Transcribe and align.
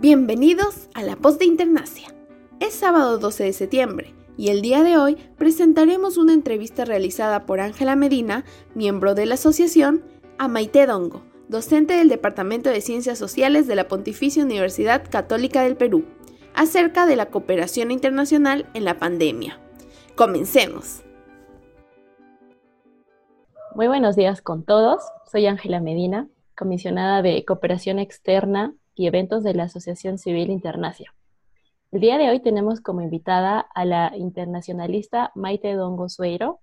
Bienvenidos 0.00 0.88
a 0.94 1.02
la 1.02 1.16
Post 1.16 1.40
de 1.40 1.46
Internacia. 1.46 2.14
Es 2.60 2.72
sábado 2.72 3.18
12 3.18 3.42
de 3.42 3.52
septiembre 3.52 4.14
y 4.36 4.50
el 4.50 4.62
día 4.62 4.84
de 4.84 4.96
hoy 4.96 5.16
presentaremos 5.36 6.18
una 6.18 6.34
entrevista 6.34 6.84
realizada 6.84 7.46
por 7.46 7.58
Ángela 7.58 7.96
Medina, 7.96 8.44
miembro 8.76 9.16
de 9.16 9.26
la 9.26 9.34
asociación, 9.34 10.04
a 10.38 10.46
Maite 10.46 10.86
Dongo, 10.86 11.24
docente 11.48 11.94
del 11.94 12.08
Departamento 12.08 12.70
de 12.70 12.80
Ciencias 12.80 13.18
Sociales 13.18 13.66
de 13.66 13.74
la 13.74 13.88
Pontificia 13.88 14.44
Universidad 14.44 15.02
Católica 15.10 15.62
del 15.62 15.76
Perú, 15.76 16.04
acerca 16.54 17.04
de 17.04 17.16
la 17.16 17.26
cooperación 17.26 17.90
internacional 17.90 18.70
en 18.74 18.84
la 18.84 19.00
pandemia. 19.00 19.58
Comencemos. 20.14 21.02
Muy 23.74 23.88
buenos 23.88 24.14
días 24.14 24.42
con 24.42 24.62
todos. 24.62 25.02
Soy 25.28 25.46
Ángela 25.46 25.80
Medina, 25.80 26.28
comisionada 26.56 27.20
de 27.20 27.44
Cooperación 27.44 27.98
Externa 27.98 28.74
y 28.98 29.06
Eventos 29.06 29.44
de 29.44 29.54
la 29.54 29.64
Asociación 29.64 30.18
Civil 30.18 30.50
Internacia. 30.50 31.14
El 31.92 32.00
día 32.00 32.18
de 32.18 32.30
hoy 32.30 32.40
tenemos 32.40 32.80
como 32.80 33.00
invitada 33.00 33.60
a 33.60 33.84
la 33.84 34.12
internacionalista 34.16 35.30
Maite 35.36 35.72
Dongo 35.74 36.08
Sueiro. 36.08 36.60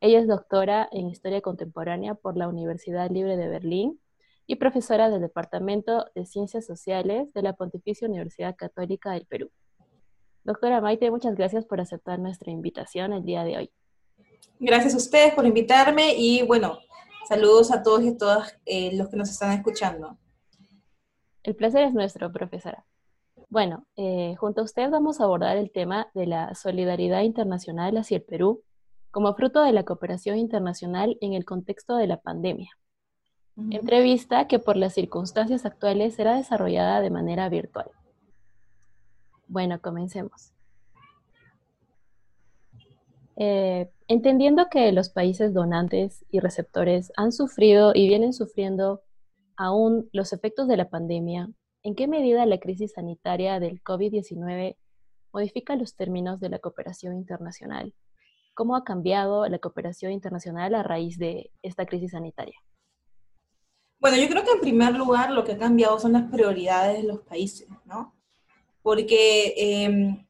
Ella 0.00 0.20
es 0.20 0.26
doctora 0.26 0.88
en 0.90 1.06
Historia 1.08 1.42
Contemporánea 1.42 2.14
por 2.14 2.38
la 2.38 2.48
Universidad 2.48 3.10
Libre 3.10 3.36
de 3.36 3.48
Berlín 3.48 4.00
y 4.46 4.56
profesora 4.56 5.10
del 5.10 5.20
Departamento 5.20 6.06
de 6.14 6.24
Ciencias 6.24 6.64
Sociales 6.64 7.34
de 7.34 7.42
la 7.42 7.52
Pontificia 7.52 8.08
Universidad 8.08 8.56
Católica 8.56 9.12
del 9.12 9.26
Perú. 9.26 9.50
Doctora 10.44 10.80
Maite, 10.80 11.10
muchas 11.10 11.34
gracias 11.34 11.66
por 11.66 11.82
aceptar 11.82 12.18
nuestra 12.18 12.50
invitación 12.50 13.12
el 13.12 13.22
día 13.22 13.44
de 13.44 13.58
hoy. 13.58 13.70
Gracias 14.58 14.94
a 14.94 14.96
ustedes 14.96 15.34
por 15.34 15.44
invitarme 15.44 16.14
y 16.16 16.42
bueno, 16.42 16.78
saludos 17.28 17.70
a 17.70 17.82
todos 17.82 18.02
y 18.02 18.16
todas 18.16 18.56
eh, 18.64 18.96
los 18.96 19.10
que 19.10 19.16
nos 19.18 19.28
están 19.28 19.52
escuchando. 19.52 20.16
El 21.46 21.54
placer 21.54 21.84
es 21.84 21.94
nuestro, 21.94 22.32
profesora. 22.32 22.84
Bueno, 23.50 23.86
eh, 23.94 24.34
junto 24.36 24.62
a 24.62 24.64
usted 24.64 24.90
vamos 24.90 25.20
a 25.20 25.24
abordar 25.24 25.56
el 25.56 25.70
tema 25.70 26.08
de 26.12 26.26
la 26.26 26.52
solidaridad 26.56 27.22
internacional 27.22 27.96
hacia 27.96 28.16
el 28.16 28.24
Perú 28.24 28.64
como 29.12 29.32
fruto 29.36 29.62
de 29.62 29.70
la 29.70 29.84
cooperación 29.84 30.38
internacional 30.38 31.16
en 31.20 31.34
el 31.34 31.44
contexto 31.44 31.94
de 31.94 32.08
la 32.08 32.16
pandemia. 32.16 32.70
Entrevista 33.70 34.48
que 34.48 34.58
por 34.58 34.76
las 34.76 34.94
circunstancias 34.94 35.64
actuales 35.64 36.16
será 36.16 36.34
desarrollada 36.34 37.00
de 37.00 37.10
manera 37.10 37.48
virtual. 37.48 37.92
Bueno, 39.46 39.80
comencemos. 39.80 40.52
Eh, 43.36 43.88
entendiendo 44.08 44.68
que 44.68 44.90
los 44.90 45.10
países 45.10 45.54
donantes 45.54 46.24
y 46.28 46.40
receptores 46.40 47.12
han 47.16 47.30
sufrido 47.30 47.92
y 47.94 48.08
vienen 48.08 48.32
sufriendo 48.32 49.02
aún 49.56 50.08
los 50.12 50.32
efectos 50.32 50.68
de 50.68 50.76
la 50.76 50.88
pandemia, 50.88 51.48
¿en 51.82 51.94
qué 51.94 52.08
medida 52.08 52.46
la 52.46 52.58
crisis 52.58 52.92
sanitaria 52.92 53.60
del 53.60 53.82
COVID-19 53.82 54.76
modifica 55.32 55.76
los 55.76 55.96
términos 55.96 56.40
de 56.40 56.48
la 56.48 56.58
cooperación 56.58 57.14
internacional? 57.14 57.94
¿Cómo 58.54 58.76
ha 58.76 58.84
cambiado 58.84 59.46
la 59.48 59.58
cooperación 59.58 60.12
internacional 60.12 60.74
a 60.74 60.82
raíz 60.82 61.18
de 61.18 61.50
esta 61.62 61.86
crisis 61.86 62.12
sanitaria? 62.12 62.58
Bueno, 63.98 64.16
yo 64.18 64.28
creo 64.28 64.44
que 64.44 64.52
en 64.52 64.60
primer 64.60 64.94
lugar 64.94 65.30
lo 65.30 65.44
que 65.44 65.52
ha 65.52 65.58
cambiado 65.58 65.98
son 65.98 66.12
las 66.12 66.30
prioridades 66.30 67.02
de 67.02 67.08
los 67.08 67.20
países, 67.20 67.68
¿no? 67.84 68.14
Porque 68.82 69.54
em, 69.56 70.26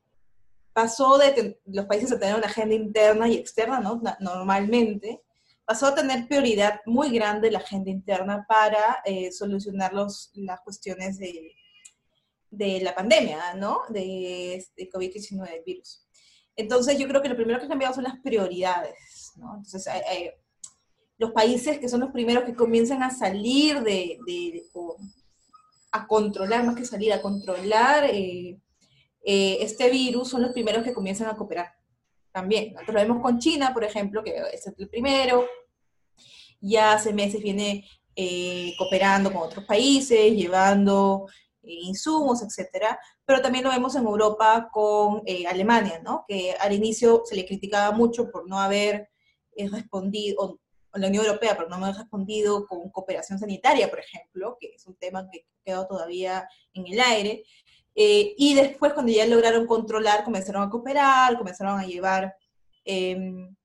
pasó 0.73 1.19
de 1.19 1.59
los 1.67 1.87
países 1.87 2.13
a 2.13 2.19
tener 2.19 2.37
una 2.37 2.47
agenda 2.47 2.75
interna 2.75 3.29
y 3.29 3.35
externa, 3.35 3.81
¿no? 3.81 4.01
Normalmente, 4.21 5.23
pasó 5.67 5.87
a 5.87 5.95
tener 5.95 6.27
prioridad 6.29 6.81
muy 6.87 7.11
grande 7.11 7.51
la 7.51 7.59
agenda 7.59 7.91
interna 7.91 8.47
para 8.49 9.03
eh, 9.05 9.33
solucionar 9.33 9.93
los, 9.93 10.31
las 10.35 10.61
cuestiones 10.61 11.19
de, 11.19 11.53
de 12.51 12.81
la 12.81 12.95
pandemia, 12.95 13.55
¿no? 13.55 13.81
De, 13.91 14.65
de 14.77 14.91
COVID-19, 14.91 15.65
virus. 15.67 16.07
Entonces, 16.55 16.99
yo 16.99 17.07
creo 17.09 17.21
que 17.21 17.29
lo 17.29 17.37
primero 17.37 17.59
que 17.59 17.67
ha 17.67 17.69
cambiado 17.69 17.95
son 17.95 18.05
las 18.05 18.19
prioridades, 18.21 19.33
¿no? 19.37 19.57
Entonces, 19.57 19.87
los 21.19 21.33
países 21.33 21.79
que 21.79 21.89
son 21.89 22.01
los 22.01 22.13
primeros 22.13 22.45
que 22.45 22.55
comienzan 22.55 23.03
a 23.03 23.11
salir 23.11 23.83
de, 23.83 24.19
de 24.27 24.63
a 25.91 26.07
controlar, 26.07 26.65
más 26.65 26.77
que 26.77 26.85
salir, 26.85 27.13
a 27.13 27.23
controlar 27.23 28.05
eh, 28.05 28.59
eh, 29.25 29.59
este 29.61 29.91
virus, 29.91 30.29
son 30.29 30.43
los 30.43 30.53
primeros 30.53 30.85
que 30.85 30.95
comienzan 30.95 31.29
a 31.29 31.37
cooperar 31.37 31.75
también. 32.37 32.75
Nosotros 32.75 32.95
lo 32.97 33.01
vemos 33.01 33.23
con 33.23 33.39
China, 33.39 33.73
por 33.73 33.83
ejemplo, 33.83 34.23
que 34.23 34.37
es 34.53 34.67
el 34.67 34.89
primero, 34.91 35.47
ya 36.61 36.93
hace 36.93 37.15
meses 37.15 37.43
viene 37.43 37.89
eh, 38.15 38.75
cooperando 38.77 39.33
con 39.33 39.41
otros 39.41 39.65
países, 39.65 40.37
llevando 40.37 41.29
eh, 41.63 41.73
insumos, 41.85 42.43
etcétera, 42.43 43.01
pero 43.25 43.41
también 43.41 43.65
lo 43.65 43.71
vemos 43.71 43.95
en 43.97 44.05
Europa 44.05 44.69
con 44.71 45.23
eh, 45.25 45.47
Alemania, 45.47 45.99
¿no? 46.05 46.27
Que 46.29 46.53
al 46.61 46.75
inicio 46.75 47.23
se 47.25 47.37
le 47.37 47.47
criticaba 47.47 47.97
mucho 47.97 48.31
por 48.31 48.47
no 48.47 48.61
haber 48.61 49.09
respondido, 49.73 50.37
o 50.91 50.99
la 50.99 51.09
Unión 51.09 51.25
Europea, 51.25 51.57
por 51.57 51.71
no 51.71 51.77
haber 51.77 51.97
respondido 51.97 52.67
con 52.67 52.91
cooperación 52.91 53.39
sanitaria, 53.39 53.89
por 53.89 54.01
ejemplo, 54.01 54.59
que 54.61 54.75
es 54.75 54.87
un 54.87 54.97
tema 54.97 55.27
que 55.33 55.47
quedó 55.65 55.87
todavía 55.87 56.47
en 56.75 56.87
el 56.87 57.01
aire, 57.01 57.45
eh, 57.99 58.35
y 58.37 58.55
después, 58.55 58.93
cuando 58.93 59.11
ya 59.11 59.27
lograron 59.27 59.67
controlar, 59.67 60.23
comenzaron 60.23 60.63
a 60.63 60.69
cooperar, 60.69 61.39
comenzaron 61.39 61.81
a 61.81 61.87
llevar 61.87 62.37
em, 62.85 63.57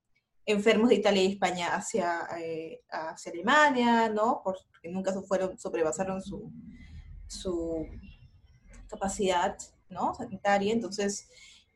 enfermos 0.46 0.88
de 0.88 0.96
Italia 0.96 1.24
y 1.24 1.34
España 1.34 1.76
hacia, 1.76 2.28
eh, 2.40 2.82
hacia 2.90 3.34
Alemania, 3.34 4.08
¿no? 4.08 4.42
Porque 4.42 4.64
nunca 4.86 5.12
fueron, 5.24 5.60
sobrepasaron 5.60 6.22
su, 6.22 6.50
su 7.28 7.86
capacidad, 8.88 9.58
¿no? 9.90 10.16
Sanitaria. 10.16 10.72
Entonces, 10.72 11.28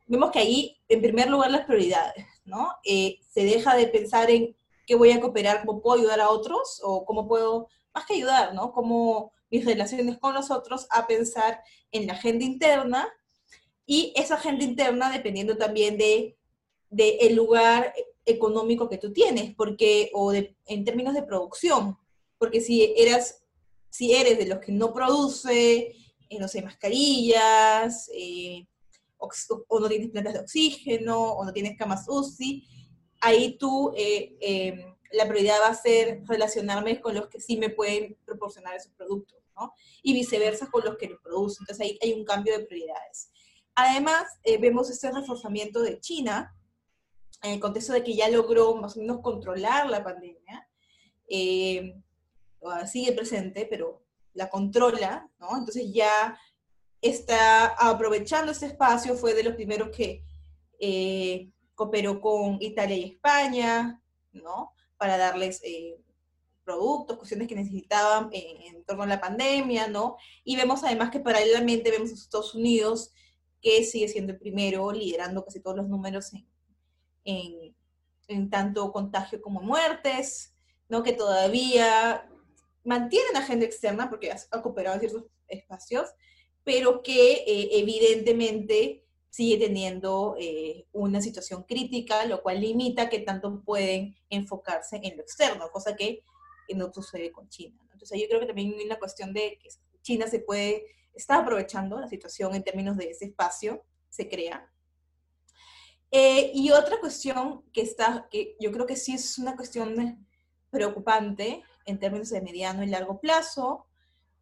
vemos 0.08 0.32
que 0.32 0.40
ahí, 0.40 0.78
en 0.88 1.02
primer 1.02 1.30
lugar, 1.30 1.52
las 1.52 1.66
prioridades, 1.66 2.26
¿no? 2.46 2.70
Eh, 2.86 3.20
se 3.34 3.44
deja 3.44 3.76
de 3.76 3.88
pensar 3.88 4.32
en 4.32 4.56
qué 4.88 4.96
voy 4.96 5.12
a 5.12 5.20
cooperar, 5.20 5.66
cómo 5.66 5.82
puedo 5.82 6.00
ayudar 6.00 6.22
a 6.22 6.30
otros, 6.30 6.80
o 6.86 7.04
cómo 7.04 7.28
puedo, 7.28 7.68
más 7.94 8.06
que 8.06 8.14
ayudar, 8.14 8.54
¿no? 8.54 8.72
Cómo 8.72 9.34
mis 9.50 9.66
relaciones 9.66 10.18
con 10.18 10.34
los 10.34 10.52
otros 10.52 10.88
a 10.90 11.08
pensar 11.08 11.62
en 11.92 12.08
la 12.08 12.14
agenda 12.14 12.46
interna 12.46 13.10
y 13.86 14.14
esa 14.16 14.36
agenda 14.36 14.64
interna 14.64 15.12
dependiendo 15.12 15.58
también 15.58 15.98
de, 15.98 16.38
el 16.98 17.36
lugar 17.36 17.94
económico 18.26 18.90
que 18.90 18.98
tú 18.98 19.14
tienes, 19.14 19.54
porque, 19.56 20.10
o 20.14 20.32
de, 20.32 20.56
en 20.66 20.84
términos 20.84 21.14
de 21.14 21.24
producción, 21.24 21.98
porque 22.38 22.62
si 22.62 22.94
eras, 22.98 23.44
si 23.90 24.14
eres 24.14 24.38
de 24.38 24.48
los 24.48 24.60
que 24.60 24.72
no 24.72 24.94
produce, 24.94 25.94
eh, 26.30 26.40
no 26.40 26.48
sé, 26.48 26.62
mascarillas, 26.64 28.10
eh, 28.14 28.68
o, 29.18 29.80
no 29.80 29.88
tienes 29.88 30.10
plantas 30.10 30.34
de 30.34 30.40
oxígeno, 30.40 31.34
o 31.34 31.46
no 31.46 31.54
tienes 31.54 31.78
camas 31.78 32.06
UCI, 32.08 32.68
ahí 33.22 33.58
tú 33.58 33.94
eh, 33.96 34.36
em, 34.42 34.95
la 35.12 35.28
prioridad 35.28 35.60
va 35.62 35.70
a 35.70 35.76
ser 35.76 36.24
relacionarme 36.26 37.02
con 37.02 37.16
los 37.16 37.28
que 37.28 37.40
sí 37.40 37.58
me 37.58 37.70
pueden 37.70 38.18
proporcionar 38.26 38.76
esos 38.76 38.92
productos, 38.94 39.40
¿no? 39.56 39.74
Y 40.04 40.14
viceversa 40.14 40.70
con 40.70 40.84
los 40.84 40.98
que 40.98 41.10
lo 41.10 41.22
producen. 41.22 41.64
Entonces 41.64 41.86
ahí 41.86 42.00
hay 42.02 42.14
un 42.14 42.26
cambio 42.26 42.58
de 42.58 42.66
prioridades. 42.66 43.30
Además, 43.76 44.26
eh, 44.44 44.58
vemos 44.58 44.90
este 44.90 45.12
reforzamiento 45.12 45.82
de 45.82 46.00
China, 46.00 46.56
en 47.44 47.52
el 47.52 47.60
contexto 47.60 47.94
de 47.94 48.04
que 48.04 48.16
ya 48.16 48.30
logró 48.30 48.76
más 48.76 48.96
o 48.96 49.00
menos 49.02 49.20
controlar 49.22 49.90
la 49.90 50.04
pandemia, 50.04 50.68
eh, 51.28 51.96
sigue 52.88 53.12
presente, 53.12 53.68
pero 53.70 54.04
la 54.34 54.50
controla, 54.50 55.30
¿no? 55.40 55.58
Entonces 55.58 55.92
ya 55.94 56.38
está 57.02 57.68
aprovechando 57.68 58.52
este 58.52 58.68
espacio, 58.68 59.16
fue 59.16 59.34
de 59.34 59.44
los 59.44 59.56
primeros 59.56 59.90
que 59.90 60.24
eh, 60.80 61.52
cooperó 61.74 62.20
con 62.20 62.58
Italia 62.62 62.98
y 62.98 63.04
España, 63.12 64.02
¿no? 64.32 64.74
Para 64.98 65.18
darles 65.18 65.62
eh, 65.64 65.98
productos, 66.66 67.18
cuestiones 67.18 67.48
que 67.48 67.56
necesitaban 67.56 68.30
en, 68.34 68.84
torno 68.84 69.04
a 69.04 69.08
la 69.08 69.22
pandemia, 69.22 69.88
¿no? 69.88 70.18
Y 70.44 70.56
vemos 70.56 70.84
además 70.84 71.12
que 71.12 71.20
paralelamente 71.20 71.92
vemos 71.92 72.12
a 72.12 72.14
Estados 72.14 72.56
Unidos 72.56 73.14
que 73.62 73.84
sigue 73.84 74.08
siendo 74.08 74.34
el 74.34 74.40
primero, 74.40 74.92
liderando 74.92 75.46
casi 75.46 75.60
todos 75.60 75.78
los 75.78 75.88
números 75.88 76.32
en, 77.24 77.76
en, 78.28 78.50
tanto 78.50 78.92
contagio 78.92 79.42
como 79.42 79.62
muertes, 79.62 80.54
¿no? 80.90 81.04
Que 81.04 81.14
todavía 81.14 82.30
mantiene 82.84 83.26
la 83.34 83.40
agenda 83.40 83.66
externa 83.66 84.10
porque 84.10 84.32
ha, 84.32 84.62
cooperado 84.62 84.96
en 84.96 85.00
ciertos 85.02 85.24
espacios, 85.48 86.10
pero 86.64 87.02
que 87.02 87.34
eh, 87.48 87.70
evidentemente 87.80 89.05
sigue 89.36 89.58
teniendo 89.58 90.38
eh, 90.40 90.88
una 90.94 91.20
situación 91.20 91.64
crítica, 91.64 92.26
lo 92.26 92.42
cual 92.42 92.62
limita 92.62 93.10
que 93.10 93.20
tanto 93.20 93.62
pueden 93.66 94.16
enfocarse 94.30 95.02
en 95.04 95.18
lo 95.18 95.24
externo, 95.24 95.70
cosa 95.72 95.94
que 95.94 96.24
no 96.74 96.90
sucede 96.94 97.34
con 97.34 97.50
China. 97.50 97.78
Entonces 97.92 98.18
yo 98.18 98.28
creo 98.30 98.40
que 98.40 98.46
también 98.46 98.74
hay 98.80 98.98
cuestión 98.98 99.34
de 99.34 99.60
que 99.62 99.68
China 100.04 100.28
se 100.28 100.40
puede, 100.40 100.86
está 101.14 101.40
aprovechando 101.40 102.00
la 102.00 102.08
situación 102.08 102.56
en 102.56 102.64
términos 102.64 102.96
de 102.96 103.10
ese 103.10 103.26
espacio, 103.26 103.84
se 104.08 104.30
crea. 104.30 104.72
Eh, 106.12 106.52
y 106.54 106.72
otra 106.72 106.98
cuestión 107.02 107.66
que 107.74 107.82
está, 107.82 108.30
que 108.32 108.56
yo 108.58 108.72
creo 108.72 108.86
que 108.86 108.96
sí 108.96 109.16
es 109.16 109.38
una 109.38 109.58
cuestión 109.58 110.26
preocupante 110.70 111.62
en 111.86 112.00
términos 112.00 112.30
de 112.30 112.40
mediano 112.40 112.86
y 112.86 112.88
largo 112.88 113.20
plazo, 113.20 113.86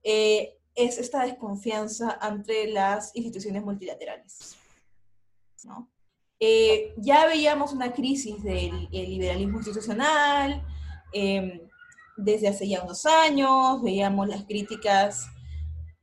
eh, 0.04 0.60
es 0.76 1.00
esta 1.00 1.24
desconfianza 1.24 2.20
entre 2.22 2.68
las 2.68 3.10
instituciones 3.16 3.64
multilaterales. 3.64 4.56
Eh, 6.40 6.94
ya 6.98 7.26
veíamos 7.26 7.74
una 7.74 7.94
crisis 7.94 8.44
del 8.44 8.90
liberalismo 8.92 9.58
institucional, 9.58 10.66
em, 11.14 11.62
desde 12.18 12.48
hace 12.48 12.68
ya 12.68 12.84
unos 12.84 13.06
años, 13.06 13.82
veíamos 13.82 14.28
las 14.28 14.46
críticas 14.46 15.28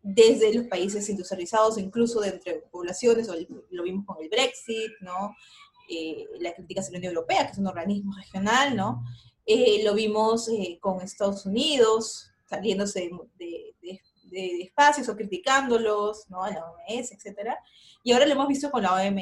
desde 0.03 0.55
los 0.55 0.67
países 0.67 1.09
industrializados, 1.09 1.79
incluso 1.79 2.21
de 2.21 2.31
entre 2.31 2.55
poblaciones, 2.71 3.29
lo 3.71 3.83
vimos 3.83 4.07
con 4.07 4.17
el 4.23 4.29
Brexit, 4.29 4.93
¿no? 5.01 5.35
Eh, 5.89 6.25
la 6.39 6.55
crítica 6.55 6.81
a 6.81 6.85
la 6.85 6.99
Unión 6.99 7.15
Europea, 7.15 7.47
que 7.47 7.53
es 7.53 7.59
un 7.59 7.67
organismo 7.67 8.15
regional, 8.17 8.77
¿no? 8.77 9.03
Eh, 9.45 9.83
lo 9.85 9.95
vimos 9.95 10.49
eh, 10.49 10.79
con 10.81 11.01
Estados 11.01 11.45
Unidos, 11.47 12.31
saliéndose 12.49 13.11
de, 13.37 13.75
de, 13.83 14.01
espacios 14.33 15.09
o 15.09 15.17
criticándolos, 15.17 16.29
¿no? 16.29 16.43
A 16.43 16.51
la 16.51 16.65
OMS, 16.65 17.13
etcétera. 17.13 17.59
Y 18.03 18.13
ahora 18.13 18.27
lo 18.27 18.33
hemos 18.33 18.49
visto 18.49 18.71
con 18.71 18.83
la, 18.83 18.95
OM, 18.95 19.17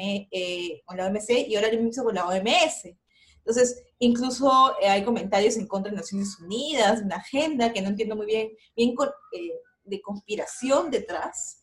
con 0.85 0.97
la 0.97 1.07
OMC 1.07 1.47
y 1.47 1.55
ahora 1.55 1.67
lo 1.67 1.73
hemos 1.75 1.87
visto 1.87 2.03
con 2.03 2.15
la 2.15 2.27
OMS. 2.27 2.95
Entonces, 3.37 3.83
incluso 3.99 4.75
hay 4.85 5.03
comentarios 5.03 5.57
en 5.57 5.67
contra 5.67 5.91
de 5.91 5.97
Naciones 5.97 6.39
Unidas, 6.39 7.01
una 7.01 7.17
agenda 7.17 7.73
que 7.73 7.81
no 7.81 7.89
entiendo 7.89 8.15
muy 8.15 8.27
bien, 8.27 8.49
bien 8.75 8.95
de 9.83 10.01
conspiración 10.01 10.91
detrás, 10.91 11.59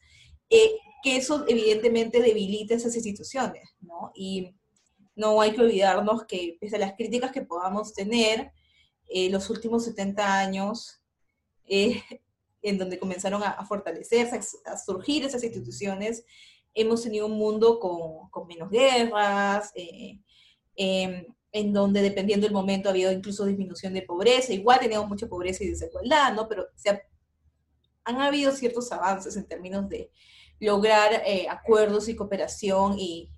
que 0.49 1.16
eso 1.16 1.44
evidentemente 1.46 2.20
debilita 2.20 2.75
esas 2.75 2.96
instituciones, 2.96 3.76
¿no? 3.81 4.10
Y 4.14 4.54
no 5.14 5.40
hay 5.40 5.52
que 5.52 5.62
olvidarnos 5.62 6.26
que 6.26 6.56
pese 6.60 6.76
a 6.76 6.81
las 6.81 6.94
críticas 6.94 7.32
que 7.32 7.42
podamos 7.42 7.94
tener, 7.94 8.52
eh, 9.08 9.31
los 9.31 9.49
últimos 9.50 9.84
70 9.84 10.38
años, 10.38 11.00
eh, 11.66 12.02
en 12.68 12.78
donde 12.78 12.98
comenzaron 12.98 13.42
a, 13.42 13.64
fortalecerse, 13.66 14.40
a, 14.66 14.76
surgir 14.76 15.24
esas 15.24 15.42
instituciones, 15.44 16.24
hemos 16.74 17.02
tenido 17.02 17.26
un 17.26 17.38
mundo 17.38 17.78
con, 17.78 18.46
menos 18.46 18.70
guerras, 18.70 19.72
eh, 19.74 20.20
em, 20.76 21.26
en 21.52 21.72
donde 21.72 22.02
dependiendo 22.02 22.46
del 22.46 22.52
momento 22.52 22.88
ha 22.88 22.92
habido 22.92 23.12
incluso 23.12 23.46
disminución 23.46 23.94
de 23.94 24.02
pobreza, 24.02 24.52
igual 24.52 24.80
teníamos 24.80 25.08
mucha 25.08 25.26
pobreza 25.26 25.64
y 25.64 25.70
desigualdad, 25.70 26.34
¿no? 26.34 26.48
Pero 26.48 26.66
se 26.74 27.02
han 28.04 28.20
habido 28.20 28.52
ciertos 28.52 28.92
avances 28.92 29.36
en 29.36 29.46
términos 29.46 29.88
de 29.88 30.10
lograr 30.60 31.22
acuerdos 31.48 32.08
y 32.08 32.16
cooperación 32.16 32.96
y 32.98 33.30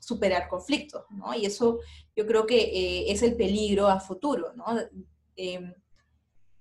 superar 0.00 0.48
conflictos, 0.48 1.04
¿no? 1.10 1.34
Y 1.34 1.46
eso 1.46 1.78
yo 2.16 2.26
creo 2.26 2.46
que 2.46 2.58
eh, 2.58 3.12
es 3.12 3.22
el 3.22 3.36
peligro 3.36 3.86
a 3.86 4.00
futuro, 4.00 4.52
¿no? 4.54 4.64
Em, 5.36 5.72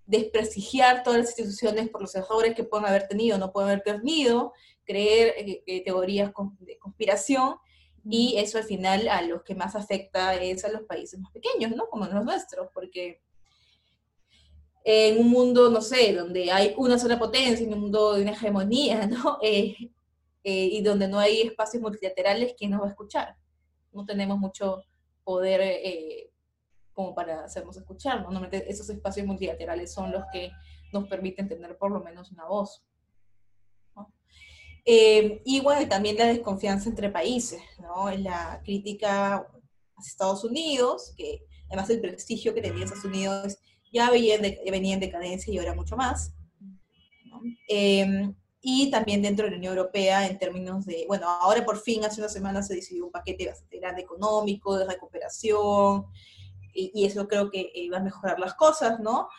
desprestigiar 0.09 1.03
todas 1.03 1.19
las 1.19 1.29
instituciones 1.29 1.89
por 1.89 2.01
los 2.01 2.15
errores 2.15 2.55
que 2.55 2.63
pueden 2.63 2.87
haber 2.87 3.07
tenido, 3.07 3.37
no 3.37 3.51
pueden 3.51 3.69
haber 3.69 3.83
tenido, 3.83 4.53
creer 4.83 5.35
eh, 5.37 5.83
teorías 5.83 6.31
de 6.59 6.77
conspiración, 6.79 7.55
y 8.03 8.37
eso 8.37 8.57
al 8.57 8.63
final 8.63 9.07
a 9.07 9.21
los 9.21 9.43
que 9.43 9.53
más 9.53 9.75
afecta 9.75 10.33
es 10.35 10.65
a 10.65 10.71
los 10.71 10.81
países 10.83 11.19
más 11.19 11.31
pequeños, 11.31 11.75
¿no? 11.75 11.87
Como 11.89 12.05
los 12.05 12.25
nuestros, 12.25 12.69
porque 12.73 13.21
en 14.83 15.19
un 15.19 15.29
mundo, 15.29 15.69
no 15.69 15.81
sé, 15.81 16.13
donde 16.13 16.51
hay 16.51 16.73
una 16.77 16.97
sola 16.97 17.19
potencia, 17.19 17.65
en 17.65 17.73
un 17.73 17.81
mundo 17.81 18.13
de 18.13 18.23
una 18.23 18.31
hegemonía, 18.31 19.05
¿no? 19.07 19.37
Eh, 19.43 19.75
eh, 20.43 20.69
y 20.71 20.81
donde 20.81 21.07
no 21.07 21.19
hay 21.19 21.41
espacios 21.41 21.83
multilaterales, 21.83 22.55
¿quién 22.57 22.71
nos 22.71 22.81
va 22.81 22.87
a 22.87 22.89
escuchar? 22.89 23.35
No 23.91 24.05
tenemos 24.05 24.39
mucho 24.39 24.81
poder 25.23 25.61
eh, 25.61 26.31
como 26.99 27.15
para 27.15 27.45
hacernos 27.45 27.77
escuchar. 27.77 28.21
Normalmente 28.21 28.69
esos 28.69 28.89
espacios 28.89 29.25
multilaterales 29.25 29.93
son 29.93 30.11
los 30.11 30.25
que 30.33 30.51
nos 30.91 31.07
permiten 31.07 31.47
tener 31.47 31.77
por 31.77 31.91
lo 31.91 32.01
menos 32.01 32.29
una 32.33 32.45
voz. 32.45 32.83
Eh, 34.83 35.41
y 35.45 35.61
bueno, 35.61 35.87
también 35.87 36.17
la 36.17 36.25
desconfianza 36.25 36.89
entre 36.89 37.09
países, 37.09 37.61
¿no? 37.79 38.11
La 38.11 38.59
crítica 38.65 39.35
a 39.35 39.47
Estados 40.05 40.43
Unidos, 40.43 41.13
que 41.15 41.45
además 41.67 41.89
el 41.89 42.01
prestigio 42.01 42.53
que 42.53 42.61
tenía 42.61 42.83
Estados 42.83 43.05
Unidos 43.05 43.57
ya 43.93 44.11
venía 44.11 44.35
en, 44.35 44.99
decadencia 44.99 45.53
y 45.53 45.57
ahora 45.57 45.75
mucho 45.75 45.95
más. 45.95 46.33
¿no? 47.23 47.39
y 48.61 48.91
también 48.91 49.21
dentro 49.21 49.45
de 49.45 49.51
la 49.51 49.57
Unión 49.57 49.77
Europea 49.77 50.27
en 50.27 50.37
términos 50.37 50.85
de, 50.85 51.05
bueno, 51.07 51.29
ahora 51.29 51.63
por 51.63 51.79
fin 51.79 52.03
hace 52.03 52.19
unas 52.19 52.33
semanas 52.33 52.67
se 52.67 52.75
decidió 52.75 53.05
un 53.05 53.11
paquete 53.11 53.47
bastante 53.47 53.79
grande 53.79 54.01
económico, 54.01 54.77
de 54.77 54.85
recuperación, 54.85 56.07
y, 56.93 57.05
eso 57.05 57.27
creo 57.27 57.49
que 57.49 57.71
eh, 57.73 57.89
va 57.89 57.97
a 57.97 58.03
mejorar 58.03 58.39
las 58.39 58.53
cosas, 58.55 58.99
¿no? 58.99 59.29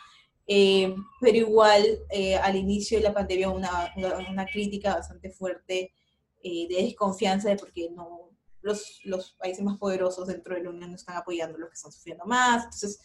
Eh, 0.47 0.95
pero 1.19 1.37
igual 1.37 1.85
eh, 2.09 2.35
al 2.35 2.55
inicio 2.55 2.97
de 2.97 3.03
la 3.05 3.13
pandemia 3.13 3.49
una, 3.49 3.93
una, 4.29 4.45
crítica 4.45 4.95
bastante 4.95 5.29
fuerte 5.29 5.93
de 6.43 6.67
desconfianza 6.69 7.49
de 7.49 7.55
porque 7.55 7.89
no, 7.91 8.31
los, 8.61 8.99
los, 9.03 9.33
países 9.33 9.63
más 9.63 9.77
poderosos 9.77 10.27
dentro 10.27 10.55
de 10.55 10.63
la 10.63 10.71
Unión 10.71 10.89
no 10.89 10.95
están 10.95 11.15
apoyando 11.15 11.55
a 11.55 11.59
los 11.59 11.69
que 11.69 11.75
están 11.75 11.91
sufriendo 11.91 12.25
más. 12.25 12.63
Entonces, 12.65 12.99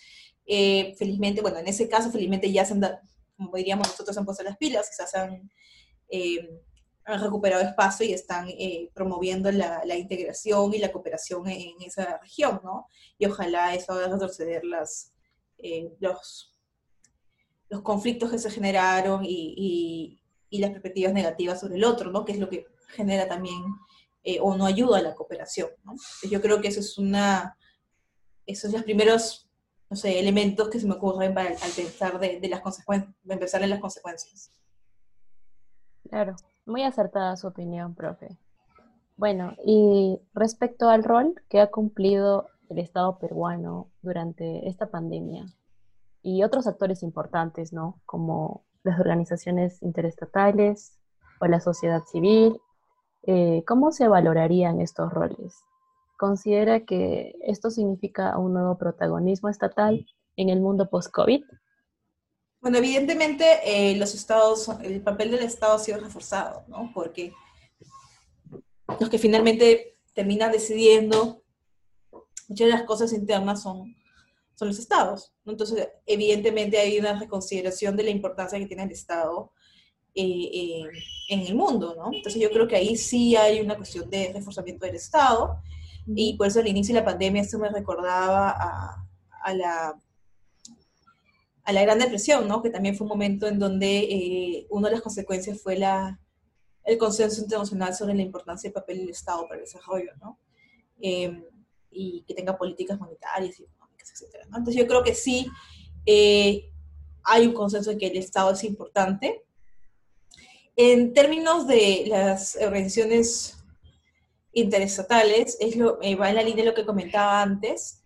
felizmente, 0.98 1.42
bueno, 1.42 1.58
en 1.58 1.68
ese 1.68 1.88
caso, 1.88 2.10
felizmente 2.10 2.50
ya 2.50 2.64
se 2.64 2.72
han, 2.72 2.80
como 3.36 3.54
diríamos 3.56 3.88
nosotros, 3.88 4.16
han 4.16 4.24
puesto 4.24 4.42
las 4.42 4.56
pilas, 4.56 4.88
quizás 4.88 5.14
han 5.14 5.50
eh, 6.08 6.62
han 7.06 7.22
recuperado 7.22 7.62
espacio 7.62 8.04
y 8.04 8.12
están 8.12 8.48
eh, 8.48 8.90
promoviendo 8.92 9.50
la, 9.52 9.96
integración 9.96 10.74
y 10.74 10.78
la 10.78 10.90
cooperación 10.90 11.46
en, 11.48 11.80
esa 11.80 12.18
región, 12.18 12.60
¿no? 12.64 12.88
Y 13.16 13.26
ojalá 13.26 13.74
eso 13.74 13.92
haga 13.92 14.08
retroceder 14.08 14.64
las, 14.64 15.12
eh, 15.58 15.92
los, 16.00 16.58
los 17.68 17.82
conflictos 17.82 18.30
que 18.30 18.38
se 18.38 18.50
generaron 18.50 19.22
y, 19.24 20.20
las 20.50 20.70
perspectivas 20.70 21.12
negativas 21.12 21.60
sobre 21.60 21.76
el 21.76 21.84
otro, 21.84 22.10
¿no? 22.10 22.24
Que 22.24 22.32
es 22.32 22.38
lo 22.38 22.48
que 22.48 22.66
genera 22.88 23.28
también 23.28 23.62
o 24.40 24.56
no 24.56 24.64
ayuda 24.64 24.98
a 24.98 25.02
la 25.02 25.14
cooperación, 25.14 25.68
¿no? 25.84 25.94
yo 26.28 26.42
creo 26.42 26.60
que 26.60 26.66
eso 26.66 26.80
es 26.80 26.98
una, 26.98 27.56
esos 28.44 28.70
son 28.70 28.72
los 28.72 28.82
primeros, 28.82 29.48
no 29.88 29.96
sé, 29.96 30.18
elementos 30.18 30.68
que 30.68 30.80
se 30.80 30.86
me 30.86 30.94
ocurren 30.94 31.32
para, 31.32 31.50
al 31.50 31.70
pensar 31.70 32.18
de, 32.18 32.40
de 32.40 32.48
las 32.48 32.60
consecuencias, 32.60 33.14
empezar 33.28 33.62
en 33.62 33.70
las 33.70 33.78
consecuencias. 33.78 34.50
Claro, 36.08 36.34
muy 36.66 36.82
acertada 36.82 37.36
su 37.36 37.46
opinión, 37.46 37.94
profe. 37.94 38.36
Bueno, 39.16 39.54
y 39.64 40.20
respecto 40.34 40.90
al 40.90 41.04
rol 41.04 41.34
que 41.48 41.60
ha 41.60 41.70
cumplido 41.70 42.48
el 42.68 42.78
Estado 42.78 43.18
peruano 43.18 43.88
durante 44.02 44.68
esta 44.68 44.90
pandemia 44.90 45.46
y 46.22 46.42
otros 46.42 46.66
actores 46.66 47.02
importantes, 47.02 47.72
¿no? 47.72 48.00
Como 48.04 48.64
las 48.82 49.00
organizaciones 49.00 49.82
interestatales 49.82 50.98
o 51.40 51.46
la 51.46 51.60
sociedad 51.60 52.02
civil, 52.04 52.60
eh, 53.22 53.64
¿cómo 53.66 53.92
se 53.92 54.08
valorarían 54.08 54.80
estos 54.80 55.12
roles? 55.12 55.56
¿Considera 56.18 56.80
que 56.80 57.34
esto 57.42 57.70
significa 57.70 58.36
un 58.38 58.54
nuevo 58.54 58.76
protagonismo 58.76 59.48
estatal 59.48 60.06
en 60.36 60.48
el 60.48 60.60
mundo 60.60 60.88
post-COVID? 60.88 61.42
Bueno, 62.66 62.78
evidentemente 62.78 63.60
eh, 63.64 63.94
los 63.94 64.12
estados, 64.12 64.68
el 64.82 65.00
papel 65.00 65.30
del 65.30 65.44
Estado 65.44 65.74
ha 65.74 65.78
sido 65.78 66.00
reforzado, 66.00 66.64
¿no? 66.66 66.90
Porque 66.92 67.32
los 68.98 69.08
que 69.08 69.20
finalmente 69.20 69.98
terminan 70.14 70.50
decidiendo 70.50 71.44
muchas 72.48 72.66
de 72.66 72.72
las 72.72 72.82
cosas 72.82 73.12
internas 73.12 73.62
son, 73.62 73.94
son 74.56 74.66
los 74.66 74.80
estados. 74.80 75.32
¿no? 75.44 75.52
Entonces, 75.52 75.90
evidentemente 76.06 76.76
hay 76.76 76.98
una 76.98 77.16
reconsideración 77.16 77.96
de 77.96 78.02
la 78.02 78.10
importancia 78.10 78.58
que 78.58 78.66
tiene 78.66 78.82
el 78.82 78.90
Estado 78.90 79.52
eh, 80.16 80.50
eh, 80.52 80.82
en 81.28 81.42
el 81.42 81.54
mundo, 81.54 81.94
¿no? 81.94 82.10
Entonces 82.12 82.42
yo 82.42 82.50
creo 82.50 82.66
que 82.66 82.74
ahí 82.74 82.96
sí 82.96 83.36
hay 83.36 83.60
una 83.60 83.76
cuestión 83.76 84.10
de 84.10 84.32
reforzamiento 84.32 84.86
del 84.86 84.96
Estado 84.96 85.62
y 86.04 86.36
por 86.36 86.48
eso 86.48 86.58
al 86.58 86.66
inicio 86.66 86.96
de 86.96 87.00
la 87.00 87.06
pandemia 87.06 87.42
esto 87.42 87.60
me 87.60 87.68
recordaba 87.68 88.50
a, 88.50 89.08
a 89.44 89.54
la 89.54 90.02
a 91.66 91.72
la 91.72 91.82
Gran 91.82 91.98
Depresión, 91.98 92.46
¿no? 92.46 92.62
que 92.62 92.70
también 92.70 92.96
fue 92.96 93.04
un 93.06 93.10
momento 93.10 93.48
en 93.48 93.58
donde 93.58 93.98
eh, 93.98 94.66
una 94.70 94.88
de 94.88 94.94
las 94.94 95.02
consecuencias 95.02 95.60
fue 95.60 95.76
la, 95.76 96.20
el 96.84 96.96
consenso 96.96 97.42
internacional 97.42 97.92
sobre 97.92 98.14
la 98.14 98.22
importancia 98.22 98.68
del 98.68 98.74
papel 98.74 98.98
del 98.98 99.10
Estado 99.10 99.42
para 99.48 99.56
el 99.56 99.64
desarrollo, 99.64 100.12
¿no? 100.20 100.38
Em, 101.00 101.44
y 101.90 102.22
que 102.22 102.34
tenga 102.34 102.56
políticas 102.56 103.00
monetarias 103.00 103.58
y 103.58 103.64
económicas, 103.64 104.12
etc. 104.12 104.44
Entonces 104.44 104.76
yo 104.76 104.86
creo 104.86 105.02
que 105.02 105.14
sí 105.14 105.48
eh, 106.06 106.70
hay 107.24 107.46
un 107.48 107.52
consenso 107.52 107.90
de 107.90 107.98
que 107.98 108.06
el 108.06 108.16
Estado 108.16 108.52
es 108.52 108.62
importante. 108.62 109.42
En 110.76 111.14
términos 111.14 111.66
de 111.66 112.04
las 112.06 112.56
organizaciones 112.56 113.56
interestatales, 114.52 115.56
es 115.58 115.74
lo, 115.74 115.98
eh, 116.00 116.14
va 116.14 116.28
en 116.28 116.36
la 116.36 116.42
línea 116.42 116.64
de 116.64 116.70
lo 116.70 116.76
que 116.76 116.86
comentaba 116.86 117.42
antes, 117.42 118.04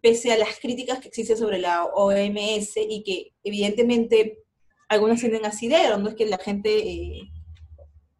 pese 0.00 0.32
a 0.32 0.38
las 0.38 0.58
críticas 0.60 1.00
que 1.00 1.08
existen 1.08 1.36
sobre 1.36 1.58
la 1.58 1.84
OMS 1.84 2.76
y 2.76 3.02
que 3.04 3.34
evidentemente 3.42 4.44
algunos 4.88 5.20
tienen 5.20 5.44
asidero, 5.44 5.98
no 5.98 6.08
es 6.08 6.14
que 6.14 6.26
la 6.26 6.38
gente 6.38 6.78
eh, 6.78 7.30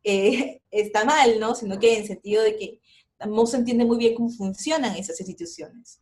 eh, 0.04 0.60
está 0.70 1.04
mal, 1.04 1.38
¿no? 1.38 1.54
Sino 1.54 1.78
que 1.78 1.94
en 1.94 2.02
el 2.02 2.06
sentido 2.06 2.42
de 2.42 2.56
que 2.56 2.80
no 3.26 3.46
se 3.46 3.58
entiende 3.58 3.84
muy 3.84 3.98
bien 3.98 4.14
cómo 4.14 4.30
funcionan 4.30 4.96
esas 4.96 5.18
instituciones. 5.20 6.00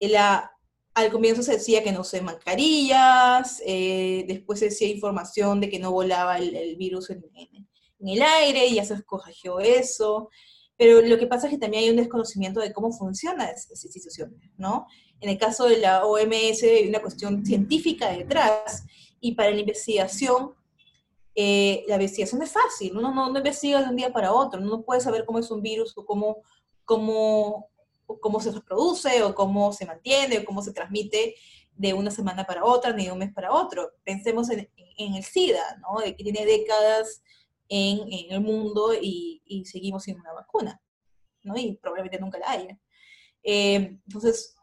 La, 0.00 0.52
al 0.94 1.10
comienzo 1.10 1.42
se 1.42 1.52
decía 1.52 1.82
que 1.82 1.92
no 1.92 2.04
se 2.04 2.20
mascarillas, 2.20 3.62
eh, 3.64 4.24
después 4.28 4.58
se 4.58 4.66
decía 4.66 4.88
información 4.88 5.60
de 5.60 5.68
que 5.70 5.78
no 5.78 5.92
volaba 5.92 6.38
el, 6.38 6.76
virus 6.76 7.10
en, 7.10 7.24
el 8.00 8.22
aire, 8.22 8.66
y 8.66 8.76
ya 8.76 8.84
se 8.84 8.94
escogió 8.94 9.60
eso. 9.60 10.30
Pero 10.78 11.02
lo 11.02 11.18
que 11.18 11.26
pasa 11.26 11.48
es 11.48 11.52
que 11.52 11.58
también 11.58 11.82
hay 11.82 11.90
un 11.90 11.96
desconocimiento 11.96 12.60
de 12.60 12.72
cómo 12.72 12.92
funcionan 12.92 13.48
esas 13.48 13.84
instituciones, 13.84 14.38
¿no? 14.56 14.86
En 15.20 15.28
el 15.28 15.36
caso 15.36 15.66
de 15.66 15.78
la 15.78 16.06
OMS 16.06 16.62
hay 16.62 16.88
una 16.88 17.02
cuestión 17.02 17.44
científica 17.44 18.10
detrás, 18.10 18.84
y 19.20 19.32
para 19.34 19.50
la 19.50 19.58
investigación, 19.58 20.54
eh, 21.34 21.84
la 21.88 21.96
investigación 21.96 22.40
es 22.42 22.52
fácil, 22.52 22.96
uno 22.96 23.12
no, 23.12 23.30
no, 23.30 23.38
investiga 23.38 23.82
de 23.82 23.88
un 23.88 23.96
día 23.96 24.12
para 24.12 24.32
otro, 24.32 24.60
uno 24.60 24.70
no 24.70 24.82
puede 24.82 25.00
saber 25.00 25.24
cómo 25.24 25.40
es 25.40 25.50
un 25.50 25.62
virus 25.62 25.98
o 25.98 26.06
cómo, 26.06 26.42
cómo, 26.84 27.70
cómo 28.20 28.40
se 28.40 28.52
reproduce 28.52 29.22
o 29.24 29.34
cómo 29.34 29.72
se 29.72 29.84
mantiene 29.84 30.38
o 30.38 30.44
cómo 30.44 30.62
se 30.62 30.72
transmite 30.72 31.34
de 31.74 31.92
una 31.92 32.12
semana 32.12 32.44
para 32.44 32.64
otra 32.64 32.92
ni 32.92 33.06
de 33.06 33.12
un 33.12 33.18
mes 33.18 33.32
para 33.32 33.52
otro. 33.52 33.92
Pensemos 34.04 34.48
en, 34.50 34.70
en 34.96 35.14
el 35.14 35.24
SIDA, 35.24 35.80
¿no? 35.80 36.00
De 36.00 36.14
que 36.14 36.24
tiene 36.24 36.44
décadas 36.44 37.22
en, 37.68 38.12
en 38.12 38.32
el 38.32 38.40
mundo 38.40 38.94
y, 38.94 39.42
y, 39.44 39.64
seguimos 39.64 40.04
sin 40.04 40.18
una 40.18 40.32
vacuna, 40.32 40.80
¿no? 41.42 41.56
Y 41.56 41.76
probablemente 41.76 42.18
nunca 42.18 42.38
la 42.38 42.50
haya. 42.50 42.78
Eh, 43.42 43.98
entonces, 44.06 44.56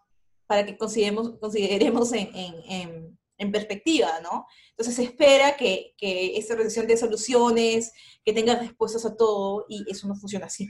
para 0.48 0.66
que 0.66 0.78
consideremos, 0.78 1.38
consideremos 1.40 2.12
en, 2.14 2.30
en, 2.36 3.20
en, 3.38 3.52
perspectiva, 3.52 4.20
¿no? 4.22 4.46
Entonces 4.72 4.96
se 4.96 5.04
espera 5.04 5.56
que, 5.56 5.94
que 5.98 6.38
esta 6.38 6.54
organización 6.54 6.88
de 6.88 6.98
soluciones, 6.98 7.92
que 8.24 8.34
tenga 8.34 8.56
respuestas 8.56 9.06
a 9.06 9.16
todo, 9.16 9.66
y 9.70 9.86
eso 9.90 10.08
no 10.08 10.16
funciona 10.16 10.48
así. 10.48 10.68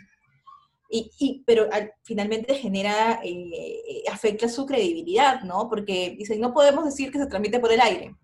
Y, 0.89 1.43
pero 1.45 1.67
finalmente 2.03 2.53
genera, 2.55 3.19
eh, 3.23 4.03
afecta 4.09 4.47
su 4.47 4.65
credibilidad, 4.65 5.41
¿no? 5.41 5.67
Porque 5.67 6.15
dicen, 6.17 6.39
no 6.39 6.53
podemos 6.53 6.85
decir 6.85 7.11
que 7.11 7.17
se 7.17 7.27
transmite 7.27 7.59
por 7.59 7.71
el 7.71 7.81
aire, 7.81 8.15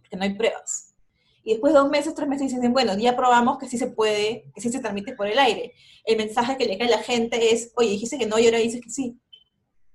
porque 0.00 0.16
no 0.16 0.22
hay 0.22 0.34
pruebas. 0.34 0.87
Y 1.48 1.52
después 1.52 1.72
de 1.72 1.78
dos 1.78 1.88
meses, 1.88 2.14
tres 2.14 2.28
meses, 2.28 2.52
dicen, 2.52 2.74
bueno, 2.74 2.94
ya 2.98 3.16
probamos 3.16 3.56
que 3.56 3.66
sí 3.66 3.78
se 3.78 3.86
puede, 3.86 4.52
que 4.54 4.60
sí 4.60 4.70
se 4.70 4.80
transmite 4.80 5.14
por 5.14 5.26
el 5.26 5.38
aire. 5.38 5.72
El 6.04 6.18
mensaje 6.18 6.58
que 6.58 6.66
le 6.66 6.76
cae 6.76 6.88
a 6.88 6.98
la 6.98 7.02
gente 7.02 7.54
es, 7.54 7.72
oye, 7.76 7.88
dijiste 7.88 8.18
que 8.18 8.26
no 8.26 8.38
y 8.38 8.44
ahora 8.44 8.58
dices 8.58 8.82
que 8.82 8.90
sí. 8.90 9.18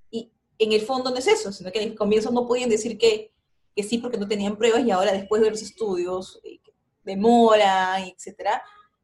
Y 0.10 0.32
en 0.58 0.72
el 0.72 0.82
fondo 0.82 1.12
no 1.12 1.18
es 1.18 1.28
eso, 1.28 1.52
sino 1.52 1.72
que 1.72 1.84
el 1.84 1.94
comienzo 1.94 2.32
no 2.32 2.48
podían 2.48 2.72
decir 2.72 2.98
que, 2.98 3.36
que 3.76 3.84
sí 3.84 4.00
porque 4.00 4.18
no 4.18 4.28
tenían 4.28 4.58
pruebas 4.58 4.84
y 4.84 4.90
ahora 4.90 5.12
después 5.12 5.44
de 5.44 5.52
los 5.52 5.62
estudios, 5.62 6.40
eh, 6.44 6.60
demora, 7.04 8.04
etcétera, 8.04 8.64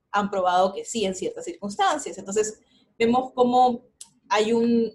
han 0.10 0.32
probado 0.32 0.74
que 0.74 0.84
sí 0.86 1.06
en 1.06 1.14
ciertas 1.14 1.46
circunstancias. 1.46 2.18
Entonces, 2.18 2.62
vemos 2.98 3.32
cómo 3.36 3.84
hay 4.28 4.54
un 4.54 4.92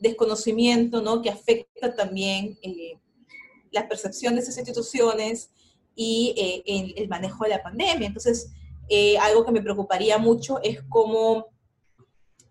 desconocimiento 0.00 1.02
¿no? 1.02 1.22
que 1.22 1.30
afecta 1.30 1.94
también 1.94 2.58
eh, 2.62 2.98
la 3.70 3.86
percepción 3.86 4.34
de 4.34 4.40
esas 4.40 4.58
instituciones 4.58 5.52
y 5.94 6.34
eh, 6.66 6.94
el, 6.96 7.08
manejo 7.08 7.44
de 7.44 7.50
la 7.50 7.62
pandemia. 7.62 8.06
Entonces, 8.06 8.50
eh, 8.88 9.18
algo 9.18 9.44
que 9.44 9.52
me 9.52 9.62
preocuparía 9.62 10.18
mucho 10.18 10.60
es 10.62 10.82
cómo 10.88 11.46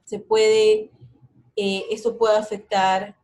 se 0.03 0.19
puede, 0.19 0.91
esto 1.55 2.17
puede 2.17 2.37
afectar 2.37 3.15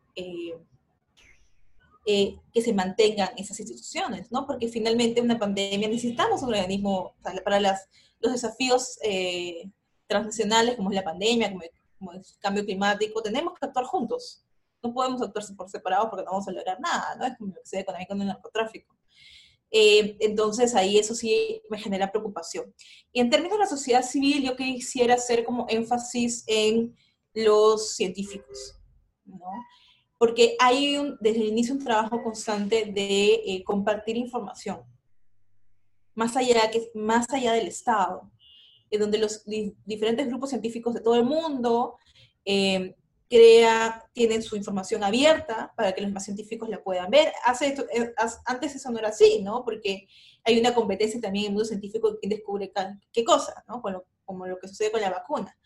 que 2.04 2.62
se 2.62 2.72
mantengan 2.72 3.28
esas 3.36 3.60
instituciones, 3.60 4.32
¿no? 4.32 4.46
Porque 4.46 4.68
finalmente 4.68 5.20
una 5.20 5.38
pandemia 5.38 5.88
necesitamos 5.88 6.42
un 6.42 6.48
organismo 6.48 7.14
para 7.44 7.60
las, 7.60 7.88
los 8.20 8.32
desafíos 8.32 8.98
transnacionales 10.08 10.74
como 10.74 10.90
es 10.90 10.96
la 10.96 11.04
pandemia, 11.04 11.52
como, 11.98 12.12
el 12.12 12.24
cambio 12.40 12.64
climático, 12.64 13.22
tenemos 13.22 13.58
que 13.58 13.66
actuar 13.66 13.84
juntos. 13.84 14.42
No 14.82 14.92
podemos 14.92 15.20
actuar 15.20 15.44
por 15.56 15.68
separado 15.68 16.08
porque 16.08 16.24
no 16.24 16.30
vamos 16.30 16.48
a 16.48 16.52
lograr 16.52 16.80
nada, 16.80 17.16
¿no? 17.16 17.26
Es 17.26 17.36
como 17.36 17.54
lo 17.54 17.60
que 17.60 17.66
se 17.66 17.76
ve 17.78 18.06
con 18.06 18.20
el 18.20 18.26
narcotráfico. 18.28 18.97
Eh, 19.70 20.16
entonces 20.20 20.74
ahí 20.74 20.98
eso 20.98 21.14
sí 21.14 21.62
me 21.68 21.78
genera 21.78 22.10
preocupación. 22.10 22.74
Y 23.12 23.20
en 23.20 23.30
términos 23.30 23.58
de 23.58 23.64
la 23.64 23.70
sociedad 23.70 24.02
civil, 24.02 24.42
yo 24.42 24.56
quisiera 24.56 25.14
hacer 25.14 25.44
como 25.44 25.66
énfasis 25.68 26.44
en 26.46 26.96
los 27.34 27.94
científicos, 27.94 28.78
¿no? 29.24 29.38
Porque 30.18 30.56
hay 30.58 30.96
un, 30.96 31.16
desde 31.20 31.40
el 31.40 31.48
inicio 31.48 31.74
un 31.74 31.84
trabajo 31.84 32.22
constante 32.22 32.86
de 32.86 33.34
eh, 33.46 33.62
compartir 33.64 34.16
información, 34.16 34.82
más 36.14 36.36
allá, 36.36 36.70
que, 36.70 36.90
más 36.94 37.26
allá 37.30 37.52
del 37.52 37.68
Estado 37.68 38.30
en 38.90 39.00
donde 39.00 39.18
los 39.18 39.44
diferentes 39.84 40.26
grupos 40.26 40.50
científicos 40.50 40.94
de 40.94 41.00
todo 41.00 41.14
el 41.14 41.24
mundo 41.24 41.96
eh, 42.44 42.96
crea, 43.28 44.04
tienen 44.12 44.42
su 44.42 44.56
información 44.56 45.04
abierta 45.04 45.72
para 45.76 45.92
que 45.92 46.00
los 46.00 46.10
más 46.12 46.24
científicos 46.24 46.68
la 46.68 46.82
puedan 46.82 47.10
ver. 47.10 47.32
Hace 47.44 47.74
eh, 47.92 48.12
antes 48.46 48.74
eso 48.74 48.90
no 48.90 48.98
era 48.98 49.08
así, 49.08 49.42
¿no? 49.42 49.64
Porque 49.64 50.08
hay 50.44 50.58
una 50.58 50.74
competencia 50.74 51.20
también 51.20 51.44
en 51.44 51.50
el 51.50 51.54
mundo 51.54 51.66
científico 51.66 52.10
de 52.10 52.18
quién 52.18 52.30
descubre 52.30 52.72
qué 53.12 53.24
cosa, 53.24 53.64
¿no? 53.68 53.82
como 54.24 54.46
lo 54.46 54.58
que 54.58 54.68
sucede 54.68 54.90
con 54.90 55.00
la 55.00 55.10
vacuna. 55.10 55.56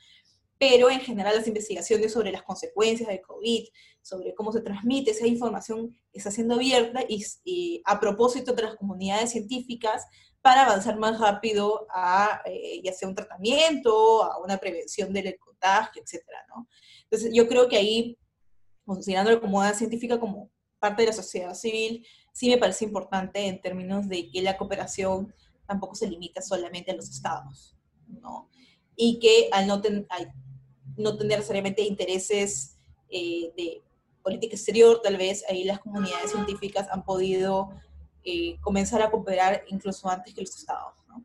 Pero 0.58 0.90
en 0.90 1.00
general 1.00 1.36
las 1.36 1.48
investigaciones 1.48 2.12
sobre 2.12 2.30
las 2.30 2.42
consecuencias 2.42 3.08
del 3.08 3.20
COVID, 3.20 3.64
sobre 4.00 4.34
cómo 4.34 4.52
se 4.52 4.60
transmite 4.60 5.10
esa 5.10 5.26
información, 5.26 5.96
está 6.12 6.30
siendo 6.30 6.54
abierta 6.54 7.00
y, 7.08 7.24
y 7.44 7.82
a 7.84 7.98
propósito 7.98 8.52
de 8.52 8.62
las 8.62 8.76
comunidades 8.76 9.30
científicas 9.30 10.06
para 10.40 10.64
avanzar 10.66 10.98
más 10.98 11.18
rápido 11.20 11.86
a 11.90 12.42
eh, 12.44 12.80
ya 12.82 12.92
sea 12.92 13.08
un 13.08 13.14
tratamiento, 13.14 14.24
a 14.24 14.38
una 14.38 14.58
prevención 14.58 15.12
del 15.12 15.28
contagio, 15.62 16.02
etcétera, 16.02 16.38
¿no? 16.48 16.68
Entonces, 17.04 17.30
yo 17.32 17.46
creo 17.48 17.68
que 17.68 17.76
ahí, 17.76 18.18
considerando 18.84 19.30
la 19.30 19.40
comunidad 19.40 19.74
científica 19.74 20.18
como 20.18 20.50
parte 20.78 21.02
de 21.02 21.08
la 21.08 21.14
sociedad 21.14 21.54
civil, 21.54 22.06
sí 22.32 22.48
me 22.48 22.58
parece 22.58 22.84
importante 22.84 23.46
en 23.46 23.60
términos 23.60 24.08
de 24.08 24.28
que 24.30 24.42
la 24.42 24.56
cooperación 24.56 25.32
tampoco 25.66 25.94
se 25.94 26.08
limita 26.08 26.42
solamente 26.42 26.90
a 26.90 26.96
los 26.96 27.08
estados. 27.08 27.76
Y 28.96 29.18
que 29.20 29.48
al 29.52 29.66
no, 29.66 29.80
no 30.96 31.16
tener 31.16 31.38
necesariamente 31.38 31.82
intereses 31.82 32.78
eh, 33.08 33.52
de 33.56 33.82
política 34.22 34.54
exterior, 34.54 35.00
tal 35.02 35.16
vez 35.16 35.44
ahí 35.48 35.64
las 35.64 35.80
comunidades 35.80 36.30
científicas 36.30 36.88
han 36.90 37.04
podido 37.04 37.70
eh, 38.24 38.58
comenzar 38.60 39.02
a 39.02 39.10
cooperar 39.10 39.64
incluso 39.68 40.08
antes 40.08 40.34
que 40.34 40.42
los 40.42 40.56
estados. 40.56 40.94
¿no? 41.08 41.24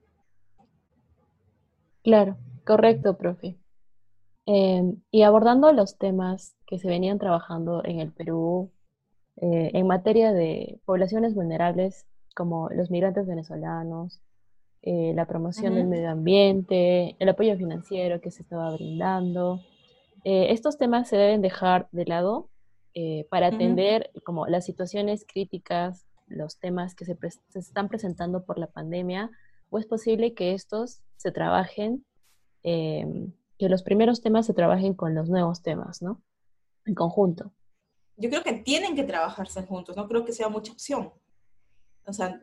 Claro, 2.03 2.37
correcto, 2.65 3.17
profe. 3.17 3.57
Em, 4.47 4.95
y 5.11 5.21
abordando 5.21 5.71
los 5.73 5.97
temas 5.97 6.55
que 6.65 6.79
se 6.79 6.87
venían 6.87 7.19
trabajando 7.19 7.83
en 7.83 7.99
el 7.99 8.11
Perú 8.11 8.71
eh, 9.35 9.71
en 9.73 9.85
materia 9.85 10.33
de 10.33 10.79
poblaciones 10.85 11.35
vulnerables 11.35 12.07
como 12.33 12.69
los 12.69 12.89
migrantes 12.89 13.27
venezolanos, 13.27 14.21
eh, 14.81 15.11
la 15.13 15.25
promoción 15.25 15.75
del 15.75 15.87
medio 15.87 16.09
ambiente, 16.09 17.15
el 17.19 17.29
apoyo 17.29 17.57
financiero 17.57 18.21
que 18.21 18.31
se 18.31 18.41
estaba 18.43 18.71
brindando. 18.71 19.59
estos 20.23 20.77
temas 20.77 21.07
se 21.07 21.17
deben 21.17 21.41
dejar 21.41 21.87
de 21.91 22.05
lado 22.05 22.49
para 23.29 23.47
atender 23.47 24.11
como 24.23 24.47
las 24.47 24.65
situaciones 24.65 25.25
críticas 25.25 26.07
los 26.27 26.59
temas 26.59 26.95
que 26.95 27.05
se, 27.05 27.17
están 27.55 27.87
presentando 27.87 28.45
por 28.45 28.59
la 28.59 28.67
pandemia, 28.67 29.31
o 29.69 29.79
es 29.79 29.85
posible 29.85 30.33
que 30.33 30.53
estos 30.53 31.01
se 31.15 31.31
trabajen, 31.31 32.05
em, 32.63 33.31
que 33.57 33.69
los 33.69 33.83
primeros 33.83 34.21
temas 34.21 34.45
se 34.45 34.53
trabajen 34.53 34.93
con 34.93 35.15
los 35.15 35.29
nuevos 35.29 35.61
temas, 35.61 36.01
¿no? 36.01 36.21
En 36.85 36.95
conjunto. 36.95 37.53
Yo 38.15 38.29
creo 38.29 38.43
que 38.43 38.53
tienen 38.53 38.95
que 38.95 39.03
trabajarse 39.03 39.63
juntos, 39.63 39.95
no 39.95 40.07
creo 40.07 40.25
que 40.25 40.33
sea 40.33 40.49
mucha 40.49 40.71
opción. 40.71 41.13
O 42.05 42.13
sea, 42.13 42.41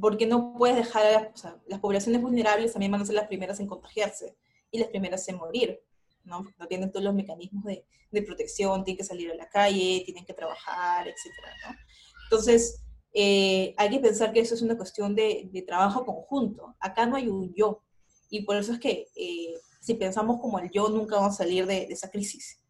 porque 0.00 0.26
no 0.26 0.54
puedes 0.56 0.76
dejar, 0.76 1.32
o 1.34 1.36
sea, 1.36 1.60
las 1.66 1.80
poblaciones 1.80 2.22
vulnerables 2.22 2.72
también 2.72 2.92
van 2.92 3.02
a 3.02 3.06
ser 3.06 3.14
las 3.14 3.28
primeras 3.28 3.60
en 3.60 3.66
contagiarse 3.66 4.36
y 4.70 4.78
las 4.78 4.88
primeras 4.88 5.28
en 5.28 5.36
morir, 5.36 5.80
¿no? 6.24 6.44
No 6.58 6.66
tienen 6.66 6.90
todos 6.90 7.04
los 7.04 7.14
mecanismos 7.14 7.64
de, 7.64 7.86
de 8.10 8.22
protección, 8.22 8.84
tienen 8.84 8.98
que 8.98 9.04
salir 9.04 9.30
a 9.30 9.34
la 9.34 9.48
calle, 9.48 10.02
tienen 10.04 10.24
que 10.24 10.34
trabajar, 10.34 11.06
etcétera, 11.06 11.52
¿no? 11.66 11.76
Entonces, 12.24 12.82
eh, 13.18 13.74
hay 13.78 13.88
que 13.88 14.00
pensar 14.00 14.30
que 14.30 14.40
eso 14.40 14.54
es 14.54 14.60
una 14.60 14.76
cuestión 14.76 15.14
de, 15.14 15.64
trabajo 15.66 16.04
conjunto. 16.04 16.76
Acá 16.80 17.06
no 17.06 17.16
hay 17.16 17.28
un 17.28 17.54
yo. 17.54 17.82
Y 18.28 18.42
por 18.42 18.56
eso 18.56 18.72
es 18.72 18.78
que 18.78 19.08
eh, 19.16 19.54
si 19.86 19.94
pensamos 19.94 20.40
como 20.40 20.58
el 20.58 20.68
yo, 20.70 20.88
nunca 20.88 21.14
vamos 21.14 21.34
a 21.34 21.44
salir 21.44 21.64
de, 21.64 21.84
esa 21.84 22.10
crisis. 22.10 22.60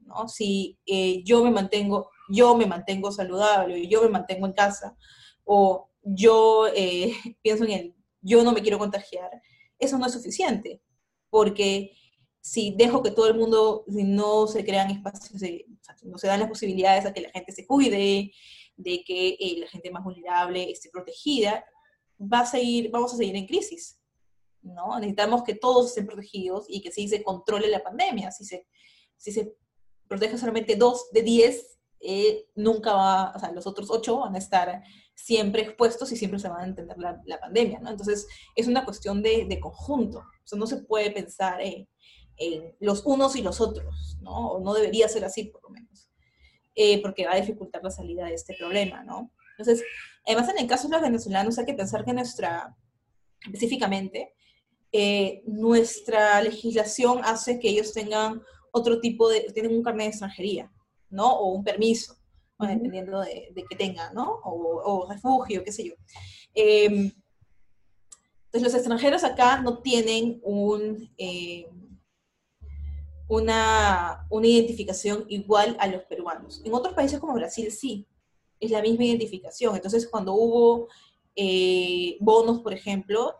¿no? 0.00 0.28
Si 0.28 0.80
eh, 0.84 1.22
yo 1.22 1.44
me 1.44 1.52
mantengo, 1.52 2.10
yo 2.28 2.56
me 2.56 2.66
mantengo 2.66 3.12
saludable, 3.12 3.86
yo 3.86 4.02
me 4.02 4.08
mantengo 4.08 4.46
en 4.46 4.52
casa, 4.52 4.96
o 5.44 5.88
yo 6.02 6.66
pienso 7.42 7.64
en 7.64 7.70
el 7.70 7.94
yo 8.20 8.42
no 8.42 8.52
me 8.52 8.62
quiero 8.62 8.78
contagiar, 8.78 9.30
eso 9.78 9.96
no 9.96 10.06
es 10.06 10.12
suficiente. 10.12 10.82
Porque 11.30 11.92
si 12.40 12.74
dejo 12.76 13.00
que 13.00 13.12
todo 13.12 13.28
el 13.28 13.38
mundo, 13.38 13.84
si 13.88 14.02
no 14.02 14.48
se 14.48 14.64
crean 14.64 14.90
espacios, 14.90 15.40
no 16.02 16.18
se 16.18 16.26
dan 16.26 16.40
las 16.40 16.48
posibilidades 16.48 17.06
a 17.06 17.12
que 17.12 17.20
la 17.20 17.30
gente 17.30 17.52
se 17.52 17.64
cuide, 17.64 18.32
de 18.76 19.04
que 19.04 19.36
eh, 19.38 19.56
la 19.60 19.68
gente 19.68 19.90
más 19.92 20.02
vulnerable 20.02 20.68
esté 20.68 20.90
protegida, 20.90 21.64
va 22.20 22.40
a 22.40 22.46
seguir, 22.46 22.90
vamos 22.90 23.14
a 23.14 23.16
seguir 23.16 23.36
en 23.36 23.46
crisis. 23.46 23.99
¿No? 24.62 24.98
Necesitamos 24.98 25.42
que 25.42 25.54
todos 25.54 25.88
estén 25.88 26.06
protegidos 26.06 26.66
y 26.68 26.80
que 26.80 26.92
sí 26.92 27.08
se 27.08 27.22
controle 27.22 27.68
la 27.68 27.82
pandemia. 27.82 28.30
Si 28.30 28.44
se, 28.44 28.66
si 29.16 29.32
se 29.32 29.54
protege 30.08 30.38
solamente 30.38 30.76
dos 30.76 31.10
de 31.12 31.22
diez, 31.22 31.78
eh, 32.00 32.46
nunca 32.54 32.94
va, 32.94 33.32
o 33.36 33.38
sea, 33.38 33.52
los 33.52 33.66
otros 33.66 33.90
ocho 33.90 34.18
van 34.18 34.34
a 34.34 34.38
estar 34.38 34.82
siempre 35.14 35.62
expuestos 35.62 36.10
y 36.12 36.16
siempre 36.16 36.40
se 36.40 36.48
van 36.48 36.62
a 36.62 36.66
entender 36.66 36.96
la, 36.98 37.40
pandemia, 37.40 37.78
¿no? 37.80 37.90
Entonces, 37.90 38.26
es 38.56 38.66
una 38.66 38.84
cuestión 38.84 39.22
de, 39.22 39.44
de 39.44 39.60
conjunto. 39.60 40.24
No 40.52 40.66
se 40.66 40.78
puede 40.78 41.10
pensar 41.10 41.60
en, 41.60 41.88
en, 42.38 42.74
los 42.80 43.04
unos 43.04 43.36
y 43.36 43.42
los 43.42 43.60
otros, 43.60 44.18
¿no? 44.20 44.52
O 44.52 44.60
no 44.60 44.74
debería 44.74 45.08
ser 45.08 45.24
así, 45.24 45.44
por 45.44 45.62
lo 45.62 45.70
menos, 45.70 46.10
eh, 46.74 47.00
porque 47.02 47.26
va 47.26 47.34
a 47.34 47.40
dificultar 47.40 47.84
la 47.84 47.90
salida 47.90 48.24
de 48.24 48.34
este 48.34 48.56
problema, 48.58 49.04
¿no? 49.04 49.30
Entonces, 49.58 49.86
además, 50.26 50.48
en 50.48 50.58
el 50.58 50.66
caso 50.66 50.88
de 50.88 50.94
los 50.94 51.02
venezolanos, 51.02 51.58
hay 51.58 51.66
que 51.66 51.74
pensar 51.74 52.04
que 52.04 52.14
nuestra, 52.14 52.74
específicamente, 53.44 54.34
eh, 54.92 55.42
nuestra 55.46 56.42
legislación 56.42 57.20
hace 57.24 57.58
que 57.58 57.68
ellos 57.68 57.92
tengan 57.92 58.42
otro 58.72 59.00
tipo 59.00 59.28
de, 59.28 59.42
tienen 59.52 59.74
un 59.74 59.82
carnet 59.82 60.06
de 60.06 60.10
extranjería, 60.10 60.72
¿no? 61.08 61.32
O 61.32 61.52
un 61.52 61.64
permiso, 61.64 62.16
dependiendo 62.58 63.20
de, 63.20 63.50
de, 63.54 63.64
que 63.64 63.76
tengan, 63.76 64.14
¿no? 64.14 64.40
O, 64.44 64.82
o, 64.84 65.10
refugio, 65.10 65.64
qué 65.64 65.72
sé 65.72 65.84
yo. 65.84 65.94
Eh, 66.54 67.12
entonces, 68.52 68.72
los 68.72 68.74
extranjeros 68.74 69.22
acá 69.22 69.62
no 69.62 69.78
tienen 69.78 70.40
un, 70.42 71.08
eh, 71.18 71.68
una, 73.28 74.26
una 74.28 74.46
identificación 74.48 75.24
igual 75.28 75.76
a 75.78 75.86
los 75.86 76.02
peruanos. 76.02 76.60
En 76.64 76.74
otros 76.74 76.94
países 76.94 77.20
como 77.20 77.34
Brasil 77.34 77.70
sí, 77.70 78.08
es 78.58 78.72
la 78.72 78.82
misma 78.82 79.04
identificación. 79.04 79.76
Entonces, 79.76 80.08
cuando 80.08 80.34
hubo 80.34 80.88
eh, 81.36 82.16
bonos, 82.18 82.58
por 82.60 82.72
ejemplo, 82.72 83.36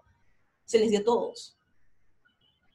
se 0.71 0.79
les 0.79 0.91
dio 0.91 1.01
a 1.01 1.05
todos. 1.05 1.59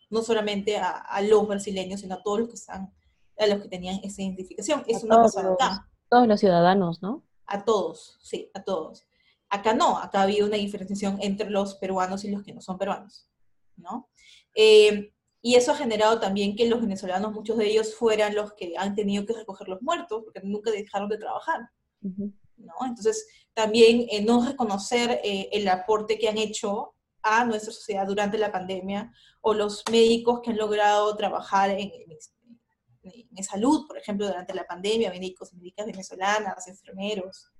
No 0.10 0.22
solamente 0.22 0.76
a, 0.76 0.90
a, 0.90 1.22
los 1.22 1.48
brasileños, 1.48 2.02
sino 2.02 2.16
a 2.16 2.22
todos 2.22 2.40
los 2.42 2.50
que 2.50 2.56
están, 2.56 2.94
a 3.38 3.48
los 3.48 3.62
que 3.62 3.70
tenían 3.70 4.02
esa 4.04 4.22
identificación. 4.22 4.84
Eso 4.86 5.08
no 5.08 5.16
pasa 5.16 5.50
acá. 5.50 5.90
Todos 6.10 6.28
los 6.28 6.40
ciudadanos, 6.42 7.02
¿no? 7.02 7.24
A 7.46 7.64
todos, 7.64 8.18
sí, 8.22 8.52
a 8.54 8.64
todos. 8.64 9.06
Acá 9.50 9.74
no, 9.74 9.98
acá 9.98 10.20
ha 10.20 10.24
habido 10.24 10.46
una 10.46 10.58
diferenciación 10.58 11.18
entre 11.22 11.50
los 11.50 11.76
peruanos 11.76 12.26
y 12.26 12.32
los 12.32 12.44
que 12.44 12.54
no 12.54 12.62
son 12.62 12.78
peruanos, 12.78 13.30
¿no? 13.78 14.10
Eh, 14.54 15.14
y 15.42 15.56
eso 15.56 15.72
ha 15.72 15.76
generado 15.76 16.20
también 16.20 16.56
que 16.58 16.68
los 16.68 16.82
venezolanos, 16.82 17.32
muchos 17.32 17.58
de 17.58 17.68
ellos, 17.68 17.96
fueran 17.96 18.36
los 18.36 18.54
que 18.54 18.74
han 18.78 18.94
tenido 18.94 19.26
que 19.26 19.34
recoger 19.34 19.70
los 19.70 19.82
muertos, 19.82 20.24
porque 20.26 20.42
nunca 20.44 20.70
dejaron 20.70 21.08
de 21.08 21.18
trabajar, 21.18 21.62
uh 22.02 22.10
-huh. 22.10 22.34
¿no? 22.58 22.74
Entonces, 22.86 23.26
también 23.54 24.06
eh, 24.12 24.22
no 24.22 24.46
reconocer 24.46 25.22
eh, 25.24 25.48
el 25.54 25.68
aporte 25.70 26.20
que 26.20 26.28
han 26.28 26.38
hecho 26.38 26.95
a 27.26 27.44
nuestra 27.44 27.74
sociedad 27.74 28.06
durante 28.06 28.38
la 28.38 28.52
pandemia, 28.52 29.12
o 29.42 29.56
los 29.56 29.84
médicos 29.92 30.42
que 30.42 30.52
han 30.52 30.58
logrado 30.58 31.16
trabajar 31.18 31.72
en, 31.72 31.92
en, 31.92 33.28
en 33.36 33.44
salud, 33.44 33.88
por 33.88 33.98
ejemplo, 33.98 34.28
durante 34.28 34.54
la 34.54 34.68
pandemia, 34.68 35.10
médicos 35.10 35.52
y 35.52 35.58
médicas 35.58 35.88
venezolanas, 35.88 36.68
enfermeros, 36.68 37.52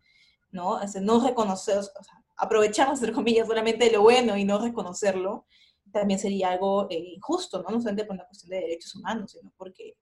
¿no? 0.52 0.74
O 0.74 0.88
sea, 0.88 1.02
no 1.02 1.20
reconocer, 1.26 1.80
o 1.80 1.82
sea, 1.82 2.94
entre 2.94 3.12
comillas, 3.12 3.48
solamente 3.48 3.92
lo 3.92 4.04
bueno 4.04 4.38
y 4.38 4.46
no 4.46 4.60
reconocerlo, 4.60 5.48
también 5.92 6.20
sería 6.20 6.52
algo 6.52 6.88
eh, 6.92 7.14
injusto, 7.16 7.64
¿no? 7.64 7.70
No 7.70 7.80
solamente 7.80 8.06
por 8.06 8.14
una 8.14 8.28
cuestión 8.28 8.52
de 8.52 8.62
derechos 8.62 8.96
humanos, 8.96 9.32
sino 9.32 9.52
porque, 9.58 9.98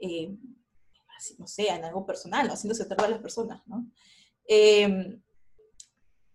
eh, 0.00 0.28
no 1.38 1.46
sé, 1.48 1.68
en 1.70 1.84
algo 1.84 2.06
personal, 2.06 2.46
¿no? 2.46 2.52
haciéndose 2.52 2.84
tratar 2.84 3.06
a 3.06 3.10
las 3.10 3.20
personas, 3.20 3.62
¿no? 3.66 3.90
Eh, 4.46 5.18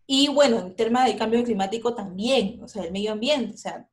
y 0.07 0.27
bueno, 0.27 0.59
en 0.59 0.75
tema 0.75 1.05
del 1.05 1.17
cambio 1.17 1.43
climático 1.43 1.95
también, 1.95 2.61
o 2.63 2.67
sea, 2.67 2.83
el 2.83 2.91
medio 2.91 3.13
ambiente, 3.13 3.53
o 3.53 3.57
sea, 3.57 3.87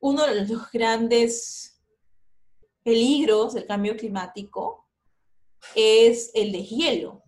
uno 0.00 0.26
de 0.26 0.46
los 0.46 0.70
grandes 0.70 1.80
peligros 2.82 3.54
del 3.54 3.66
cambio 3.66 3.96
climático 3.96 4.86
es 5.74 6.30
el 6.34 6.52
deshielo. 6.52 7.22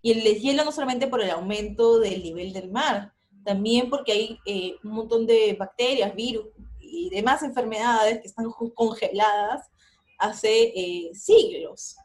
Y 0.00 0.12
el 0.12 0.24
deshielo 0.24 0.64
no 0.64 0.72
solamente 0.72 1.06
por 1.06 1.22
el 1.22 1.30
aumento 1.30 1.98
del 1.98 2.22
nivel 2.22 2.52
del 2.52 2.70
mar, 2.70 3.12
también 3.44 3.90
porque 3.90 4.12
hay 4.12 4.38
eh, 4.46 4.76
un 4.84 4.92
montón 4.92 5.26
de 5.26 5.54
bacterias, 5.58 6.14
virus 6.14 6.46
y 6.80 7.10
demás 7.10 7.42
enfermedades 7.42 8.20
que 8.20 8.28
están 8.28 8.50
congeladas 8.74 9.68
hace 10.18 10.72
eh, 10.74 11.10
siglos, 11.14 11.96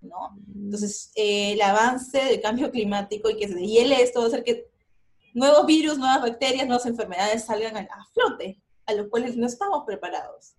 ¿no? 0.00 0.36
Entonces, 0.54 1.12
eh, 1.14 1.52
el 1.52 1.62
avance 1.62 2.18
del 2.24 2.40
cambio 2.40 2.70
climático 2.70 3.28
y 3.28 3.36
que 3.36 3.48
se 3.48 3.54
deshiele 3.54 4.02
esto 4.02 4.20
va 4.20 4.26
a 4.26 4.28
hacer 4.28 4.44
que 4.44 4.69
nuevos 5.34 5.66
virus, 5.66 5.98
nuevas 5.98 6.22
bacterias, 6.22 6.66
nuevas 6.66 6.86
enfermedades 6.86 7.44
salgan 7.44 7.76
a, 7.76 8.06
flote, 8.12 8.60
a 8.86 8.94
los 8.94 9.08
cuales 9.08 9.36
no 9.36 9.46
estamos 9.46 9.84
preparados. 9.86 10.54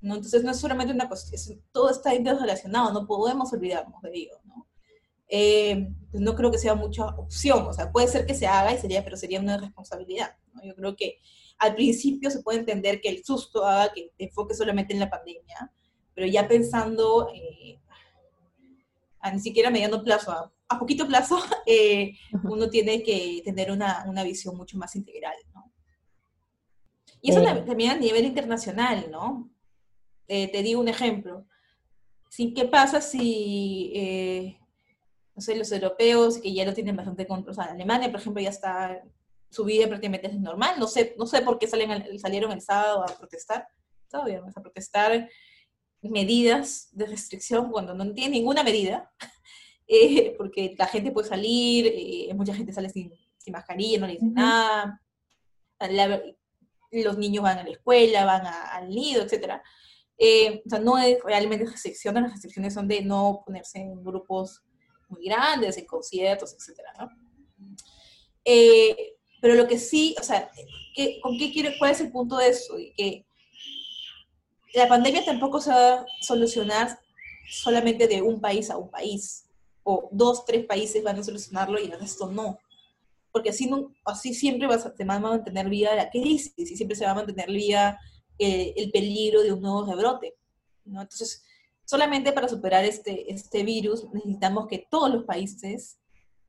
¿no? 0.00 0.14
Entonces, 0.14 0.44
no 0.44 0.50
es 0.50 0.58
solamente 0.58 0.92
una 0.92 1.08
cuestión, 1.08 1.62
todo 1.72 1.90
está 1.90 2.14
interrelacionado, 2.14 2.92
no 2.92 3.06
podemos 3.06 3.52
olvidarnos 3.52 4.00
de 4.02 4.10
ello, 4.14 4.40
¿no? 4.44 4.66
Eh, 5.30 5.90
pues 6.10 6.22
no 6.22 6.34
creo 6.34 6.50
que 6.50 6.58
sea 6.58 6.74
mucha 6.74 7.04
opción, 7.04 7.66
o 7.66 7.72
sea, 7.72 7.92
puede 7.92 8.08
ser 8.08 8.24
que 8.24 8.34
se 8.34 8.46
haga 8.46 8.72
y 8.72 8.78
sería, 8.78 9.04
pero 9.04 9.16
sería 9.16 9.40
una 9.40 9.58
responsabilidad, 9.58 10.36
¿no? 10.54 10.64
Yo 10.64 10.74
creo 10.74 10.96
que 10.96 11.18
al 11.58 11.74
principio 11.74 12.30
se 12.30 12.42
puede 12.42 12.60
entender 12.60 13.00
que 13.00 13.10
el 13.10 13.24
susto 13.24 13.66
haga 13.66 13.92
que 13.92 14.12
te 14.16 14.24
enfoques 14.24 14.56
solamente 14.56 14.94
en 14.94 15.00
la 15.00 15.10
pandemia, 15.10 15.72
pero 16.14 16.26
ya 16.26 16.48
pensando 16.48 17.28
eh, 17.34 17.78
a 19.20 19.30
ni 19.32 19.40
siquiera 19.40 19.68
a 19.68 19.72
mediano 19.72 20.02
plazo, 20.02 20.52
a, 20.68 20.78
poquito 20.78 21.06
plazo, 21.06 21.38
eh, 21.66 22.12
uno 22.44 22.68
tiene 22.68 23.02
que 23.02 23.42
tener 23.44 23.70
una, 23.70 24.04
una, 24.06 24.22
visión 24.22 24.56
mucho 24.56 24.78
más 24.78 24.94
integral, 24.96 25.36
¿no? 25.54 25.72
Y 27.20 27.30
eso 27.30 27.40
eh. 27.40 27.64
también 27.66 27.90
a 27.90 27.96
nivel 27.96 28.24
internacional, 28.24 29.10
¿no? 29.10 29.50
Eh, 30.28 30.50
te 30.50 30.62
digo 30.62 30.80
un 30.80 30.88
ejemplo. 30.88 31.46
¿Sí? 32.30 32.52
¿Qué 32.52 32.66
pasa 32.66 33.00
si 33.00 34.58
no 35.38 35.42
sé, 35.42 35.54
los 35.54 35.70
europeos 35.70 36.38
que 36.38 36.52
ya 36.52 36.64
lo 36.64 36.74
tienen 36.74 36.96
bastante 36.96 37.24
control, 37.24 37.52
o 37.52 37.54
sea, 37.54 37.66
Alemania, 37.66 38.10
por 38.10 38.18
ejemplo, 38.18 38.42
ya 38.42 38.48
está, 38.50 39.00
su 39.50 39.64
vida 39.64 39.86
prácticamente 39.86 40.26
es 40.26 40.34
normal, 40.34 40.74
no 40.80 40.88
sé, 40.88 41.14
no 41.16 41.26
sé 41.26 41.42
por 41.42 41.60
qué 41.60 41.68
salen, 41.68 42.18
salieron 42.18 42.50
el 42.50 42.60
sábado 42.60 43.04
a 43.04 43.06
protestar, 43.06 43.68
sábado 44.08 44.30
viernes, 44.30 44.56
a 44.56 44.60
protestar 44.60 45.28
medidas 46.02 46.88
de 46.90 47.06
restricción 47.06 47.70
cuando 47.70 47.94
no 47.94 48.12
tienen 48.14 48.32
ninguna 48.32 48.64
medida, 48.64 49.12
eh, 49.88 50.34
porque 50.36 50.74
la 50.78 50.86
gente 50.86 51.10
puede 51.10 51.28
salir, 51.28 51.86
eh, 51.86 52.32
mucha 52.34 52.54
gente 52.54 52.72
sale 52.72 52.90
sin, 52.90 53.12
sin, 53.38 53.52
mascarilla, 53.52 54.00
no 54.00 54.06
le 54.06 54.12
dicen 54.12 54.28
uh 54.28 54.32
-huh. 54.32 54.34
nada, 54.34 55.02
la, 55.80 56.22
los 56.90 57.18
niños 57.18 57.42
van 57.42 57.58
a 57.58 57.64
la 57.64 57.70
escuela, 57.70 58.24
van 58.24 58.46
a, 58.46 58.74
al 58.76 58.90
nido, 58.90 59.22
etc. 59.22 59.60
Eh, 60.18 60.62
o 60.64 60.70
sea, 60.70 60.78
no 60.78 60.98
es 60.98 61.18
realmente 61.24 61.64
restricciones, 61.64 62.22
las 62.22 62.32
restricciones 62.32 62.74
son 62.74 62.86
de 62.86 63.02
no 63.02 63.42
ponerse 63.46 63.78
en 63.78 64.04
grupos 64.04 64.62
muy 65.08 65.24
grandes, 65.24 65.78
en 65.78 65.86
conciertos, 65.86 66.54
etcétera, 66.54 66.92
¿no? 66.98 67.08
Pero 69.40 69.54
lo 69.54 69.68
que 69.68 69.78
sí, 69.78 70.16
o 70.20 70.22
sea, 70.22 70.50
¿qué, 70.94 71.20
¿con 71.20 71.38
qué 71.38 71.52
quiere, 71.52 71.78
cuál 71.78 71.92
es 71.92 72.00
el 72.00 72.10
punto 72.10 72.36
de 72.36 72.48
eso? 72.48 72.78
Y 72.78 72.92
que 72.92 73.24
la 74.74 74.88
pandemia 74.88 75.24
tampoco 75.24 75.60
se 75.60 75.70
va 75.70 76.00
a 76.00 76.06
solucionar 76.20 76.98
solamente 77.48 78.06
de 78.06 78.20
un 78.20 78.40
país 78.40 78.70
a 78.70 78.76
un 78.76 78.90
país, 78.90 79.47
o 79.90 80.10
dos, 80.12 80.44
tres 80.44 80.66
países 80.66 81.02
van 81.02 81.18
a 81.18 81.24
solucionarlo 81.24 81.80
y 81.80 81.84
el 81.84 81.98
resto 81.98 82.30
no. 82.30 82.58
Porque 83.32 83.48
así, 83.48 83.70
no, 83.70 83.94
así 84.04 84.34
siempre 84.34 84.68
va 84.68 84.74
a, 84.74 84.78
se 84.78 85.04
va 85.06 85.14
a 85.14 85.18
mantener 85.18 85.70
viva 85.70 85.94
la 85.94 86.10
crisis 86.10 86.52
y 86.58 86.76
siempre 86.76 86.94
se 86.94 87.06
va 87.06 87.12
a 87.12 87.14
mantener 87.14 87.50
viva 87.50 87.98
eh, 88.38 88.74
el 88.76 88.90
peligro 88.90 89.42
de 89.42 89.50
un 89.50 89.62
nuevo 89.62 89.86
rebrote. 89.86 90.36
¿no? 90.84 91.00
Entonces, 91.00 91.42
solamente 91.86 92.32
para 92.32 92.48
superar 92.48 92.84
este, 92.84 93.32
este 93.32 93.62
virus 93.62 94.04
necesitamos 94.12 94.66
que 94.66 94.86
todos 94.90 95.10
los 95.10 95.24
países 95.24 95.98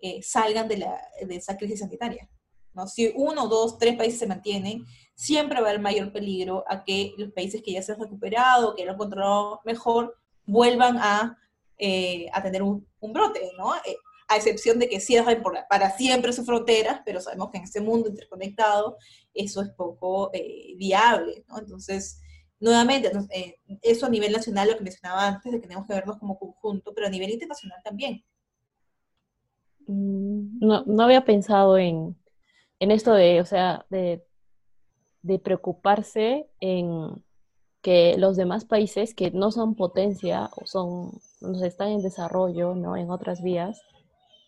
eh, 0.02 0.21
salgan 0.21 0.67
de, 0.67 0.80
la, 0.80 1.02
de 1.25 1.36
esa 1.38 1.56
crisis 1.56 1.80
sanitaria. 1.80 2.30
¿no? 2.73 2.88
Si 2.88 3.13
uno, 3.15 3.47
dos, 3.47 3.78
tres 3.78 3.95
países 3.95 4.19
se 4.19 4.28
mantienen, 4.28 4.84
siempre 5.15 5.62
va 5.62 5.67
a 5.67 5.69
haber 5.69 5.82
mayor 5.82 6.12
peligro 6.12 6.65
a 6.67 6.84
que 6.84 7.13
los 7.17 7.32
países 7.32 7.62
que 7.63 7.71
ya 7.71 7.82
se 7.82 7.93
han 7.93 8.02
recuperado, 8.02 8.75
que 8.75 8.84
lo 8.84 8.91
han 8.91 8.97
controlado 8.97 9.62
mejor, 9.63 10.17
vuelvan 10.45 10.97
a, 10.97 11.38
eh, 11.80 12.28
a 12.34 12.44
tener 12.44 12.62
un, 12.62 12.88
un, 13.00 13.13
brote, 13.13 13.52
¿no? 13.58 13.74
Eh, 13.78 13.98
a 14.28 14.36
excepción 14.36 14.78
de 14.78 14.88
que 14.88 15.00
cierren 15.00 15.42
por, 15.42 15.58
para 15.68 15.89
siempre 15.92 16.34
sus 16.34 16.46
fronteras, 16.46 17.02
pero 17.04 17.20
sabemos 17.20 17.50
que 17.50 17.58
en 17.58 17.63
este 17.63 17.82
mundo 17.82 18.10
interconectado 18.10 18.98
eso 19.34 19.62
es 19.62 19.70
poco 19.70 20.30
eh, 20.34 20.76
viable, 20.78 21.44
¿no? 21.48 21.58
Entonces, 21.58 22.22
nuevamente, 22.60 23.12
eh, 23.32 23.56
eso 23.82 24.06
a 24.06 24.10
nivel 24.10 24.32
nacional, 24.32 24.70
lo 24.70 24.78
que 24.78 24.84
mencionaba 24.84 25.28
antes, 25.28 25.52
de 25.52 25.60
que 25.60 25.68
tenemos 25.68 25.88
que 25.88 25.94
vernos 25.94 26.18
como 26.18 26.38
conjunto, 26.38 26.94
pero 26.94 27.08
a 27.08 27.10
nivel 27.10 27.32
internacional 27.32 27.80
también. 27.84 28.24
Mm, 29.88 30.60
no, 30.60 30.84
no 30.86 31.04
había 31.04 31.26
pensado 31.26 31.78
en, 31.78 32.15
en 32.80 32.92
esto 32.92 33.13
de, 33.13 33.42
o 33.42 33.46
sea, 33.46 33.86
de, 33.89 34.24
de 35.22 35.39
preocuparse 35.39 36.48
en 36.60 37.24
que 37.82 38.15
los 38.18 38.36
demás 38.36 38.65
países 38.65 39.15
que 39.15 39.32
no 39.32 39.52
son 39.52 39.76
potencia 39.76 40.50
o 40.56 40.65
son, 40.65 41.12
no 41.41 41.56
sé, 41.56 41.67
están 41.67 41.89
en 41.89 42.02
desarrollo, 42.02 42.75
¿no? 42.75 42.97
En 42.97 43.12
otras 43.12 43.41
vías, 43.41 43.82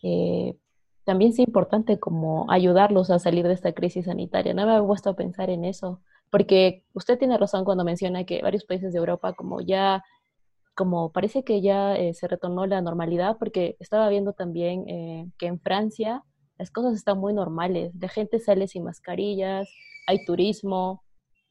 eh, 0.04 0.58
también 1.06 1.32
es 1.32 1.40
importante 1.40 2.00
como 2.00 2.50
ayudarlos 2.52 3.10
a 3.10 3.20
salir 3.20 3.48
de 3.48 3.54
esta 3.54 3.74
crisis 3.74 4.06
sanitaria. 4.06 4.54
No 4.54 4.66
me 4.66 4.74
había 4.74 4.88
puesto 4.88 5.10
a 5.10 5.16
pensar 5.16 5.50
en 5.50 5.66
eso, 5.66 6.02
porque 6.30 6.86
usted 6.94 7.18
tiene 7.18 7.38
razón 7.38 7.66
cuando 7.66 7.84
menciona 7.84 8.24
que 8.26 8.42
varios 8.42 8.66
países 8.66 8.94
de 8.94 9.00
Europa 9.00 9.34
como 9.34 9.62
ya 9.62 10.04
como 10.76 11.12
parece 11.12 11.44
que 11.44 11.62
ya 11.62 11.96
eh, 11.96 12.14
se 12.14 12.28
retornó 12.28 12.66
la 12.66 12.82
normalidad, 12.82 13.38
porque 13.38 13.76
estaba 13.80 14.10
viendo 14.10 14.34
también 14.34 14.88
eh, 14.88 15.28
que 15.38 15.48
en 15.48 15.60
Francia 15.60 16.24
las 16.58 16.72
cosas 16.72 16.96
están 16.96 17.20
muy 17.20 17.34
normales, 17.34 17.94
la 18.00 18.08
gente 18.08 18.40
sale 18.40 18.68
sin 18.68 18.84
mascarillas, 18.84 19.70
hay 20.08 20.24
turismo, 20.26 21.04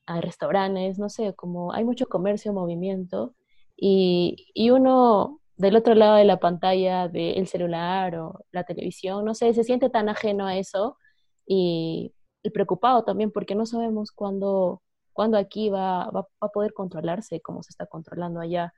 hay 0.07 0.21
restaurantes, 0.21 0.99
no 0.99 1.09
sé, 1.09 1.35
como 1.35 1.73
hay 1.73 1.85
mucho 1.85 2.07
comercio, 2.07 2.53
movimiento, 2.53 3.35
y, 3.83 4.51
y 4.53 4.71
uno 4.71 5.41
del 5.57 5.75
otro 5.77 5.95
lado 5.95 6.17
de 6.17 6.25
la 6.25 6.39
pantalla 6.39 7.09
del 7.09 7.47
celular 7.49 8.15
o 8.17 8.45
la 8.53 8.65
televisión, 8.65 9.25
no 9.25 9.35
sé, 9.35 9.55
se 9.55 9.65
siente 9.65 9.89
tan 9.89 10.11
ajeno 10.11 10.47
a 10.47 10.57
eso 10.57 10.99
y, 11.47 12.15
preocupado 12.55 13.05
también 13.05 13.31
porque 13.31 13.55
no 13.55 13.67
sabemos 13.67 14.13
cuándo, 14.13 14.83
cuándo 15.13 15.37
aquí 15.37 15.69
va, 15.69 16.11
va, 16.11 16.27
a 16.41 16.49
poder 16.49 16.73
controlarse 16.73 17.41
como 17.41 17.63
se 17.63 17.71
está 17.71 17.87
controlando 17.87 18.41
allá. 18.41 18.73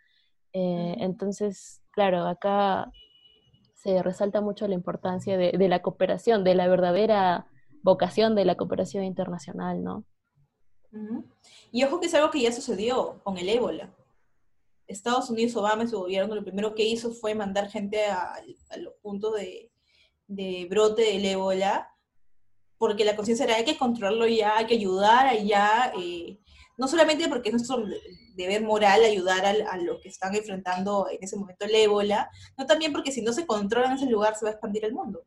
Eh, 0.53 0.97
entonces, 0.99 1.83
claro, 1.93 2.27
acá 2.27 2.91
se 3.75 4.03
resalta 4.03 4.41
mucho 4.41 4.67
la 4.67 4.75
importancia 4.75 5.37
de, 5.37 5.53
de, 5.53 5.69
la 5.69 5.83
cooperación, 5.83 6.43
de 6.45 6.57
la 6.57 6.69
verdadera 6.69 7.47
vocación 7.83 8.35
de 8.35 8.45
la 8.45 8.57
cooperación 8.57 9.05
internacional, 9.05 9.83
¿no? 9.83 10.05
Y 11.71 11.85
ojo 11.85 12.01
que 12.01 12.07
es 12.07 12.15
algo 12.15 12.31
que 12.31 12.43
ya 12.43 12.53
sucedió 12.53 13.21
con 13.23 13.38
el 13.38 13.49
ébola. 13.49 13.88
Estados 14.92 15.31
Unidos, 15.31 15.57
Obama 15.57 15.85
y 15.85 15.88
su 15.88 15.98
gobierno, 15.98 16.35
lo 16.35 16.44
primero 16.44 16.74
que 16.74 16.85
hizo 16.85 17.12
fue 17.12 17.35
mandar 17.35 17.68
gente 17.68 18.07
a, 18.07 18.35
los 18.78 18.94
puntos 19.02 19.35
de, 19.35 19.70
de, 20.26 20.66
brote 20.68 21.02
del 21.02 21.24
ébola, 21.24 21.88
porque 22.78 23.05
la 23.05 23.16
conciencia 23.16 23.44
era 23.44 23.57
hay 23.57 23.64
que 23.64 23.78
controlarlo 23.78 24.26
ya, 24.26 24.57
hay 24.57 24.66
que 24.66 24.74
ayudar 24.74 25.26
allá, 25.26 25.92
eh, 25.98 26.38
no 26.76 26.88
solamente 26.88 27.28
porque 27.28 27.50
es 27.50 27.55
nuestro 27.55 27.85
deber 28.35 28.62
moral 28.62 29.05
ayudar 29.05 29.44
a, 29.44 29.76
los 29.78 30.00
que 30.00 30.09
están 30.09 30.35
enfrentando 30.35 31.07
en 31.11 31.18
ese 31.20 31.37
momento 31.37 31.64
el 31.64 31.74
ébola, 31.74 32.31
no 32.57 32.66
también 32.66 32.92
porque 32.92 33.12
si 33.12 33.22
no 33.22 33.33
se 33.33 33.46
controla 33.46 33.88
en 33.88 33.92
ese 33.94 34.07
lugar 34.07 34.35
se 34.35 34.44
va 34.44 34.50
a 34.50 34.52
expandir 34.55 34.85
el 34.85 34.94
mundo. 34.94 35.24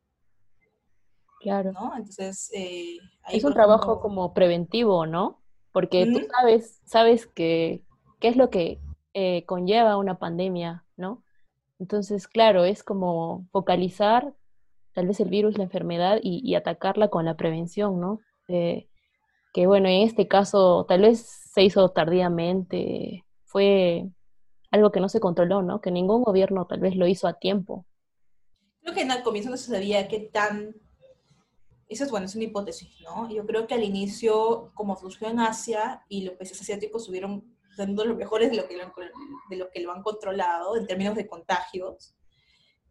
Claro. 1.39 1.71
¿no? 1.71 1.95
Entonces, 1.95 2.49
eh, 2.53 2.97
es 3.29 3.43
un 3.43 3.53
trabajo 3.53 3.99
como 3.99 4.33
preventivo, 4.33 5.05
¿no? 5.05 5.41
Porque 5.71 6.05
tú 6.05 6.27
sabes, 6.31 6.81
sabes 6.85 7.27
que 7.27 7.83
qué 8.19 8.29
es 8.29 8.37
lo 8.37 8.49
que 8.49 8.79
eh, 9.17 9.45
conlleva 9.45 9.95
una 9.95 10.19
pandemia, 10.19 10.83
¿no? 10.97 11.23
Entonces, 11.79 12.27
claro, 12.27 12.65
es 12.65 12.83
como 12.83 13.47
focalizar 13.53 14.33
tal 14.93 15.07
vez 15.07 15.21
el 15.21 15.29
virus, 15.29 15.57
la 15.57 15.63
enfermedad 15.63 16.19
y, 16.21 16.53
atacarla 16.53 17.07
con 17.07 17.23
la 17.23 17.37
prevención, 17.37 18.01
¿no? 18.01 18.19
Eh, 18.49 18.89
que 19.53 19.67
bueno, 19.67 19.87
en 19.87 20.01
este 20.01 20.27
caso 20.27 20.85
tal 20.89 21.03
vez 21.03 21.21
se 21.53 21.63
hizo 21.63 21.89
tardíamente, 21.91 23.23
fue 23.45 24.09
algo 24.69 24.91
que 24.91 24.99
no 24.99 25.07
se 25.07 25.21
controló, 25.21 25.61
¿no? 25.61 25.79
Que 25.79 25.91
ningún 25.91 26.23
gobierno 26.23 26.67
tal 26.67 26.81
vez 26.81 26.97
lo 26.97 27.07
hizo 27.07 27.29
a 27.29 27.39
tiempo. 27.39 27.85
Creo 28.81 28.93
que 28.93 29.03
en 29.03 29.11
el 29.11 29.23
comienzo 29.23 29.49
no 29.49 29.55
se 29.55 29.71
sabía 29.71 30.09
qué 30.09 30.19
tan... 30.19 30.75
Eso 31.87 32.03
es, 32.03 32.11
bueno, 32.11 32.25
es 32.25 32.35
una 32.35 32.43
hipótesis, 32.43 32.99
¿no? 33.01 33.29
Yo 33.29 33.45
creo 33.45 33.65
que 33.65 33.75
al 33.75 33.83
inicio, 33.83 34.71
como 34.73 34.97
surgió 34.97 35.29
en 35.29 35.39
Asia 35.39 36.03
y 36.09 36.25
los 36.25 36.35
países 36.35 36.59
asiáticos 36.59 37.05
subieron 37.05 37.54
siendo 37.75 38.03
de 38.03 38.09
los 38.09 38.17
mejores 38.17 38.49
de 38.51 38.57
lo, 38.57 38.67
que 38.67 38.77
lo, 38.77 38.91
de 39.49 39.55
lo 39.57 39.69
que 39.69 39.79
lo 39.81 39.91
han 39.91 40.01
controlado 40.01 40.77
en 40.77 40.87
términos 40.87 41.15
de 41.15 41.27
contagios, 41.27 42.15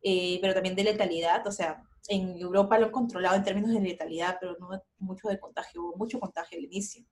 eh, 0.02 0.38
pero 0.40 0.54
también 0.54 0.76
de 0.76 0.84
letalidad. 0.84 1.46
O 1.46 1.52
sea, 1.52 1.82
en 2.08 2.38
Europa 2.38 2.78
lo 2.78 2.86
han 2.86 2.92
controlado 2.92 3.36
en 3.36 3.44
términos 3.44 3.72
de 3.72 3.80
letalidad, 3.80 4.36
pero 4.40 4.56
no 4.58 4.68
mucho 4.98 5.28
de 5.28 5.40
contagio, 5.40 5.82
hubo 5.82 5.96
mucho 5.96 6.20
contagio 6.20 6.58
al 6.58 6.64
inicio. 6.64 7.04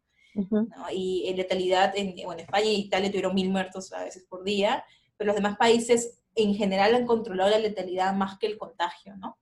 Y 0.91 1.25
en 1.29 1.37
letalidad, 1.37 1.93
en, 1.95 2.15
bueno, 2.25 2.41
España 2.41 2.67
y 2.67 2.77
Italia 2.77 3.11
tuvieron 3.11 3.35
mil 3.35 3.51
muertos 3.51 3.93
a 3.93 4.05
veces 4.05 4.25
por 4.29 4.45
día, 4.45 4.85
pero 5.17 5.29
los 5.29 5.37
demás 5.37 5.59
países 5.59 6.23
en 6.35 6.55
general 6.55 6.95
han 6.95 7.07
controlado 7.07 7.51
la 7.51 7.59
letalidad 7.59 8.15
más 8.15 8.39
que 8.39 8.47
el 8.47 8.57
contagio, 8.57 9.15
¿no? 9.17 9.37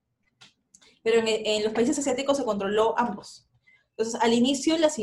Pero 1.01 1.19
en, 1.19 1.27
en 1.27 1.63
los 1.63 1.71
países 1.71 1.97
asiáticos 1.97 2.35
se 2.37 2.43
controló 2.43 2.93
ambos. 2.97 3.47
Entonces, 3.91 4.19
al 4.21 4.33
inicio, 4.33 4.77
las, 4.77 4.97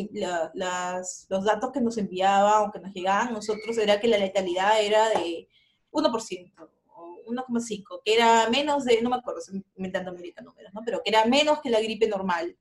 las, 0.54 1.26
los 1.28 1.44
datos 1.44 1.70
que 1.72 1.80
nos 1.80 1.98
enviaban 1.98 2.68
o 2.68 2.72
que 2.72 2.80
nos 2.80 2.92
llegaban 2.92 3.32
nosotros 3.32 3.76
era 3.78 4.00
que 4.00 4.08
la 4.08 4.18
letalidad 4.18 4.82
era 4.82 5.08
de 5.10 5.48
1% 5.92 6.52
o 6.94 7.22
1,5%, 7.26 8.00
que 8.04 8.14
era 8.14 8.48
menos 8.48 8.84
de, 8.84 9.00
no 9.02 9.10
me 9.10 9.16
acuerdo, 9.16 9.40
estoy 9.40 9.64
inventando 9.76 10.10
ahorita 10.10 10.42
números, 10.42 10.72
¿no? 10.74 10.80
pero 10.84 11.02
que 11.02 11.10
era 11.10 11.26
menos 11.26 11.60
que 11.60 11.70
la 11.70 11.80
gripe 11.80 12.08
normal, 12.08 12.56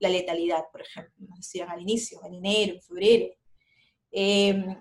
la 0.00 0.08
letalidad, 0.08 0.64
por 0.72 0.82
ejemplo, 0.82 1.14
nos 1.18 1.38
decían 1.38 1.70
al 1.70 1.80
inicio, 1.80 2.20
en 2.24 2.34
enero, 2.34 2.74
en 2.74 2.82
febrero. 2.82 3.34
Em, 4.10 4.76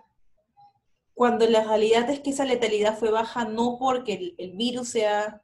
cuando 1.13 1.47
la 1.47 1.63
realidad 1.63 2.09
es 2.09 2.21
que 2.21 2.31
esa 2.31 2.45
letalidad 2.45 2.97
fue 2.97 3.11
baja 3.11 3.45
no 3.45 3.77
porque 3.77 4.33
el 4.37 4.53
virus 4.53 4.89
sea 4.89 5.41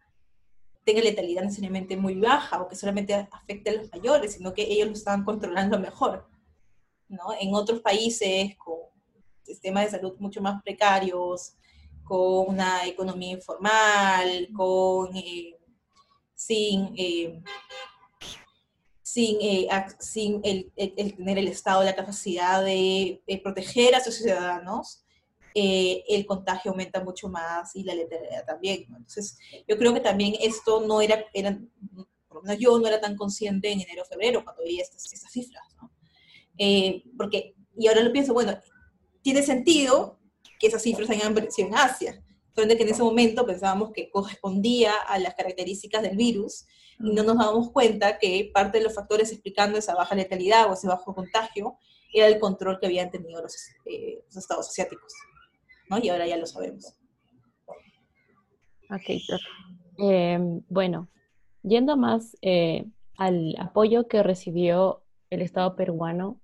tenga 0.86 1.02
letalidad 1.02 1.44
necesariamente 1.44 1.98
muy 1.98 2.16
baja 2.16 2.62
o 2.62 2.68
que 2.68 2.76
solamente 2.76 3.14
afecte 3.14 3.72
a 3.72 3.74
los 3.74 3.92
mayores, 3.92 4.34
sino 4.34 4.54
que 4.54 4.62
ellos 4.62 4.88
lo 4.88 4.94
estaban 4.94 5.26
controlando 5.26 5.80
mejor. 5.80 6.30
¿no? 7.10 7.34
En 7.40 7.54
otros 7.54 7.82
países 7.82 8.56
con 8.58 8.78
sistemas 9.44 9.86
de 9.86 9.92
salud 9.92 10.16
mucho 10.20 10.42
más 10.42 10.62
precarios, 10.62 11.56
con 12.04 12.50
una 12.50 12.86
economía 12.86 13.32
informal, 13.32 14.48
con, 14.56 15.16
eh, 15.16 15.58
sin, 16.36 16.94
eh, 16.96 17.42
sin, 19.02 19.38
eh, 19.42 19.68
sin 20.00 20.42
el, 20.44 20.72
el, 20.76 21.16
tener 21.16 21.40
el 21.40 21.48
Estado 21.48 21.84
la 21.84 21.96
capacidad 21.96 22.64
de 22.64 23.22
proteger 23.44 23.96
a 23.96 24.04
sus 24.04 24.16
ciudadanos, 24.16 25.05
eh, 25.58 26.04
el 26.10 26.26
contagio 26.26 26.72
aumenta 26.72 27.02
mucho 27.02 27.30
más 27.30 27.78
y 27.78 27.84
la 27.84 27.96
letalidad 27.96 28.46
también. 28.46 28.88
Entonces, 28.90 29.38
yo 29.66 29.78
creo 29.78 29.94
que 29.94 30.02
también 30.02 30.34
esto 30.42 30.86
no 30.86 31.00
era, 31.00 31.24
era, 31.34 31.58
por 32.28 32.38
lo 32.38 32.42
menos 32.42 32.60
yo 32.60 32.78
no 32.78 32.86
era 32.86 33.00
tan 33.00 33.16
consciente 33.16 33.72
en 33.72 33.80
enero 33.80 34.04
o 34.04 34.06
febrero 34.06 34.44
cuando 34.44 34.64
veía 34.64 34.84
estas, 34.84 35.14
estas 35.14 35.32
cifras, 35.32 35.64
¿no? 35.82 35.94
Eh, 36.58 37.04
porque, 37.18 37.56
y 37.78 37.88
ahora 37.88 38.02
lo 38.02 38.12
pienso, 38.12 38.34
bueno, 38.34 38.60
tiene 39.22 39.44
sentido 39.44 40.20
que 40.60 40.68
esas 40.68 40.82
cifras 40.82 41.10
hayan 41.10 41.32
aparecido 41.32 41.70
en 41.70 41.76
Asia, 41.76 42.22
donde 42.54 42.76
que 42.76 42.84
en 42.84 42.90
ese 42.90 43.04
momento 43.04 43.46
pensábamos 43.46 43.94
que 43.94 44.10
correspondía 44.10 44.94
a 45.08 45.18
las 45.20 45.36
características 45.36 46.02
del 46.02 46.18
virus 46.18 46.66
y 47.00 47.14
no 47.14 47.24
nos 47.24 47.38
dábamos 47.38 47.72
cuenta 47.72 48.20
que 48.20 48.52
parte 48.54 48.80
de 48.80 48.84
los 48.84 48.94
factores 48.94 49.32
explicando 49.32 49.78
esa 49.78 49.96
baja 49.96 50.16
letalidad 50.16 50.70
o 50.70 50.74
ese 50.74 50.88
bajo 50.88 51.16
contagio 51.16 51.78
era 52.14 52.28
el 52.28 52.40
control 52.40 52.78
que 52.78 52.88
habían 52.88 53.10
tenido 53.10 53.42
los, 53.42 53.56
eh, 53.86 54.22
los 54.26 54.36
estados 54.36 54.68
asiáticos. 54.68 55.14
¿No? 55.90 55.98
Y 56.00 56.10
ahora 56.10 56.28
ya 56.28 56.38
lo 56.38 56.46
sabemos. 56.46 56.96
Ok, 58.90 59.22
eh, 59.98 60.40
bueno, 60.70 61.10
yendo 61.64 61.98
más 61.98 62.38
eh, 62.42 62.86
al 63.18 63.56
apoyo 63.60 64.08
que 64.08 64.22
recibió 64.22 65.04
el 65.30 65.42
Estado 65.42 65.76
peruano, 65.76 66.40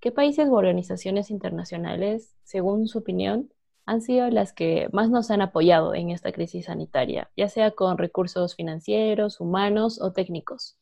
¿qué 0.00 0.10
países 0.10 0.48
o 0.48 0.52
organizaciones 0.52 1.30
internacionales, 1.30 2.34
según 2.42 2.88
su 2.88 2.98
opinión, 2.98 3.52
han 3.86 4.00
sido 4.00 4.30
las 4.30 4.52
que 4.52 4.88
más 4.92 5.10
nos 5.10 5.30
han 5.30 5.42
apoyado 5.42 5.94
en 5.94 6.10
esta 6.10 6.32
crisis 6.32 6.66
sanitaria, 6.66 7.30
ya 7.36 7.48
sea 7.48 7.72
con 7.72 7.98
recursos 7.98 8.54
financieros, 8.56 9.40
humanos 9.40 10.00
o 10.00 10.12
técnicos? 10.12 10.78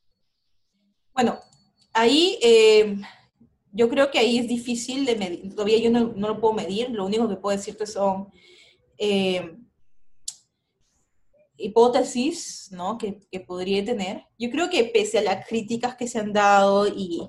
Bueno, 1.13 1.39
ahí 1.93 2.39
eh, 2.43 2.97
yo 3.73 3.89
creo 3.89 4.11
que 4.11 4.19
ahí 4.19 4.39
es 4.39 4.47
difícil 4.47 5.05
de 5.05 5.17
medir, 5.17 5.55
todavía 5.55 5.79
yo 5.79 5.91
no, 5.91 6.13
lo 6.15 6.41
puedo 6.41 6.55
medir, 6.55 6.91
lo 6.91 7.07
único 7.07 7.29
que 7.29 7.37
puedo 7.37 7.57
decirte 7.57 7.87
son 7.87 8.29
eh, 8.99 9.57
hipótesis 11.57 12.69
¿no? 12.71 12.99
que, 12.99 13.21
que, 13.31 13.41
podría 13.41 13.85
tener. 13.85 14.25
Yo 14.39 14.51
creo 14.51 14.69
que 14.69 14.85
pese 14.85 15.19
a 15.19 15.23
las 15.23 15.47
críticas 15.47 15.97
que 15.97 16.07
se 16.07 16.19
han 16.19 16.33
dado 16.33 16.87
y, 16.87 17.23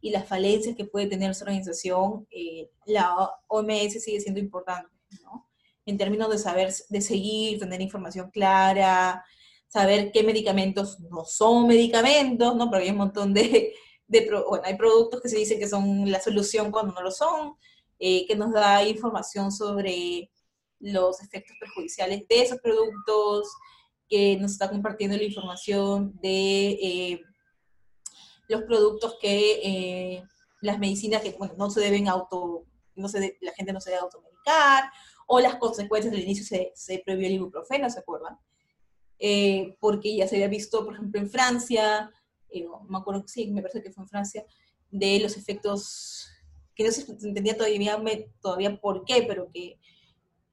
y 0.00 0.10
las 0.10 0.26
falencias 0.26 0.76
que 0.76 0.84
puede 0.84 1.06
tener 1.06 1.34
su 1.34 1.44
organización, 1.44 2.26
eh, 2.30 2.70
la 2.86 3.14
OMS 3.48 4.02
sigue 4.02 4.20
siendo 4.20 4.40
importante, 4.40 4.90
¿no? 5.22 5.48
En 5.86 5.96
términos 5.96 6.30
de 6.30 6.38
saber, 6.38 6.72
de 6.88 7.00
seguir, 7.00 7.58
tener 7.58 7.80
información 7.80 8.30
clara, 8.30 9.24
saber 9.66 10.12
qué 10.12 10.22
medicamentos 10.22 11.00
no 11.00 11.24
son 11.24 11.66
medicamentos, 11.66 12.54
¿no? 12.56 12.70
Porque 12.70 12.84
hay 12.84 12.90
un 12.90 12.98
montón 12.98 13.34
de, 13.34 13.72
bueno, 14.48 14.64
hay 14.64 14.76
productos 14.76 15.20
que 15.20 15.28
se 15.28 15.36
dicen 15.38 15.58
que 15.58 15.68
son 15.68 16.10
la 16.10 16.20
solución 16.20 16.70
cuando 16.70 16.92
no 16.92 17.02
lo 17.02 17.10
son, 17.10 17.54
eh, 17.98 18.26
que 18.26 18.34
nos 18.34 18.52
da 18.52 18.82
información 18.82 19.52
sobre 19.52 20.30
los 20.80 21.20
efectos 21.22 21.56
perjudiciales 21.60 22.26
de 22.28 22.42
esos 22.42 22.58
productos, 22.60 23.48
que 24.08 24.36
nos 24.36 24.52
está 24.52 24.68
compartiendo 24.68 25.16
la 25.16 25.22
información 25.22 26.18
de 26.20 26.70
eh, 26.70 27.20
los 28.48 28.62
productos 28.62 29.16
que, 29.20 29.60
eh, 29.62 30.24
las 30.62 30.78
medicinas 30.78 31.22
que 31.22 31.32
bueno, 31.38 31.54
no 31.56 31.70
se 31.70 31.80
deben 31.80 32.08
auto, 32.08 32.64
no 32.96 33.08
se 33.08 33.38
la 33.40 33.52
gente 33.52 33.72
no 33.72 33.80
se 33.80 33.90
debe 33.90 34.02
automedicar, 34.02 34.90
o 35.26 35.38
las 35.38 35.56
consecuencias 35.56 36.12
del 36.12 36.24
inicio 36.24 36.44
se, 36.44 36.72
se 36.74 37.02
prohibió 37.04 37.28
el 37.28 37.34
ibuprofeno, 37.34 37.88
¿se 37.90 38.00
acuerdan? 38.00 38.38
porque 39.80 40.16
ya 40.16 40.26
se 40.26 40.36
había 40.36 40.48
visto, 40.48 40.82
por 40.82 40.94
ejemplo, 40.94 41.20
en 41.20 41.28
Francia, 41.28 42.10
eh, 42.52 42.66
me 42.88 42.98
acuerdo, 42.98 43.24
sí, 43.26 43.50
me 43.50 43.62
parece 43.62 43.82
que 43.82 43.92
fue 43.92 44.04
en 44.04 44.08
Francia, 44.08 44.44
de 44.90 45.20
los 45.20 45.36
efectos, 45.36 46.28
que 46.74 46.84
no 46.84 46.90
se 46.90 47.10
entendía 47.10 47.56
todavía, 47.56 47.98
todavía 48.40 48.80
por 48.80 49.04
qué, 49.04 49.24
pero 49.26 49.50
que 49.52 49.78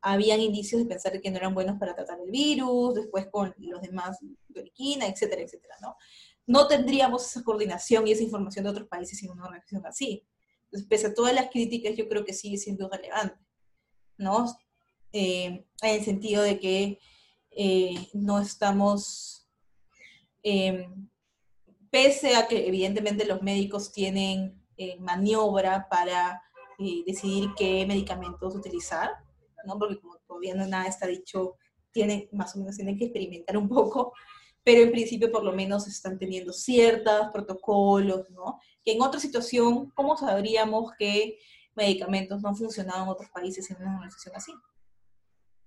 habían 0.02 0.40
indicios 0.40 0.82
de 0.82 0.88
pensar 0.88 1.20
que 1.20 1.32
no 1.32 1.38
eran 1.38 1.54
buenos 1.54 1.80
para 1.80 1.96
tratar 1.96 2.20
el 2.22 2.32
virus, 2.32 2.96
después 2.96 3.28
con 3.28 3.54
los 3.58 3.82
demás, 3.82 4.18
cloriquina, 4.54 5.08
etcétera, 5.08 5.42
etcétera, 5.42 5.76
¿no? 5.82 5.96
No 6.46 6.68
tendríamos 6.68 7.26
esa 7.26 7.44
coordinación 7.44 8.08
y 8.08 8.12
esa 8.12 8.24
información 8.24 8.64
de 8.64 8.72
otros 8.72 8.88
países 8.88 9.20
sin 9.20 9.32
una 9.32 9.46
organización 9.46 9.86
así. 9.86 10.26
Entonces, 10.66 10.88
pese 10.88 11.08
a 11.08 11.14
todas 11.14 11.34
las 11.34 11.50
críticas, 11.50 11.96
yo 11.96 12.08
creo 12.08 12.24
que 12.24 12.34
sigue 12.34 12.58
siendo 12.58 12.90
relevante, 12.90 13.38
¿no? 14.18 14.46
Eh, 15.12 15.66
en 15.82 15.96
el 15.96 16.04
sentido 16.04 16.44
de 16.44 16.60
que 16.60 17.00
eh, 17.52 18.08
no 18.14 18.40
estamos, 18.40 19.50
pese 21.92 22.36
a 22.36 22.48
que 22.48 22.68
evidentemente 22.68 23.26
los 23.26 23.42
médicos 23.42 23.92
tienen 23.92 24.64
maniobra 25.00 25.88
para 25.90 26.42
decidir 27.06 27.50
qué 27.58 27.86
medicamentos 27.88 28.56
utilizar, 28.56 29.10
¿no? 29.66 29.80
Porque 29.80 30.00
como 30.00 30.18
todavía 30.28 30.54
no 30.56 30.68
nada 30.68 30.88
está 30.88 31.08
dicho, 31.08 31.56
tienen, 31.92 32.30
más 32.32 32.56
o 32.56 32.60
menos 32.60 32.76
tienen 32.76 32.98
que 32.98 33.06
experimentar 33.06 33.58
un 33.58 33.68
poco, 33.68 34.14
pero 34.64 34.82
en 34.82 34.92
principio 34.92 35.32
por 35.32 35.44
lo 35.44 35.54
menos 35.54 35.88
están 35.88 36.20
teniendo 36.20 36.54
ciertos 36.54 37.30
protocolos, 37.34 38.30
¿no? 38.30 38.60
Que 38.84 38.94
en 38.94 39.02
otra 39.02 39.20
situación, 39.20 39.92
¿cómo 39.96 40.16
sabríamos 40.18 40.92
que 41.00 41.40
medicamentos 41.74 42.42
no 42.42 42.50
han 42.50 42.56
funcionado 42.56 43.04
en 43.04 43.10
otros 43.10 43.30
países 43.30 43.70
en 43.72 43.78
una 43.78 43.96
organización 43.96 44.36
así? 44.36 44.54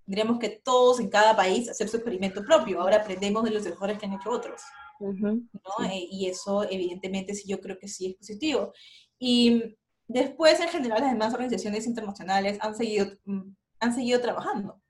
Tendríamos 0.04 0.38
que 0.38 0.50
todos 0.50 1.00
en 1.00 1.08
cada 1.08 1.34
país 1.34 1.68
hacer 1.68 1.88
su 1.88 1.96
experimento 1.96 2.44
propio. 2.44 2.80
Ahora 2.80 2.96
aprendemos 2.96 3.42
de 3.44 3.50
los 3.50 3.64
errores 3.66 3.98
que 3.98 4.06
han 4.06 4.14
hecho 4.14 4.30
otros. 4.30 4.60
¿No? 5.00 5.84
Eh, 5.84 6.06
y 6.10 6.26
eso, 6.28 6.64
evidentemente, 6.70 7.34
sí, 7.34 7.48
yo 7.48 7.60
creo 7.60 7.78
que 7.78 7.88
sí 7.88 8.06
es 8.06 8.14
positivo. 8.16 8.72
Y 9.18 9.76
después, 10.06 10.60
en 10.60 10.68
general, 10.68 11.00
las 11.00 11.12
demás 11.12 11.32
organizaciones 11.32 11.86
internacionales 11.86 12.58
han 12.60 12.74
seguido, 12.74 13.06
mm, 13.24 13.54
han 13.80 13.94
seguido 13.94 14.20
trabajando. 14.20 14.80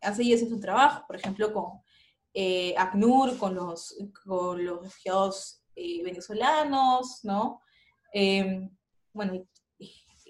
Han 0.00 0.14
seguido 0.14 0.36
haciendo 0.36 0.56
su 0.56 0.60
trabajo, 0.60 1.04
por 1.06 1.16
ejemplo, 1.16 1.52
con 1.52 1.80
eh, 2.34 2.74
ACNUR, 2.76 3.36
con 3.38 3.54
los, 3.54 3.96
con 4.24 4.64
los 4.64 4.82
refugiados 4.82 5.62
eh, 5.74 6.02
venezolanos, 6.04 7.20
¿no? 7.24 7.60
Eh, 8.12 8.68
bueno, 9.12 9.44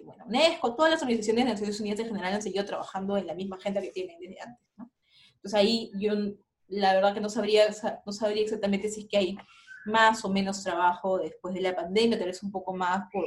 bueno, 0.05 0.25
UNESCO, 0.27 0.75
todas 0.75 0.93
las 0.93 1.03
organizaciones 1.03 1.45
de 1.45 1.51
Naciones 1.51 1.81
Unidas 1.81 2.01
en 2.01 2.07
general 2.07 2.35
han 2.35 2.43
seguido 2.43 2.65
trabajando 2.65 3.17
en 3.17 3.27
la 3.27 3.35
misma 3.35 3.57
agenda 3.57 3.81
que 3.81 3.91
tienen 3.91 4.19
desde 4.21 4.41
antes, 4.41 4.67
¿no? 4.77 4.91
Entonces 5.35 5.55
ahí 5.55 5.91
yo 5.99 6.15
la 6.69 6.95
verdad 6.95 7.15
que 7.15 7.21
no 7.21 7.29
sabría, 7.29 7.65
no 8.05 8.13
sabría 8.13 8.43
exactamente 8.43 8.89
si 8.89 9.03
es 9.03 9.09
que 9.09 9.17
hay 9.17 9.39
más 9.87 10.25
o 10.25 10.29
menos 10.29 10.63
trabajo 10.63 11.19
después 11.19 11.55
de 11.55 11.63
la 11.63 11.75
pandemia, 11.75 12.19
tal 12.19 12.29
vez 12.29 12.43
un 12.43 12.53
poco 12.53 12.75
más, 12.75 13.05
por, 13.13 13.25
o 13.25 13.27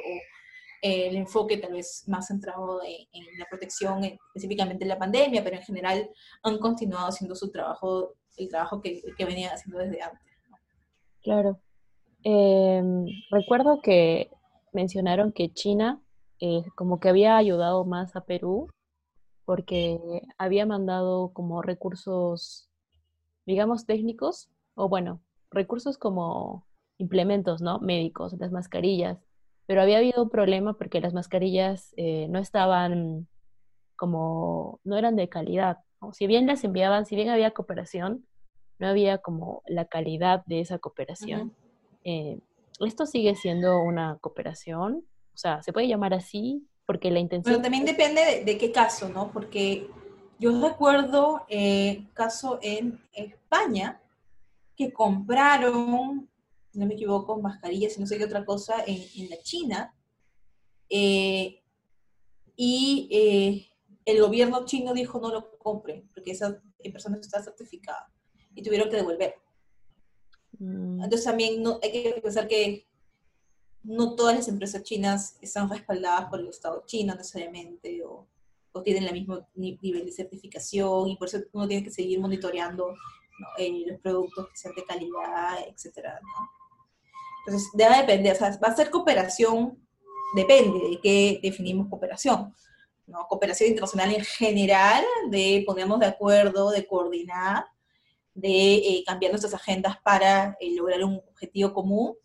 eh, 0.82 1.08
el 1.10 1.16
enfoque 1.16 1.58
tal 1.58 1.74
vez 1.74 2.04
más 2.08 2.28
centrado 2.28 2.82
en, 2.84 3.24
la 3.38 3.46
protección, 3.50 4.04
específicamente 4.04 4.84
en 4.84 4.90
la 4.90 5.00
pandemia, 5.00 5.44
pero 5.44 5.58
en 5.58 5.64
general 5.64 6.10
han 6.44 6.58
continuado 6.60 7.08
haciendo 7.08 7.36
su 7.36 7.52
trabajo, 7.52 8.16
el 8.38 8.50
trabajo 8.50 8.82
que, 8.82 9.02
que 9.18 9.26
venían 9.26 9.54
haciendo 9.54 9.80
desde 9.80 10.02
antes. 10.02 10.22
Claro. 11.22 11.60
Em, 12.24 13.06
recuerdo 13.32 13.82
que 13.82 14.30
mencionaron 14.74 15.32
que 15.32 15.54
China 15.54 16.02
eh, 16.40 16.64
como 16.76 17.00
que 17.00 17.10
había 17.10 17.38
ayudado 17.38 17.86
más 17.86 18.16
a 18.16 18.26
Perú 18.26 18.68
porque 19.46 20.00
había 20.40 20.66
mandado 20.66 21.34
como 21.34 21.62
recursos, 21.62 22.71
digamos, 23.52 23.86
técnicos, 23.86 24.50
o 24.76 24.90
bueno, 24.90 25.22
recursos 25.52 25.98
como 25.98 26.66
implementos, 26.98 27.62
¿no? 27.62 27.80
Médicos, 27.80 28.34
las 28.40 28.52
mascarillas. 28.52 29.20
Pero 29.68 29.82
había 29.82 29.98
habido 29.98 30.24
un 30.24 30.30
problema 30.30 30.74
porque 30.74 31.02
las 31.02 31.14
mascarillas 31.14 31.94
eh, 31.98 32.28
no 32.30 32.40
estaban 32.40 33.28
como, 33.96 34.80
no 34.84 34.98
eran 34.98 35.16
de 35.16 35.30
calidad. 35.30 35.78
Si 36.14 36.26
bien 36.26 36.48
las 36.48 36.64
enviaban, 36.64 37.06
si 37.06 37.16
bien 37.16 37.30
había 37.30 37.52
cooperación, 37.52 38.26
no 38.80 38.88
había 38.88 39.20
como 39.20 39.62
la 39.68 39.86
calidad 39.86 40.44
de 40.46 40.62
esa 40.62 40.80
cooperación. 40.80 41.54
Eh, 42.04 42.40
¿Esto 42.80 43.06
sigue 43.06 43.36
siendo 43.36 43.80
una 43.82 44.18
cooperación? 44.20 45.06
O 45.36 45.38
sea, 45.38 45.62
¿se 45.62 45.72
puede 45.72 45.88
llamar 45.88 46.14
así? 46.16 46.68
Porque 46.88 47.12
la 47.12 47.20
intención... 47.20 47.54
Pero 47.54 47.62
también 47.62 47.86
depende 47.86 48.44
de, 48.44 48.58
qué 48.58 48.72
caso, 48.72 49.10
¿no? 49.10 49.32
Porque 49.32 49.88
yo 50.42 50.60
recuerdo 50.60 51.46
eh, 51.50 52.08
caso 52.16 52.58
en 52.64 53.00
España 53.14 54.02
que 54.76 54.92
compraron, 54.92 56.28
no 56.74 56.86
me 56.88 56.96
equivoco, 56.96 57.40
mascarillas 57.40 57.96
y 57.96 58.00
no 58.00 58.08
sé 58.08 58.18
qué 58.18 58.26
otra 58.26 58.44
cosa 58.44 58.84
en, 58.88 59.30
la 59.30 59.38
China. 59.38 59.96
Eh, 60.90 61.62
y 62.56 63.08
eh, 63.12 63.68
el 64.04 64.20
gobierno 64.20 64.66
chino 64.66 64.96
dijo 64.96 65.20
no 65.20 65.30
lo 65.30 65.60
compren, 65.60 66.10
porque 66.12 66.32
esa 66.32 66.60
persona 66.92 67.20
está 67.22 67.44
certificada. 67.44 68.12
Y 68.56 68.64
tuvieron 68.64 68.90
que 68.90 68.96
devolver. 68.96 69.36
Mm. 70.58 71.04
Entonces 71.04 71.24
también 71.24 71.62
no, 71.62 71.80
hay 71.84 71.92
que 71.92 72.20
pensar 72.20 72.48
que 72.48 72.88
no 73.84 74.16
todas 74.16 74.38
las 74.38 74.48
empresas 74.48 74.82
chinas 74.82 75.38
están 75.40 75.70
respaldadas 75.70 76.32
por 76.32 76.40
el 76.40 76.48
Estado 76.48 76.84
chino 76.88 77.14
necesariamente 77.14 78.04
o, 78.04 78.28
tienen 78.84 79.04
el 79.04 79.14
mismo 79.14 79.48
nivel 79.56 80.06
de 80.06 80.12
certificación 80.12 81.10
y 81.10 81.18
por 81.18 81.28
eso 81.28 81.40
uno 81.52 81.68
tiene 81.68 81.84
que 81.84 81.92
seguir 81.92 82.20
monitoreando 82.20 82.94
eh, 83.58 83.84
los 83.88 84.00
productos 84.00 84.50
que 84.50 84.58
sean 84.58 84.76
de 84.76 84.86
calidad, 84.86 85.60
etcétera. 85.68 86.20
Entonces, 87.46 87.70
debe 87.74 87.98
depender, 87.98 88.34
o 88.34 88.36
sea, 88.36 88.58
va 88.64 88.70
a 88.70 88.76
ser 88.76 88.90
cooperación, 88.90 89.78
depende 90.36 90.90
de 90.90 91.00
qué 91.02 91.40
definimos 91.42 91.88
cooperación. 91.90 92.54
¿no? 93.08 93.28
Cooperación 93.28 93.70
internacional 93.70 94.14
en 94.14 94.24
general, 94.24 95.04
de 95.30 95.64
ponernos 95.66 96.00
de 96.00 96.06
acuerdo, 96.06 96.70
de 96.72 96.86
coordinar, 96.86 97.66
de 98.34 98.76
eh, 98.76 99.04
cambiar 99.06 99.32
nuestras 99.32 99.54
agendas 99.54 99.98
para 100.02 100.56
eh, 100.60 100.76
lograr 100.76 101.04
un 101.04 101.22
objetivo 101.32 101.74
común, 101.74 102.16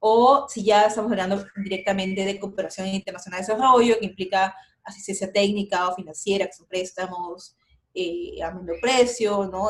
o 0.00 0.46
si 0.48 0.64
ya 0.64 0.86
estamos 0.86 1.10
hablando 1.10 1.44
directamente 1.56 2.24
de 2.24 2.38
cooperación 2.38 2.88
internacional 2.88 3.40
de 3.40 3.46
desarrollo, 3.46 3.98
que 3.98 4.06
implica 4.06 4.54
asistencia 4.88 5.32
técnica 5.32 5.88
o 5.88 5.94
financiera, 5.94 6.46
que 6.46 6.52
son 6.52 6.66
préstamos 6.66 7.56
eh, 7.94 8.42
a 8.42 8.52
menor 8.52 8.76
precio, 8.80 9.46
¿no? 9.46 9.68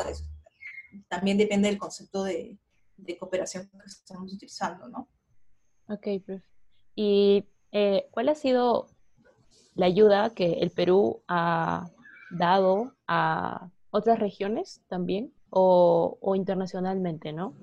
también 1.09 1.37
depende 1.37 1.69
del 1.69 1.79
concepto 1.79 2.25
de, 2.25 2.59
cooperación 3.19 3.69
que 3.69 3.87
estamos 3.87 4.33
utilizando, 4.33 4.89
¿no? 4.89 5.09
Ok, 5.89 6.07
profe. 6.25 6.45
¿Y 6.97 7.45
eh, 7.71 8.09
cuál 8.11 8.29
ha 8.29 8.35
sido 8.35 8.89
la 9.75 9.87
ayuda 9.87 10.31
que 10.31 10.55
el 10.55 10.71
Perú 10.71 11.23
ha 11.29 11.91
dado 12.31 12.95
a 13.07 13.71
otras 13.91 14.19
regiones 14.19 14.83
también 14.89 15.33
o 15.51 16.35
internacionalmente, 16.35 17.33
¿no? 17.33 17.55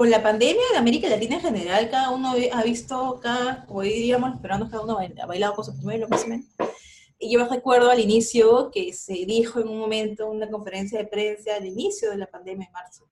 Con 0.00 0.08
la 0.08 0.22
pandemia 0.22 0.62
de 0.72 0.78
América 0.78 1.10
Latina 1.10 1.34
en 1.34 1.42
general, 1.42 1.90
cada 1.90 2.08
uno 2.08 2.32
ha 2.52 2.62
visto, 2.62 3.20
cada, 3.22 3.66
como 3.66 3.82
diríamos, 3.82 4.32
esperando 4.32 4.70
cada 4.70 4.82
uno 4.82 4.98
ha 4.98 5.26
bailado 5.26 5.54
con 5.54 5.62
su 5.62 5.76
primero, 5.76 6.08
más 6.08 6.24
o 6.24 6.28
menos. 6.28 6.46
Y 7.18 7.30
yo 7.30 7.46
recuerdo 7.46 7.90
al 7.90 8.00
inicio 8.00 8.70
que 8.72 8.94
se 8.94 9.12
dijo 9.26 9.60
en 9.60 9.68
un 9.68 9.78
momento, 9.78 10.24
en 10.24 10.38
una 10.38 10.50
conferencia 10.50 10.98
de 10.98 11.04
prensa, 11.04 11.54
al 11.54 11.66
inicio 11.66 12.10
de 12.12 12.16
la 12.16 12.26
pandemia 12.26 12.66
en 12.66 12.72
marzo, 12.72 13.10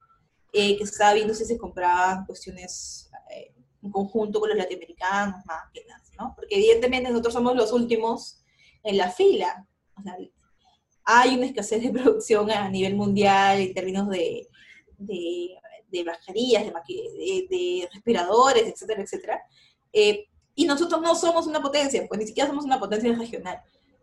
eh, 0.50 0.78
que 0.78 0.86
se 0.86 0.92
estaba 0.92 1.12
viendo 1.12 1.34
si 1.34 1.44
se 1.44 1.58
compraban 1.58 2.24
cuestiones 2.24 3.10
eh, 3.36 3.52
en 3.82 3.90
conjunto 3.90 4.40
con 4.40 4.48
los 4.48 4.56
latinoamericanos, 4.56 5.44
máquinas, 5.44 6.10
¿no? 6.18 6.32
Porque 6.34 6.54
evidentemente 6.54 7.10
nosotros 7.10 7.34
somos 7.34 7.54
los 7.54 7.70
últimos 7.70 8.42
en 8.82 8.96
la 8.96 9.10
fila. 9.10 9.68
O 9.94 10.00
sea, 10.00 10.16
hay 11.04 11.36
una 11.36 11.44
escasez 11.44 11.82
de 11.82 11.90
producción 12.00 12.50
a 12.50 12.66
nivel 12.70 12.96
mundial 12.96 13.60
en 13.60 13.74
términos 13.74 14.08
de, 14.08 14.48
de 14.96 15.58
de 15.88 16.04
mascarillas, 16.04 16.64
de, 16.64 17.46
de, 17.50 17.88
respiradores, 17.92 18.66
etcétera, 18.66 19.02
etcétera. 19.02 19.42
Eh, 19.92 20.26
y 20.54 20.64
nosotros 20.64 21.00
no 21.00 21.14
somos 21.14 21.46
una 21.46 21.62
potencia, 21.62 22.04
pues 22.08 22.20
ni 22.20 22.26
siquiera 22.26 22.48
somos 22.48 22.64
una 22.64 22.80
potencia 22.80 23.12
regional. 23.14 23.60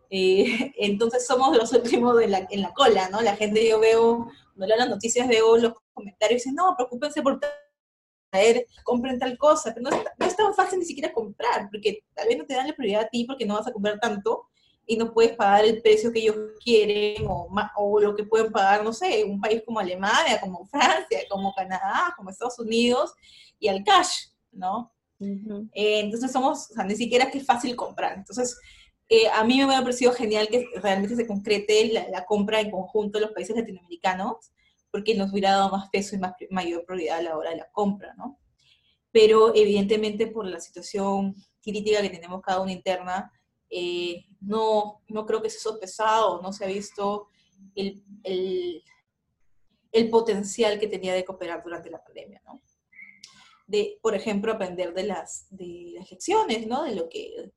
Eh, 0.09 0.73
entonces 0.77 1.25
somos 1.25 1.55
los 1.55 1.71
últimos 1.73 2.17
de 2.17 2.27
la, 2.27 2.47
en 2.49 2.61
la 2.61 2.73
cola, 2.73 3.09
¿no? 3.09 3.21
La 3.21 3.35
gente, 3.35 3.67
yo 3.67 3.79
veo, 3.79 4.29
cuando 4.55 4.67
leo 4.67 4.77
las 4.77 4.89
noticias, 4.89 5.27
veo 5.27 5.57
los 5.57 5.73
comentarios 5.93 6.41
y 6.41 6.49
dicen, 6.49 6.55
no, 6.55 6.73
preocúpense 6.75 7.21
por 7.21 7.39
traer, 8.31 8.65
compren 8.83 9.19
tal 9.19 9.37
cosa, 9.37 9.73
pero 9.73 9.89
no 9.89 9.95
es, 9.95 10.03
no 10.17 10.25
es 10.25 10.35
tan 10.35 10.53
fácil 10.53 10.79
ni 10.79 10.85
siquiera 10.85 11.13
comprar, 11.13 11.69
porque 11.71 12.03
tal 12.13 12.27
vez 12.27 12.37
no 12.37 12.45
te 12.45 12.53
dan 12.53 12.67
la 12.67 12.75
prioridad 12.75 13.03
a 13.03 13.09
ti 13.09 13.25
porque 13.25 13.45
no 13.45 13.55
vas 13.55 13.67
a 13.67 13.71
comprar 13.71 13.99
tanto, 13.99 14.47
y 14.85 14.97
no 14.97 15.13
puedes 15.13 15.35
pagar 15.35 15.65
el 15.65 15.81
precio 15.81 16.11
que 16.11 16.19
ellos 16.19 16.35
quieren 16.63 17.25
o, 17.27 17.47
o 17.77 17.99
lo 17.99 18.15
que 18.15 18.23
pueden 18.23 18.51
pagar, 18.51 18.83
no 18.83 18.93
sé, 18.93 19.23
un 19.23 19.41
país 19.41 19.63
como 19.65 19.79
Alemania, 19.79 20.39
como 20.39 20.65
Francia, 20.67 21.21
como 21.29 21.53
Canadá, 21.53 22.13
como 22.15 22.29
Estados 22.29 22.59
Unidos, 22.59 23.13
y 23.59 23.67
al 23.67 23.83
cash, 23.83 24.27
¿no? 24.51 24.91
Eh, 25.19 26.01
entonces 26.01 26.31
somos, 26.31 26.69
o 26.71 26.73
sea, 26.73 26.83
ni 26.83 26.95
siquiera 26.95 27.25
es 27.25 27.31
que 27.31 27.37
es 27.39 27.45
fácil 27.45 27.75
comprar. 27.75 28.13
Entonces, 28.17 28.59
eh, 29.07 29.27
a 29.29 29.43
mí 29.43 29.57
me 29.57 29.65
hubiera 29.65 29.81
parecido 29.81 30.11
genial 30.11 30.47
que 30.47 30.67
realmente 30.81 31.15
se 31.15 31.27
concrete 31.27 31.91
la, 32.11 32.25
compra 32.25 32.59
en 32.59 32.71
conjunto 32.71 33.19
de 33.19 33.25
los 33.25 33.33
países 33.33 33.55
latinoamericanos, 33.55 34.51
porque 34.91 35.15
nos 35.15 35.31
hubiera 35.31 35.51
dado 35.51 35.69
más 35.69 35.89
peso 35.89 36.15
y 36.15 36.19
más, 36.19 36.33
mayor 36.49 36.85
prioridad 36.85 37.19
a 37.19 37.23
la 37.23 37.37
hora 37.37 37.51
de 37.51 37.57
la 37.57 37.69
compra, 37.71 38.13
¿no? 38.17 38.39
Pero 39.11 39.55
evidentemente 39.55 40.27
por 40.27 40.45
la 40.45 40.59
situación 40.59 41.35
crítica 41.61 42.01
que 42.01 42.09
tenemos 42.09 42.41
cada 42.41 42.61
uno 42.61 42.71
interna, 42.71 43.31
eh, 43.69 44.25
no, 44.41 45.01
no 45.07 45.25
creo 45.25 45.41
que 45.41 45.49
se 45.49 45.67
ha 45.67 45.79
pesado, 45.79 46.41
no 46.41 46.53
se 46.53 46.63
ha 46.65 46.67
visto 46.67 47.27
el, 47.75 48.03
el, 48.23 48.83
el, 49.91 50.09
potencial 50.09 50.79
que 50.79 50.87
tenía 50.87 51.13
de 51.13 51.25
cooperar 51.25 51.63
durante 51.63 51.89
la 51.89 52.03
pandemia, 52.03 52.41
¿no? 52.45 52.61
De, 53.67 53.97
por 54.01 54.13
ejemplo, 54.13 54.53
aprender 54.53 54.93
de 54.93 55.03
las, 55.03 55.47
de 55.49 55.93
las 55.95 56.11
lecciones, 56.11 56.67
¿no? 56.67 56.83
De 56.83 56.95
lo 56.95 57.09
que 57.09 57.51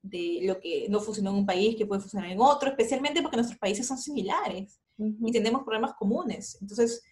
de 0.00 0.40
lo 0.42 0.60
que 0.60 0.86
no 0.88 1.00
funcionó 1.00 1.30
en 1.30 1.36
un 1.36 1.46
país 1.46 1.76
que 1.76 1.84
puede 1.84 2.00
funcionar 2.00 2.30
en 2.30 2.40
otro, 2.40 2.70
especialmente 2.70 3.20
porque 3.20 3.36
nuestros 3.36 3.58
países 3.58 3.86
son 3.86 3.98
similares 3.98 4.80
y 4.96 5.32
tenemos 5.32 5.62
problemas 5.64 5.94
comunes. 5.94 6.56
Entonces, 6.60 7.02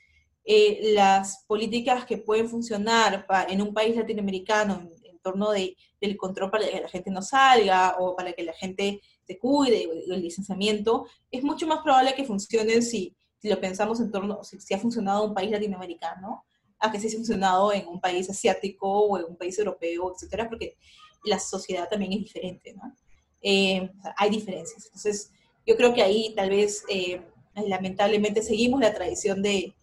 eh, 0.44 0.92
las 0.94 1.44
políticas 1.46 2.06
que 2.06 2.18
pueden 2.18 2.48
funcionar 2.48 3.26
en 3.48 3.62
un 3.62 3.74
país 3.74 3.96
latinoamericano 3.96 4.88
en, 5.26 5.32
torno 5.32 5.50
de, 5.50 5.76
del 6.00 6.16
control 6.16 6.50
para 6.50 6.68
que 6.68 6.80
la 6.80 6.88
gente 6.88 7.10
no 7.10 7.22
salga 7.22 7.96
o 7.98 8.14
para 8.14 8.32
que 8.32 8.44
la 8.44 8.52
gente 8.52 9.00
se 9.26 9.38
cuide, 9.38 9.88
el 10.08 10.22
licenciamiento, 10.22 11.06
es 11.30 11.42
mucho 11.42 11.66
más 11.66 11.80
probable 11.82 12.14
que 12.14 12.24
funcionen 12.24 12.82
si, 12.82 13.16
si 13.38 13.48
lo 13.48 13.60
pensamos 13.60 14.00
en 14.00 14.10
torno, 14.10 14.44
si, 14.44 14.60
si 14.60 14.74
ha 14.74 14.78
funcionado 14.78 15.24
en 15.24 15.30
un 15.30 15.34
país 15.34 15.50
latinoamericano, 15.50 16.44
a 16.78 16.92
que 16.92 17.00
si 17.00 17.08
ha 17.08 17.10
funcionado 17.10 17.72
en 17.72 17.86
un 17.88 18.00
país 18.00 18.28
asiático 18.30 18.88
o 18.88 19.18
en 19.18 19.24
un 19.24 19.36
país 19.36 19.58
europeo, 19.58 20.12
etcétera, 20.14 20.48
porque 20.48 20.76
la 21.24 21.38
sociedad 21.38 21.88
también 21.88 22.12
es 22.12 22.18
diferente, 22.20 22.74
¿no? 22.74 22.94
Eh, 23.42 23.90
hay 24.16 24.30
diferencias. 24.30 24.86
Entonces, 24.86 25.30
yo 25.66 25.76
creo 25.76 25.94
que 25.94 26.02
ahí 26.02 26.32
tal 26.34 26.50
vez, 26.50 26.84
eh, 26.88 27.20
lamentablemente, 27.54 28.42
seguimos 28.42 28.80
la 28.80 28.94
tradición 28.94 29.42
de, 29.42 29.74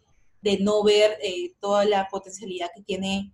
de 0.41 0.59
no 0.59 0.83
ver 0.83 1.17
eh, 1.21 1.53
toda 1.59 1.85
la 1.85 2.07
potencialidad 2.09 2.69
que 2.75 2.83
tiene, 2.83 3.33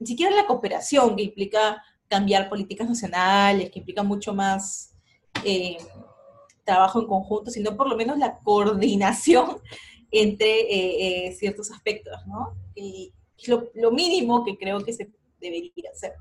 ni 0.00 0.06
siquiera 0.06 0.34
la 0.34 0.46
cooperación, 0.46 1.14
que 1.16 1.22
implica 1.22 1.82
cambiar 2.08 2.48
políticas 2.48 2.88
nacionales, 2.88 3.70
que 3.70 3.78
implica 3.78 4.02
mucho 4.02 4.34
más 4.34 4.96
trabajo 6.64 7.00
en 7.00 7.06
conjunto, 7.06 7.50
sino 7.50 7.76
por 7.76 7.88
lo 7.88 7.96
menos 7.96 8.18
la 8.18 8.38
coordinación 8.40 9.58
entre 10.10 11.32
ciertos 11.38 11.70
aspectos, 11.70 12.26
¿no? 12.26 12.56
Y 12.74 13.14
lo, 13.46 13.70
lo 13.74 13.92
mínimo 13.92 14.44
que 14.44 14.58
creo 14.58 14.84
que 14.84 14.92
se 14.92 15.10
debería 15.40 15.90
hacer. 15.92 16.14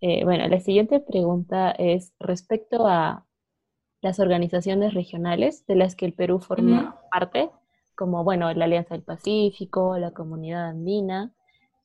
Eh, 0.00 0.24
bueno, 0.24 0.46
la 0.48 0.60
siguiente 0.60 1.00
pregunta 1.00 1.70
es 1.70 2.12
respecto 2.18 2.86
a 2.86 3.26
las 4.02 4.20
organizaciones 4.20 4.94
regionales 4.94 5.66
de 5.66 5.74
las 5.74 5.96
que 5.96 6.06
el 6.06 6.12
Perú 6.12 6.38
forma 6.38 7.00
parte, 7.10 7.50
como 7.94 8.22
bueno, 8.22 8.52
la 8.52 8.66
Alianza 8.66 8.94
del 8.94 9.02
Pacífico, 9.02 9.96
la 9.98 10.12
Comunidad 10.12 10.68
Andina. 10.68 11.32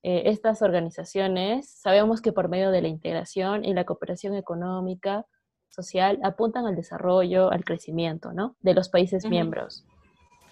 Eh, 0.04 0.24
estas 0.26 0.62
organizaciones 0.62 1.70
sabemos 1.70 2.22
que 2.22 2.32
por 2.32 2.50
medio 2.50 2.72
de 2.72 2.82
la 2.82 2.88
integración 2.88 3.64
y 3.64 3.74
la 3.74 3.86
cooperación 3.86 4.36
económica, 4.36 5.26
social, 5.70 6.20
apuntan 6.24 6.66
al 6.66 6.76
desarrollo, 6.76 7.52
al 7.52 7.64
crecimiento 7.64 8.34
¿no? 8.34 8.56
de 8.62 8.74
los 8.74 8.90
países 8.90 9.26
miembros. 9.26 9.86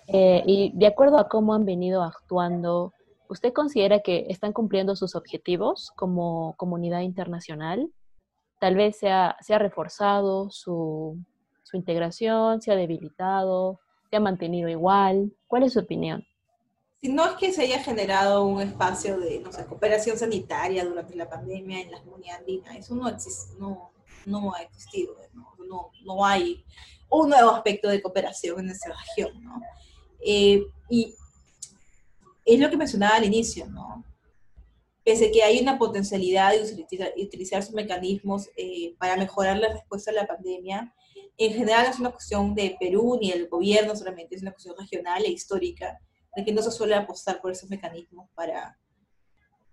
Eh, 0.07 0.43
y 0.45 0.71
de 0.75 0.87
acuerdo 0.87 1.17
a 1.17 1.27
cómo 1.27 1.53
han 1.53 1.65
venido 1.65 2.03
actuando 2.03 2.93
¿Usted 3.29 3.53
considera 3.53 3.99
que 3.99 4.25
están 4.29 4.53
cumpliendo 4.53 4.95
sus 4.95 5.15
objetivos 5.15 5.91
como 5.95 6.55
comunidad 6.57 7.01
internacional? 7.01 7.91
Tal 8.59 8.75
vez 8.75 8.97
se 8.97 9.11
ha, 9.11 9.37
reforzado 9.59 10.49
su, 10.49 11.15
integración, 11.71 12.59
se 12.59 12.71
ha 12.71 12.75
debilitado, 12.75 13.79
se 14.09 14.15
ha 14.15 14.19
mantenido 14.19 14.67
igual. 14.67 15.31
¿Cuál 15.45 15.61
es 15.61 15.73
su 15.73 15.79
opinión? 15.79 16.25
Si 17.01 17.07
no 17.07 17.25
es 17.25 17.37
que 17.37 17.53
se 17.53 17.61
haya 17.61 17.81
generado 17.81 18.45
un 18.45 18.61
espacio 18.61 19.17
de 19.19 19.41
cooperación 19.69 20.17
sanitaria 20.17 20.83
durante 20.83 21.15
la 21.15 21.29
pandemia 21.29 21.79
en 21.79 21.91
la 21.91 22.01
comunidad 22.01 22.39
andina, 22.39 22.77
eso 22.77 22.93
no, 22.93 23.09
no, 23.57 23.91
no 24.25 24.53
ha 24.53 24.61
existido, 24.63 25.15
no, 25.33 25.91
no, 26.03 26.25
hay 26.25 26.65
un 27.09 27.29
nuevo 27.29 27.51
aspecto 27.51 27.87
de 27.87 28.01
cooperación 28.01 28.59
en 28.59 28.71
esa 28.71 28.89
región. 28.89 29.41
¿no? 29.41 29.61
Eh, 30.19 30.61
y 30.89 31.15
es 32.45 32.59
lo 32.59 32.69
que 32.69 32.77
mencionaba 32.77 33.15
al 33.15 33.25
inicio, 33.25 33.67
¿no? 33.67 34.03
Pese 35.03 35.31
que 35.31 35.41
hay 35.41 35.59
una 35.59 35.77
potencialidad 35.79 36.51
de 36.51 37.23
utilizar, 37.23 37.63
sus 37.63 37.73
mecanismos 37.73 38.49
eh, 38.57 38.95
para 38.99 39.15
mejorar 39.15 39.57
la 39.57 39.71
respuesta 39.71 40.11
a 40.11 40.15
la 40.15 40.27
pandemia, 40.27 40.93
en 41.37 41.53
general 41.53 41.87
es 41.87 41.99
una 41.99 42.11
cuestión 42.11 42.53
de 42.53 42.75
Perú 42.77 43.17
ni 43.19 43.31
del 43.31 43.47
gobierno 43.47 43.95
solamente, 43.95 44.35
es 44.35 44.41
una 44.41 44.51
cuestión 44.51 44.75
regional 44.77 45.23
e 45.23 45.29
histórica, 45.29 45.99
de 46.35 46.45
que 46.45 46.51
no 46.51 46.61
se 46.61 46.71
suele 46.71 46.95
apostar 46.95 47.41
por 47.41 47.51
esos 47.51 47.69
mecanismos 47.69 48.29
para 48.35 48.77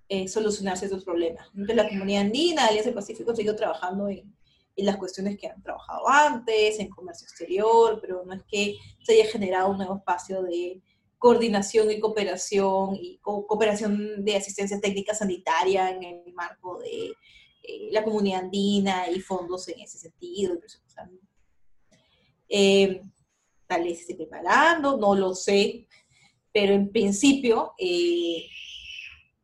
eh, 0.09 0.29
solucionar 0.29 0.77
ciertos 0.77 1.05
problemas. 1.05 1.47
Entonces 1.49 1.77
la 1.77 1.89
comunidad 1.89 2.23
andina, 2.23 2.67
Alianza 2.67 2.91
del 2.91 2.95
Pacífico, 2.95 3.35
seguido 3.35 3.57
trabajando 3.57 4.09
en, 4.09 4.37
en 4.77 4.87
las 4.87 4.97
cuestiones 4.97 5.39
que 5.39 5.49
han 5.49 5.63
trabajado 5.63 6.09
antes, 6.09 6.79
en 6.79 6.89
comercio 6.89 7.25
exterior, 7.25 7.99
pero 8.01 8.25
no 8.25 8.35
es 8.35 8.43
que 8.49 8.77
se 9.05 9.15
haya 9.15 9.31
generado 9.31 9.71
un 9.71 9.79
nuevo 9.79 9.97
espacio 9.97 10.43
de 10.43 10.83
coordinación 11.19 11.91
y 11.91 11.99
cooperación 11.99 12.95
y 12.95 13.19
cooperación 13.19 14.25
de 14.25 14.37
asistencia 14.37 14.81
técnica 14.81 15.15
sanitaria 15.15 15.91
en 15.91 16.03
el 16.03 16.35
marco 16.35 16.79
de 16.79 17.15
eh, 17.63 17.89
la 17.91 18.05
comunidad 18.05 18.45
andina 18.45 19.11
y 19.11 19.21
fondos 19.21 19.67
en 19.69 19.81
ese 19.81 19.99
sentido. 19.99 20.59
Eh, 22.49 23.01
tal 23.67 23.83
vez 23.83 24.01
esté 24.01 24.15
preparando, 24.15 24.99
no 24.99 25.15
lo 25.15 25.35
sé, 25.35 25.89
pero 26.57 26.73
en 26.73 26.91
principio 26.91 27.75
eh, 27.77 28.47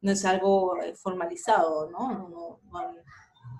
no 0.01 0.13
es 0.13 0.25
algo 0.25 0.79
formalizado, 0.95 1.91
¿no? 1.91 2.29
No, 2.31 2.61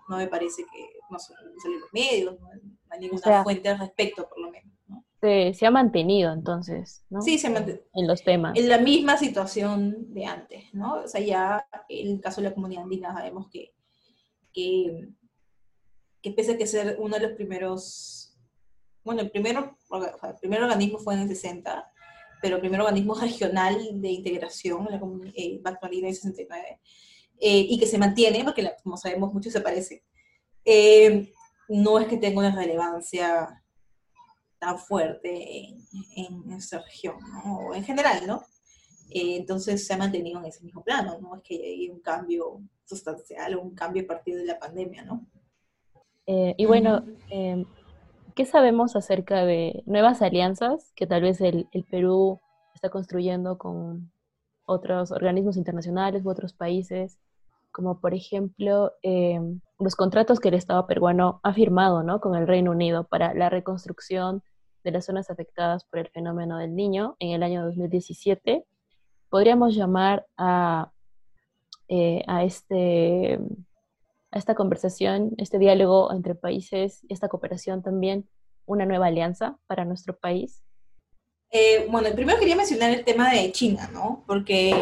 no, 0.09 0.17
me 0.17 0.27
parece 0.27 0.63
que 0.63 0.89
no 1.11 1.19
salen 1.19 1.53
los 1.53 1.93
medios, 1.93 2.41
no 2.41 2.49
hay 2.89 3.01
ninguna 3.01 3.43
fuente 3.43 3.69
al 3.69 3.79
respecto, 3.79 4.27
por 4.27 4.41
lo 4.41 4.51
menos 4.51 4.73
se, 5.21 5.67
ha 5.67 5.71
mantenido 5.71 6.33
entonces, 6.33 7.05
¿no? 7.11 7.21
Sí, 7.21 7.39
se 7.39 7.49
ha 7.49 7.51
mantenido. 7.51 7.85
En 7.93 8.07
los 8.07 8.25
temas. 8.25 8.59
En 8.59 8.71
la 8.71 8.79
misma 8.79 9.19
situación 9.19 10.13
de 10.15 10.25
antes, 10.25 10.65
¿no? 10.73 10.95
O 10.95 11.09
sea, 11.09 11.21
ya 11.21 11.67
en 11.91 12.09
el 12.09 12.21
caso 12.23 12.41
de 12.41 12.49
la 12.49 12.55
comunidad 12.55 12.85
andina 12.85 13.13
sabemos 13.13 13.49
que, 13.51 13.75
que, 14.53 15.11
pese 16.35 16.53
a 16.53 16.57
que 16.57 16.67
ser 16.67 16.97
uno 16.99 17.17
de 17.17 17.29
los 17.29 17.33
primeros, 17.33 18.35
bueno, 19.05 19.21
el, 19.21 19.31
primero, 19.31 19.77
el 19.93 20.39
primer 20.41 20.63
organismo 20.63 20.99
fue 20.99 21.15
en 21.15 21.21
el 21.21 21.29
60, 21.29 21.92
pero 22.43 22.61
primer 22.61 22.81
organismo 22.81 23.15
regional 23.15 23.79
de 23.93 24.09
integración, 24.11 24.87
la 24.91 25.01
comunidad 25.01 25.33
eh, 25.37 25.63
en 25.65 26.05
el 26.05 26.15
69, 26.15 26.81
eh, 27.41 27.67
y 27.71 27.79
que 27.79 27.87
se 27.87 27.99
mantiene, 27.99 28.45
porque 28.45 28.69
como 28.83 28.97
sabemos 28.97 29.33
mucho 29.33 29.51
se 29.51 29.61
parece, 29.61 30.05
eh, 30.65 31.33
no 31.69 31.99
es 31.99 32.09
que 32.09 32.19
tenga 32.19 32.41
una 32.41 32.55
relevancia 32.55 33.63
tan 34.59 34.79
fuerte 34.79 35.61
en, 35.61 35.79
en 36.17 36.47
nuestra 36.47 36.83
región, 36.83 37.17
¿no? 37.21 37.57
o 37.57 37.75
en 37.75 37.85
general, 37.85 38.27
¿no? 38.27 38.43
Eh, 39.15 39.37
entonces 39.37 39.87
se 39.87 39.93
ha 39.93 39.99
mantenido 39.99 40.39
en 40.39 40.47
ese 40.47 40.65
mismo 40.65 40.83
plano, 40.83 41.19
no 41.21 41.37
es 41.37 41.43
que 41.43 41.55
haya 41.57 41.93
un 41.93 42.01
cambio 42.01 42.63
sustancial 42.85 43.55
o 43.55 43.63
un 43.63 43.75
cambio 43.75 44.05
a 44.05 44.07
partir 44.07 44.37
de 44.37 44.47
la 44.47 44.59
pandemia, 44.59 45.05
¿no? 45.05 45.27
Eh, 46.27 46.55
y 46.57 46.65
bueno, 46.65 47.05
¿qué 48.35 48.45
sabemos 48.45 48.97
acerca 48.97 49.45
de 49.45 49.83
nuevas 49.87 50.23
alianzas 50.23 50.93
que 50.95 51.07
tal 51.07 51.23
vez 51.23 51.41
el, 51.41 51.69
Perú 51.91 52.41
está 52.75 52.91
construyendo 52.91 53.59
con 53.59 54.11
otros 54.65 55.13
organismos 55.13 55.57
internacionales 55.57 56.25
u 56.25 56.31
otros 56.31 56.53
países? 56.53 57.19
como 57.73 58.01
por 58.01 58.13
ejemplo 58.13 58.93
em, 59.03 59.61
los 59.79 59.97
contratos 59.97 60.41
que 60.41 60.49
el 60.49 60.55
Estado 60.55 60.87
peruano 60.87 61.41
ha 61.43 61.55
firmado 61.55 62.03
¿no? 62.03 62.21
con 62.21 62.35
el 62.37 62.47
Reino 62.47 62.71
Unido 62.71 63.05
para 63.05 63.33
la 63.33 63.49
reconstrucción 63.49 64.43
de 64.85 64.91
las 64.91 65.07
zonas 65.07 65.31
afectadas 65.31 65.85
por 65.85 66.01
el 66.01 66.09
fenómeno 66.09 66.59
del 66.59 66.75
niño 66.75 67.17
en 67.19 67.31
el 67.31 67.43
año 67.43 67.65
2017, 67.65 68.67
podríamos 69.31 69.75
llamar 69.75 70.27
a, 70.37 70.93
eh, 71.89 72.23
a, 72.27 72.45
este, 72.45 73.39
a 74.33 74.39
esta 74.39 74.55
conversación, 74.55 75.33
este 75.39 75.59
diálogo 75.59 76.13
entre 76.13 76.35
países, 76.35 77.01
esta 77.09 77.29
cooperación 77.29 77.83
también, 77.83 78.29
una 78.67 78.87
nueva 78.87 79.07
alianza 79.07 79.59
para 79.67 79.85
nuestro 79.85 80.19
país? 80.19 80.63
Eh, 81.51 81.87
bueno, 81.91 82.09
primero 82.15 82.39
quería 82.39 82.57
mencionar 82.57 82.91
el 82.91 83.05
tema 83.05 83.31
de 83.31 83.53
China, 83.53 83.91
¿no? 83.93 84.25
Porque 84.27 84.75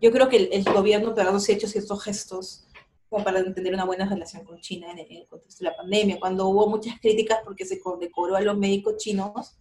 yo 0.00 0.10
creo 0.10 0.28
que 0.28 0.36
el, 0.38 0.48
el 0.52 0.64
gobierno 0.64 1.14
peruano 1.14 1.38
se 1.38 1.52
ha 1.52 1.56
hecho 1.56 1.68
ciertos 1.68 2.02
gestos 2.02 2.64
para 3.22 3.38
entender 3.38 3.74
una 3.74 3.84
buena 3.84 4.08
relación 4.08 4.44
con 4.44 4.60
China 4.60 4.90
en 4.90 4.98
el, 4.98 5.26
contexto 5.28 5.62
de 5.62 5.70
la 5.70 5.76
pandemia. 5.76 6.18
Cuando 6.18 6.48
hubo 6.48 6.68
muchas 6.68 6.98
críticas 6.98 7.38
porque 7.44 7.64
se 7.64 7.78
condecoró 7.78 8.34
a 8.34 8.40
los 8.40 8.56
médicos 8.56 8.96
chinos, 8.96 9.58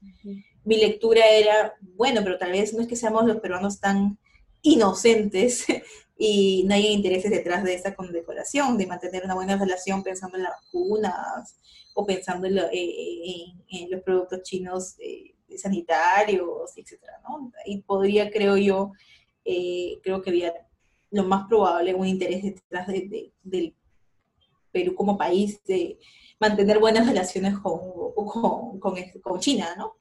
mi 0.64 0.78
lectura 0.78 1.28
era, 1.28 1.76
bueno, 1.82 2.22
pero 2.24 2.38
tal 2.38 2.52
vez 2.52 2.74
no 2.74 2.82
es 2.82 2.88
que 2.88 2.96
seamos 2.96 3.26
los 3.26 3.38
peruanos 3.38 3.80
tan 3.80 4.18
inocentes 4.64 5.66
y 6.18 6.64
no 6.66 6.74
hay 6.74 6.88
intereses 6.88 7.30
detrás 7.30 7.64
de 7.64 7.76
esa 7.76 7.94
condecoración, 7.94 8.78
de 8.78 8.88
mantener 8.88 9.24
una 9.24 9.36
buena 9.36 9.58
relación 9.58 10.02
pensando 10.02 10.38
en 10.38 10.44
las 10.44 10.54
vacunas 10.54 11.60
o 11.94 12.06
pensando 12.06 12.48
en, 12.48 12.58
eh, 12.72 13.88
los 13.90 14.02
productos 14.02 14.42
chinos 14.42 14.96
eh, 15.00 15.36
sanitarios, 15.58 16.76
etcétera, 16.76 17.14
¿no? 17.28 17.52
Y 17.66 17.82
podría, 17.82 18.32
creo 18.32 18.58
yo, 18.58 18.94
eh, 19.46 20.00
creo 20.02 20.22
que 20.22 20.32
había 20.32 20.54
lo 21.12 21.24
más 21.24 21.48
probable 21.48 21.94
un 21.94 22.08
interés 22.08 22.44
detrás 22.44 22.88
de, 22.88 23.74
Perú 24.72 24.96
como 24.96 25.20
país 25.20 25.64
de 25.66 26.00
mantener 26.40 26.80
buenas 26.80 27.06
relaciones 27.08 27.60
con, 27.60 27.80
con, 28.16 28.80
con, 28.80 29.40
China, 29.40 29.76
¿no? 29.78 29.98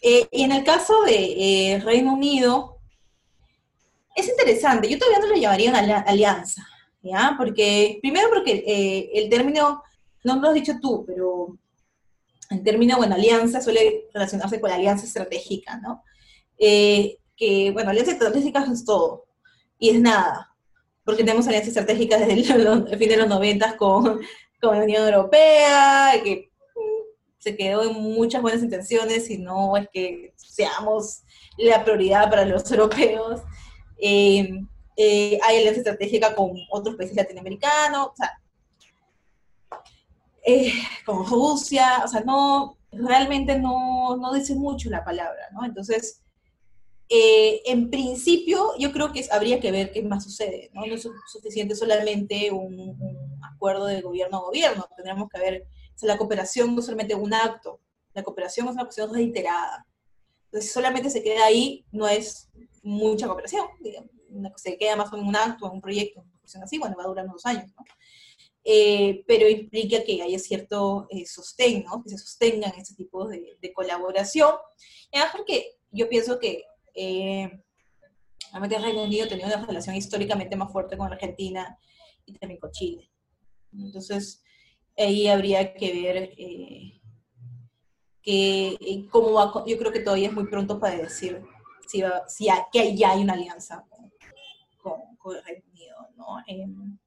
Eh, 0.00 0.28
y 0.30 0.42
en 0.42 0.52
el 0.52 0.62
caso 0.62 1.02
de 1.02 1.72
eh, 1.72 1.80
Reino 1.80 2.14
Unido, 2.14 2.75
es 4.16 4.28
interesante, 4.28 4.88
yo 4.88 4.98
todavía 4.98 5.20
no 5.20 5.26
lo 5.28 5.36
llamaría 5.36 5.70
una 5.70 6.00
alianza, 6.00 6.66
¿ya? 7.02 7.34
Porque, 7.36 7.98
primero 8.00 8.28
porque 8.30 8.64
eh, 8.66 9.10
el 9.14 9.28
término, 9.28 9.82
no 10.24 10.40
lo 10.40 10.48
has 10.48 10.54
dicho 10.54 10.72
tú, 10.80 11.04
pero 11.06 11.58
el 12.50 12.62
término, 12.62 12.96
bueno, 12.96 13.14
alianza 13.14 13.60
suele 13.60 14.08
relacionarse 14.14 14.60
con 14.60 14.70
la 14.70 14.76
alianza 14.76 15.04
estratégica, 15.04 15.76
¿no? 15.76 16.02
que, 16.58 17.70
bueno, 17.74 17.90
alianza 17.90 18.12
estratégica 18.12 18.64
es 18.72 18.84
todo, 18.86 19.26
y 19.78 19.90
es 19.90 20.00
nada, 20.00 20.56
porque 21.04 21.22
tenemos 21.22 21.46
alianzas 21.46 21.68
estratégicas 21.68 22.20
desde 22.20 22.32
el, 22.90 22.98
fin 22.98 23.08
de 23.08 23.16
los 23.18 23.28
noventas 23.28 23.74
con, 23.74 24.20
con 24.60 24.78
la 24.78 24.84
Unión 24.84 25.04
Europea, 25.04 26.12
que 26.24 26.50
mm, 26.74 27.02
se 27.38 27.56
quedó 27.56 27.82
en 27.82 27.92
muchas 27.92 28.40
buenas 28.40 28.62
intenciones 28.62 29.28
y 29.28 29.36
no 29.36 29.76
es 29.76 29.88
que 29.92 30.32
seamos 30.36 31.22
la 31.58 31.84
prioridad 31.84 32.30
para 32.30 32.44
los 32.44 32.70
europeos. 32.70 33.42
Eh, 33.98 34.48
eh, 34.96 35.38
hay 35.42 35.58
alianza 35.58 35.80
estratégica 35.80 36.34
con 36.34 36.52
otros 36.70 36.96
países 36.96 37.16
latinoamericanos, 37.16 38.08
o 38.08 38.14
sea, 38.16 38.40
eh, 40.44 40.72
con 41.04 41.26
Rusia, 41.26 42.02
o 42.04 42.08
sea, 42.08 42.22
no, 42.22 42.78
realmente 42.92 43.58
no, 43.58 44.16
no 44.16 44.32
dice 44.32 44.54
mucho 44.54 44.88
la 44.88 45.04
palabra, 45.04 45.48
¿no? 45.52 45.64
Entonces, 45.64 46.22
eh, 47.08 47.62
en 47.66 47.90
principio, 47.90 48.72
yo 48.78 48.92
creo 48.92 49.12
que 49.12 49.26
habría 49.30 49.60
que 49.60 49.70
ver 49.70 49.92
qué 49.92 50.02
más 50.02 50.24
sucede. 50.24 50.70
No, 50.72 50.84
no 50.86 50.94
es 50.94 51.08
suficiente 51.26 51.76
solamente 51.76 52.50
un, 52.50 52.96
acuerdo 53.54 53.86
de 53.86 54.00
gobierno 54.00 54.38
a 54.38 54.42
gobierno. 54.42 54.88
Tendríamos 54.96 55.28
que 55.28 55.40
ver, 55.40 55.66
o 56.02 56.06
la 56.06 56.18
cooperación 56.18 56.74
no 56.74 56.80
es 56.80 56.86
solamente 56.86 57.14
un 57.14 57.32
acto, 57.32 57.80
la 58.14 58.22
cooperación 58.22 58.66
es 58.68 58.74
una 58.74 58.84
cuestión 58.84 59.12
reiterada. 59.12 59.86
Entonces, 60.46 60.68
si 60.68 60.74
solamente 60.74 61.10
se 61.10 61.22
queda 61.22 61.44
ahí, 61.44 61.84
no 61.92 62.08
es 62.08 62.48
mucha 62.86 63.26
cooperación. 63.26 63.66
Digamos. 63.80 64.10
Se 64.56 64.76
queda 64.76 64.96
más 64.96 65.12
en 65.12 65.20
un 65.20 65.36
acto, 65.36 65.70
un 65.70 65.80
proyecto, 65.80 66.20
una 66.20 66.40
cuestión 66.40 66.62
así, 66.62 66.78
bueno, 66.78 66.96
va 66.96 67.04
a 67.04 67.08
durar 67.08 67.26
unos 67.26 67.46
años. 67.46 67.70
¿no? 67.76 67.84
Eh, 68.64 69.24
pero 69.26 69.48
implica 69.48 70.02
que 70.02 70.20
haya 70.22 70.38
cierto 70.38 71.06
eh, 71.10 71.24
sostén, 71.24 71.84
¿no? 71.84 72.02
que 72.02 72.10
se 72.10 72.18
sostengan 72.18 72.72
este 72.76 72.94
tipo 72.94 73.26
de, 73.28 73.56
de 73.60 73.72
colaboración. 73.72 74.54
Y 75.10 75.16
además 75.16 75.34
porque 75.36 75.76
yo 75.90 76.08
pienso 76.08 76.38
que 76.38 76.64
eh, 76.94 77.50
realmente 78.50 78.76
el 78.76 78.82
Reino 78.82 79.04
Unido 79.04 79.28
tenía 79.28 79.46
una 79.46 79.64
relación 79.64 79.96
históricamente 79.96 80.56
más 80.56 80.72
fuerte 80.72 80.96
con 80.96 81.12
Argentina 81.12 81.78
y 82.24 82.32
también 82.38 82.60
con 82.60 82.70
Chile. 82.70 83.10
Entonces, 83.72 84.42
ahí 84.96 85.28
habría 85.28 85.74
que 85.74 85.92
ver 85.92 86.16
eh, 86.36 87.00
que, 88.22 88.68
eh, 88.80 89.06
cómo 89.10 89.32
va, 89.32 89.64
yo 89.66 89.78
creo 89.78 89.92
que 89.92 90.00
todavía 90.00 90.28
es 90.28 90.34
muy 90.34 90.46
pronto 90.46 90.80
para 90.80 90.96
decir 90.96 91.42
si, 91.86 92.02
si 92.28 92.48
que 92.72 92.96
ya 92.96 93.12
hay 93.12 93.22
una 93.22 93.34
alianza 93.34 93.84
con, 93.88 95.34
el 95.34 95.42
Reino 95.42 95.64
Unido, 95.72 96.08
¿no? 96.16 96.38
Em, 96.46 96.98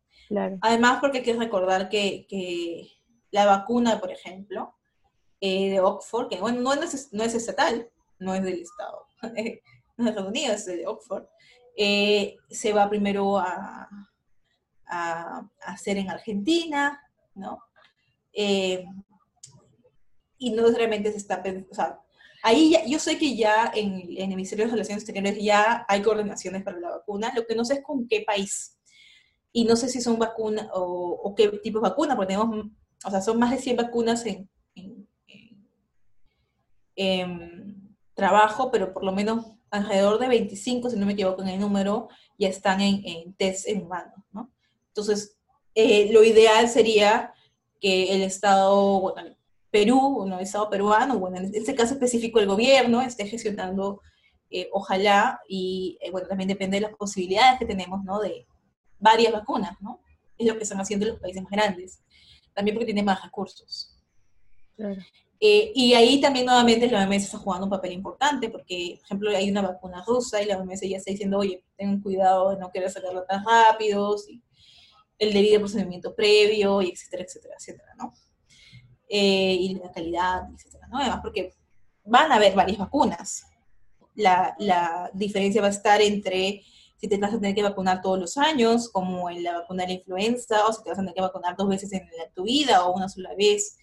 además, 0.61 0.99
porque 0.99 1.19
hay 1.19 1.23
que 1.23 1.34
recordar 1.34 1.88
que, 1.88 2.27
que 2.27 2.91
la 3.32 3.45
vacuna, 3.45 3.99
por 3.99 4.11
ejemplo, 4.11 4.75
eh, 5.41 5.69
de 5.69 5.80
Oxford, 5.80 6.27
que 6.27 6.41
bueno, 6.41 6.59
no 6.59 6.73
es, 6.73 7.13
no 7.13 7.23
es 7.23 7.34
estatal, 7.34 7.89
no 8.19 8.34
es 8.34 8.43
del 8.43 8.61
Estado, 8.61 9.05
de 9.34 9.61
Estados 9.97 10.27
Unidos, 10.27 10.65
de 10.65 10.86
Oxford, 10.86 11.27
eh, 11.77 12.36
se 12.49 12.73
va 12.73 12.89
primero 12.89 13.38
a, 13.38 13.89
hacer 15.61 15.97
en 15.97 16.09
Argentina, 16.09 16.99
¿no? 17.36 17.61
Eh, 18.34 18.84
y 20.39 20.51
no 20.51 20.67
realmente 20.71 21.11
se 21.11 21.17
está 21.17 21.43
o 21.69 21.75
sea, 21.75 22.01
ahí 22.44 22.76
yo 22.88 23.00
sé 23.00 23.18
que 23.18 23.36
ya 23.36 23.72
en, 23.74 24.02
el 24.18 24.28
Ministerio 24.30 24.66
de 24.66 24.72
Relaciones 24.72 25.04
Exteriores 25.04 25.44
ya 25.44 25.86
hay 25.88 26.02
coordinaciones 26.02 26.64
para 26.64 26.80
la 26.80 26.90
vacuna, 26.90 27.32
lo 27.36 27.46
que 27.46 27.56
no 27.56 27.66
sé 27.66 27.76
es 27.76 27.84
con 27.84 28.08
qué 28.08 28.24
país. 28.26 28.78
Y 29.52 29.66
no 29.66 29.76
sé 29.76 29.90
si 29.90 30.02
son 30.02 30.20
vacunas 30.20 30.68
o, 30.74 31.34
qué 31.36 31.50
tipo 31.64 31.80
de 31.80 31.90
vacuna, 31.90 32.16
porque 32.16 32.34
tenemos, 32.34 32.68
o 33.04 33.10
sea, 33.12 33.22
son 33.22 33.40
más 33.40 33.52
de 33.52 33.58
100 33.58 33.78
vacunas 33.78 34.26
en, 34.26 34.50
en 36.96 37.98
trabajo, 38.14 38.70
pero 38.70 38.94
por 38.94 39.04
lo 39.04 39.12
menos 39.12 39.46
alrededor 39.72 40.20
de 40.20 40.28
25, 40.28 40.90
si 40.90 40.98
no 40.98 41.06
me 41.06 41.14
equivoco 41.14 41.42
en 41.42 41.50
el 41.50 41.60
número, 41.60 42.10
ya 42.38 42.48
están 42.48 42.82
en, 42.82 43.34
test 43.34 43.68
en 43.68 43.84
humanos, 43.84 44.24
¿no? 44.32 44.52
Entonces, 44.88 45.38
eh, 45.76 46.12
lo 46.12 46.24
ideal 46.24 46.68
sería 46.68 47.34
que 47.80 48.16
el 48.16 48.22
Estado, 48.24 49.00
bueno, 49.00 49.36
Perú, 49.72 50.26
el 50.26 50.39
Estado 50.39 50.70
peruano, 50.70 51.20
bueno, 51.20 51.38
en 51.38 51.53
este 51.53 51.76
caso 51.76 51.93
específico 51.93 52.39
el 52.39 52.47
gobierno, 52.47 53.01
esté 53.01 53.26
gestionando, 53.28 54.01
eh, 54.49 54.70
ojalá, 54.72 55.39
y 55.47 55.97
eh, 56.01 56.11
bueno, 56.11 56.28
también 56.28 56.47
depende 56.47 56.78
de 56.78 56.82
las 56.82 56.95
posibilidades 56.95 57.59
que 57.59 57.65
tenemos, 57.65 58.03
¿no? 58.03 58.20
De 58.20 58.47
varias 58.97 59.32
vacunas, 59.32 59.80
¿no? 59.82 60.01
Es 60.38 60.47
lo 60.47 60.55
que 60.57 60.63
están 60.63 60.82
haciendo 60.82 61.05
los 61.05 61.20
países 61.20 61.43
más 61.43 61.51
grandes, 61.51 62.01
también 62.53 62.76
porque 62.76 62.86
tienen 62.86 63.05
más 63.05 63.24
recursos. 63.24 63.95
Claro. 64.76 65.01
Eh, 65.41 65.72
y 65.74 65.93
ahí 65.93 66.20
también 66.20 66.45
nuevamente 66.45 66.89
la 66.91 67.07
OMS 67.07 67.24
está 67.24 67.38
jugando 67.38 67.65
un 67.65 67.70
papel 67.70 67.93
importante, 67.93 68.49
porque, 68.49 68.95
por 68.97 69.05
ejemplo, 69.05 69.30
hay 69.30 69.49
una 69.49 69.61
vacuna 69.61 70.03
rusa 70.05 70.41
y 70.41 70.45
la 70.45 70.57
OMS 70.57 70.82
ya 70.82 70.97
está 70.97 71.11
diciendo, 71.11 71.38
oye, 71.38 71.63
tengan 71.78 72.01
cuidado 72.01 72.49
de 72.49 72.57
no 72.57 72.72
querer 72.72 72.89
sacarla 72.89 73.26
tan 73.26 73.45
rápido, 73.45 74.15
el 75.17 75.34
debido 75.34 75.59
procedimiento 75.59 76.13
previo, 76.15 76.82
y 76.82 76.89
etcétera, 76.89 77.24
etcétera, 77.24 77.55
etcétera, 77.57 77.93
¿no? 77.97 78.13
Eh, 79.10 79.57
y 79.60 79.76
la 79.76 79.91
calidad, 79.91 80.43
etcétera, 80.53 80.88
¿no? 80.88 80.99
Además, 80.99 81.20
porque 81.22 81.53
van 82.05 82.32
a 82.32 82.36
haber 82.36 82.53
varias 82.55 82.78
vacunas. 82.78 83.45
La, 84.16 84.55
la 84.60 85.10
diferencia 85.14 85.62
va 85.62 85.68
a 85.68 85.72
estar 85.72 86.01
entre 86.01 86.64
si 86.99 87.07
te 87.07 87.18
vas 87.18 87.34
a 87.34 87.39
tener 87.39 87.55
que 87.55 87.64
vacunar 87.64 88.01
todos 88.01 88.20
los 88.20 88.38
años, 88.38 88.89
como 88.89 89.30
en 89.30 89.43
la 89.43 89.60
vacuna 89.60 89.84
de 89.84 89.89
la 89.89 89.99
influenza, 89.99 90.68
o 90.68 90.74
si 90.74 90.84
te 90.84 90.89
vas 90.89 90.99
a 90.99 91.01
tener 91.01 91.16
que 91.16 91.22
vacunar 91.22 91.55
dos 91.55 91.70
veces 91.70 91.91
en 91.93 92.10
tu 92.36 92.43
vida 92.43 92.86
o 92.86 92.93
una 92.93 93.07
sola 93.07 93.34
vez 93.38 93.78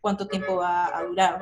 cuánto 0.00 0.26
tiempo 0.26 0.56
va 0.56 0.96
a 0.96 1.04
durar. 1.04 1.40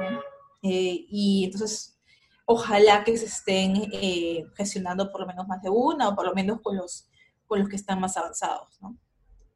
Eh, 0.62 1.06
y 1.08 1.44
entonces, 1.44 1.98
ojalá 2.46 3.04
que 3.04 3.16
se 3.16 3.26
estén 3.26 3.90
eh, 3.92 4.44
gestionando 4.54 5.10
por 5.10 5.22
lo 5.22 5.26
menos 5.26 5.46
más 5.46 5.62
de 5.62 5.70
una 5.70 6.08
o 6.08 6.14
por 6.14 6.26
lo 6.26 6.34
menos 6.34 6.60
con 6.62 6.76
los, 6.76 7.08
con 7.46 7.60
los 7.60 7.68
que 7.68 7.76
están 7.76 8.00
más 8.00 8.16
avanzados. 8.16 8.78
¿no? 8.82 8.96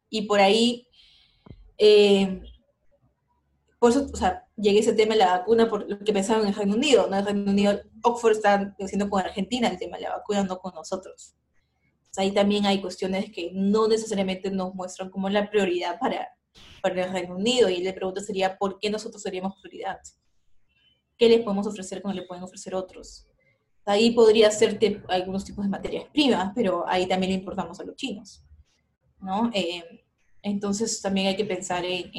Y 0.08 0.22
por 0.22 0.40
ahí, 0.40 0.88
eh, 1.76 2.42
por 3.78 3.90
eso, 3.90 4.06
o 4.12 4.16
sea, 4.16 4.44
llegué 4.56 4.78
a 4.78 4.80
ese 4.80 4.92
tema 4.92 5.14
de 5.14 5.20
la 5.20 5.38
vacuna 5.38 5.68
por 5.68 5.88
lo 5.88 5.98
que 6.00 6.12
pensaban 6.12 6.42
en 6.42 6.48
el 6.48 6.54
Reino 6.54 6.74
Unido, 6.74 7.06
¿no? 7.08 7.16
El 7.16 7.24
Reino 7.24 7.50
Unido, 7.50 7.80
Oxford 8.02 8.32
está 8.32 8.74
haciendo 8.80 9.08
con 9.08 9.20
Argentina 9.20 9.68
el 9.68 9.78
tema 9.78 9.96
de 9.96 10.04
la 10.04 10.16
vacuna, 10.16 10.42
no 10.42 10.58
con 10.58 10.74
nosotros. 10.74 11.34
ahí 12.16 12.32
también 12.32 12.66
hay 12.66 12.80
cuestiones 12.80 13.30
que 13.30 13.52
no 13.54 13.86
necesariamente 13.86 14.50
nos 14.50 14.74
muestran 14.74 15.10
como 15.10 15.28
la 15.28 15.48
prioridad 15.48 15.98
para, 16.00 16.28
para 16.82 17.04
el 17.04 17.12
Reino 17.12 17.36
Unido. 17.36 17.68
Y 17.68 17.82
la 17.82 17.94
pregunta 17.94 18.20
sería, 18.20 18.58
¿por 18.58 18.80
qué 18.80 18.90
nosotros 18.90 19.22
seríamos 19.22 19.54
prioridad? 19.62 20.00
¿Qué 21.16 21.28
les 21.28 21.42
podemos 21.42 21.66
ofrecer 21.68 22.02
cuando 22.02 22.20
le 22.20 22.26
pueden 22.26 22.42
ofrecer 22.42 22.74
otros? 22.74 23.28
Ahí 23.84 24.10
podría 24.10 24.50
ser 24.50 24.78
algunos 25.08 25.44
tipos 25.44 25.64
de 25.64 25.70
materias 25.70 26.04
primas, 26.12 26.52
pero 26.54 26.84
ahí 26.88 27.06
también 27.06 27.32
le 27.32 27.38
importamos 27.38 27.78
a 27.78 27.84
los 27.84 27.94
chinos. 27.94 28.44
¿no? 29.20 29.50
Eh, 29.54 30.04
entonces 30.42 31.00
también 31.02 31.28
hay 31.28 31.36
que 31.36 31.44
pensar 31.44 31.84
en, 31.84 32.10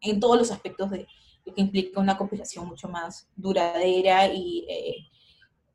en, 0.00 0.20
todos 0.20 0.38
los 0.38 0.50
aspectos 0.50 0.90
de 0.90 1.06
lo 1.44 1.54
que 1.54 1.60
implica 1.60 2.00
una 2.00 2.16
cooperación 2.16 2.66
mucho 2.66 2.88
más 2.88 3.28
duradera 3.36 4.32
y, 4.32 5.08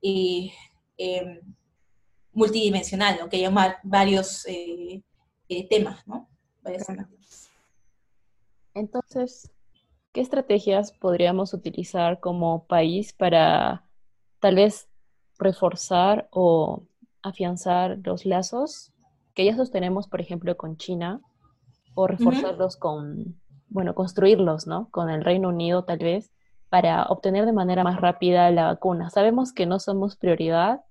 eh, 0.01 0.51
em, 0.97 1.41
multidimensional, 2.31 3.17
¿no? 3.19 3.29
que 3.29 3.37
haya 3.37 3.79
varios 3.83 4.45
eh, 4.47 5.01
temas, 5.69 6.07
¿no? 6.07 6.29
Varias 6.61 6.87
entonces, 8.73 9.51
¿qué 10.13 10.21
estrategias 10.21 10.91
podríamos 10.91 11.53
utilizar 11.53 12.19
como 12.19 12.65
país 12.65 13.13
para 13.13 13.85
tal 14.39 14.55
vez 14.55 14.87
reforzar 15.37 16.27
o 16.31 16.83
afianzar 17.21 17.99
los 18.03 18.25
lazos 18.25 18.93
que 19.33 19.45
ya 19.45 19.55
sostenemos, 19.55 20.07
por 20.07 20.21
ejemplo, 20.21 20.55
con 20.57 20.77
China, 20.77 21.21
o 21.99 22.07
reforzarlos 22.07 22.77
con, 22.77 23.35
bueno, 23.67 23.93
construirlos, 23.93 24.67
¿no? 24.67 24.89
Con 24.89 25.09
el 25.09 25.23
Reino 25.23 25.49
Unido 25.49 25.83
tal 25.83 25.99
vez, 25.99 26.31
para 26.69 27.03
obtener 27.03 27.45
de 27.45 27.51
manera 27.51 27.83
más 27.83 27.99
rápida 27.99 28.49
la 28.51 28.67
vacuna. 28.67 29.09
Sabemos 29.09 29.51
que 29.51 29.65
no 29.65 29.79
somos 29.79 30.15
prioridad, 30.15 30.81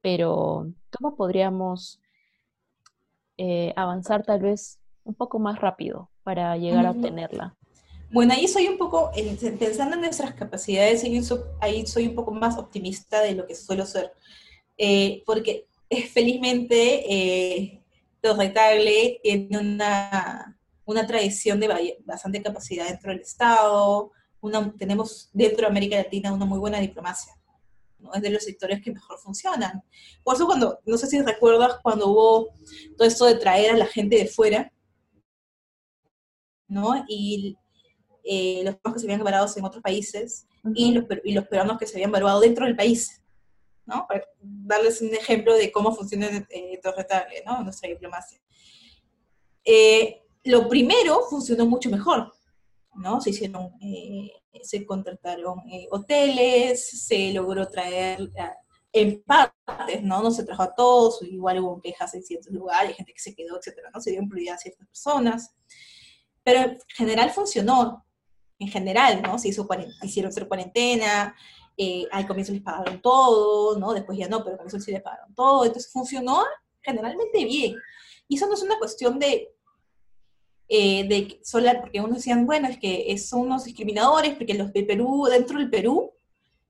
pero 0.00 0.66
¿cómo 0.90 1.14
podríamos 1.14 2.00
eh, 3.36 3.72
avanzar 3.76 4.24
tal 4.24 4.40
vez 4.40 4.80
un 5.04 5.14
poco 5.14 5.38
más 5.38 5.60
rápido 5.60 6.10
para 6.24 6.56
llegar 6.56 6.86
a 6.86 6.90
obtenerla? 6.90 7.54
Bueno, 8.10 8.34
ahí 8.34 8.48
soy 8.48 8.66
un 8.66 8.78
poco, 8.78 9.12
pensando 9.58 9.94
en 9.94 10.02
nuestras 10.02 10.34
capacidades, 10.34 11.04
ahí 11.60 11.86
soy 11.86 12.08
un 12.08 12.14
poco 12.16 12.32
más 12.32 12.58
optimista 12.58 13.20
de 13.20 13.34
lo 13.34 13.46
que 13.46 13.54
suelo 13.54 13.86
ser, 13.86 14.12
eh, 14.76 15.22
porque 15.24 15.66
felizmente 16.12 17.04
eh, 17.12 17.81
los 18.22 18.38
tiene 19.22 19.58
una, 19.58 20.58
una 20.84 21.06
tradición 21.06 21.58
de 21.60 21.98
bastante 22.04 22.42
capacidad 22.42 22.86
dentro 22.86 23.10
del 23.10 23.20
Estado, 23.20 24.12
una, 24.40 24.72
tenemos 24.76 25.30
dentro 25.32 25.62
de 25.62 25.66
América 25.66 25.96
Latina 25.96 26.32
una 26.32 26.44
muy 26.44 26.58
buena 26.58 26.78
diplomacia. 26.78 27.32
¿no? 27.98 28.12
Es 28.14 28.22
de 28.22 28.30
los 28.30 28.42
sectores 28.42 28.82
que 28.82 28.92
mejor 28.92 29.18
funcionan. 29.18 29.82
Por 30.24 30.34
eso 30.34 30.46
cuando, 30.46 30.80
no 30.84 30.96
sé 30.96 31.06
si 31.06 31.20
recuerdas 31.22 31.78
cuando 31.82 32.08
hubo 32.08 32.54
todo 32.96 33.06
esto 33.06 33.26
de 33.26 33.36
traer 33.36 33.72
a 33.72 33.76
la 33.76 33.86
gente 33.86 34.16
de 34.16 34.26
fuera, 34.26 34.72
¿no? 36.68 37.04
Y 37.06 37.56
eh, 38.24 38.62
los 38.64 38.76
que 38.94 38.98
se 38.98 39.06
habían 39.06 39.22
varados 39.22 39.56
en 39.56 39.64
otros 39.64 39.82
países 39.82 40.46
y, 40.74 40.92
los, 40.92 41.04
y 41.24 41.32
los 41.32 41.46
peruanos 41.46 41.78
que 41.78 41.86
se 41.86 41.96
habían 41.96 42.12
varado 42.12 42.40
dentro 42.40 42.66
del 42.66 42.76
país, 42.76 43.21
¿no? 43.86 44.06
Para 44.08 44.24
darles 44.40 45.02
un 45.02 45.14
ejemplo 45.14 45.54
de 45.54 45.72
cómo 45.72 45.94
funciona 45.94 46.26
eh, 46.50 46.80
¿no? 47.46 47.62
nuestra 47.62 47.88
diplomacia. 47.88 48.40
Eh, 49.64 50.22
lo 50.44 50.68
primero 50.68 51.20
funcionó 51.28 51.66
mucho 51.66 51.88
mejor, 51.90 52.32
¿no? 52.94 53.20
Se 53.20 53.30
hicieron, 53.30 53.72
eh, 53.80 54.30
se 54.62 54.84
contrataron 54.84 55.60
eh, 55.70 55.86
hoteles, 55.90 57.06
se 57.06 57.32
logró 57.32 57.68
traer 57.68 58.30
en 58.92 59.22
partes, 59.22 60.02
¿no? 60.02 60.22
No 60.22 60.30
se 60.30 60.44
trajo 60.44 60.62
a 60.64 60.74
todos, 60.74 61.22
igual 61.22 61.60
hubo 61.60 61.80
quejas 61.80 62.14
en 62.14 62.22
ciertos 62.22 62.52
lugares, 62.52 62.96
gente 62.96 63.12
que 63.12 63.20
se 63.20 63.34
quedó, 63.34 63.56
etcétera, 63.58 63.90
¿no? 63.94 64.00
Se 64.00 64.10
dio 64.10 64.22
prioridad 64.28 64.56
a 64.56 64.58
ciertas 64.58 64.86
personas. 64.86 65.54
Pero 66.42 66.60
en 66.60 66.78
general 66.88 67.30
funcionó, 67.30 68.04
en 68.58 68.68
general, 68.68 69.22
¿no? 69.22 69.38
Se 69.38 69.48
hizo 69.48 69.66
hicieron 70.02 70.30
hacer 70.30 70.48
cuarentena, 70.48 71.36
eh, 71.76 72.06
al 72.10 72.26
comienzo 72.26 72.52
les 72.52 72.62
pagaron 72.62 73.00
todo, 73.00 73.78
¿no? 73.78 73.92
Después 73.92 74.18
ya 74.18 74.28
no, 74.28 74.38
pero 74.38 74.52
al 74.52 74.58
comienzo 74.58 74.80
sí 74.80 74.92
les 74.92 75.02
pagaron 75.02 75.34
todo, 75.34 75.64
entonces 75.64 75.90
funcionó 75.90 76.44
generalmente 76.80 77.44
bien. 77.44 77.76
Y 78.28 78.36
eso 78.36 78.46
no 78.46 78.54
es 78.54 78.62
una 78.62 78.78
cuestión 78.78 79.18
de 79.18 79.52
eh, 80.74 81.06
de 81.06 81.38
solar, 81.44 81.82
porque 81.82 82.00
unos 82.00 82.16
decían, 82.16 82.46
bueno, 82.46 82.66
es 82.66 82.78
que 82.78 83.18
son 83.18 83.40
unos 83.40 83.64
discriminadores, 83.64 84.34
porque 84.36 84.54
los 84.54 84.72
de 84.72 84.84
Perú, 84.84 85.28
dentro 85.30 85.58
del 85.58 85.68
Perú, 85.68 86.14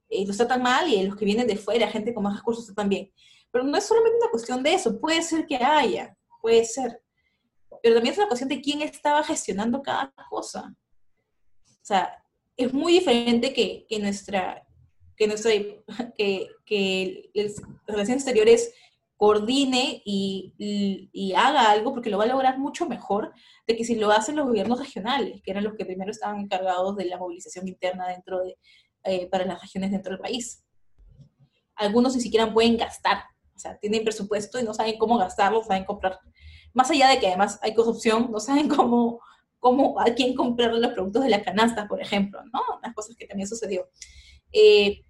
eh, 0.08 0.26
los 0.26 0.36
tratan 0.36 0.60
mal 0.60 0.92
y 0.92 1.06
los 1.06 1.14
que 1.14 1.24
vienen 1.24 1.46
de 1.46 1.56
fuera, 1.56 1.86
gente 1.86 2.12
con 2.12 2.24
más 2.24 2.36
recursos, 2.36 2.66
tratan 2.66 2.88
bien. 2.88 3.12
Pero 3.52 3.62
no 3.62 3.78
es 3.78 3.84
solamente 3.84 4.18
una 4.20 4.30
cuestión 4.30 4.60
de 4.60 4.74
eso, 4.74 4.98
puede 4.98 5.22
ser 5.22 5.46
que 5.46 5.54
haya, 5.54 6.16
puede 6.40 6.64
ser. 6.64 7.00
Pero 7.80 7.94
también 7.94 8.12
es 8.12 8.18
una 8.18 8.26
cuestión 8.26 8.48
de 8.48 8.60
quién 8.60 8.82
estaba 8.82 9.22
gestionando 9.22 9.80
cada 9.80 10.12
cosa. 10.28 10.74
O 11.64 11.84
sea, 11.84 12.24
es 12.56 12.72
muy 12.72 12.94
diferente 12.94 13.52
que, 13.52 13.86
que 13.88 14.00
nuestra, 14.00 14.66
que 15.22 15.28
nuestra, 15.28 15.52
que, 16.16 16.48
que 16.66 17.30
las 17.34 17.62
relaciones 17.86 18.24
exteriores 18.24 18.72
coordine 19.16 20.02
y, 20.04 21.32
haga 21.36 21.70
algo, 21.70 21.92
porque 21.94 22.10
lo 22.10 22.18
va 22.18 22.24
a 22.24 22.26
lograr 22.26 22.58
mucho 22.58 22.88
mejor 22.88 23.32
de 23.68 23.76
que 23.76 23.84
si 23.84 23.94
lo 23.94 24.10
hacen 24.10 24.34
los 24.34 24.46
gobiernos 24.46 24.80
regionales, 24.80 25.40
que 25.44 25.52
eran 25.52 25.62
los 25.62 25.74
que 25.74 25.84
primero 25.84 26.10
estaban 26.10 26.40
encargados 26.40 26.96
de 26.96 27.04
la 27.04 27.18
movilización 27.18 27.68
interna 27.68 28.08
dentro 28.08 28.40
de, 28.40 28.58
eh, 29.04 29.28
para 29.28 29.44
las 29.44 29.62
regiones 29.62 29.92
dentro 29.92 30.10
del 30.10 30.20
país. 30.20 30.64
Algunos 31.76 32.16
ni 32.16 32.20
siquiera 32.20 32.52
pueden 32.52 32.76
gastar, 32.76 33.18
o 33.54 33.58
sea, 33.60 33.78
tienen 33.78 34.02
presupuesto 34.02 34.58
y 34.58 34.64
no 34.64 34.74
saben 34.74 34.98
cómo 34.98 35.16
gastarlo, 35.18 35.62
saben 35.62 35.84
comprar. 35.84 36.18
Más 36.74 36.90
allá 36.90 37.08
de 37.08 37.20
que 37.20 37.28
además 37.28 37.60
hay 37.62 37.74
corrupción, 37.74 38.28
no 38.32 38.40
saben 38.40 38.68
cómo, 38.68 39.20
cómo 39.60 40.00
a 40.00 40.06
quién 40.06 40.34
comprar 40.34 40.74
los 40.74 40.92
productos 40.94 41.22
de 41.22 41.30
la 41.30 41.44
canasta, 41.44 41.86
por 41.86 42.02
ejemplo, 42.02 42.42
¿no? 42.52 42.60
Las 42.82 42.92
cosas 42.92 43.14
que 43.14 43.28
también 43.28 43.46
sucedió. 43.46 43.88
Eh, 44.50 45.04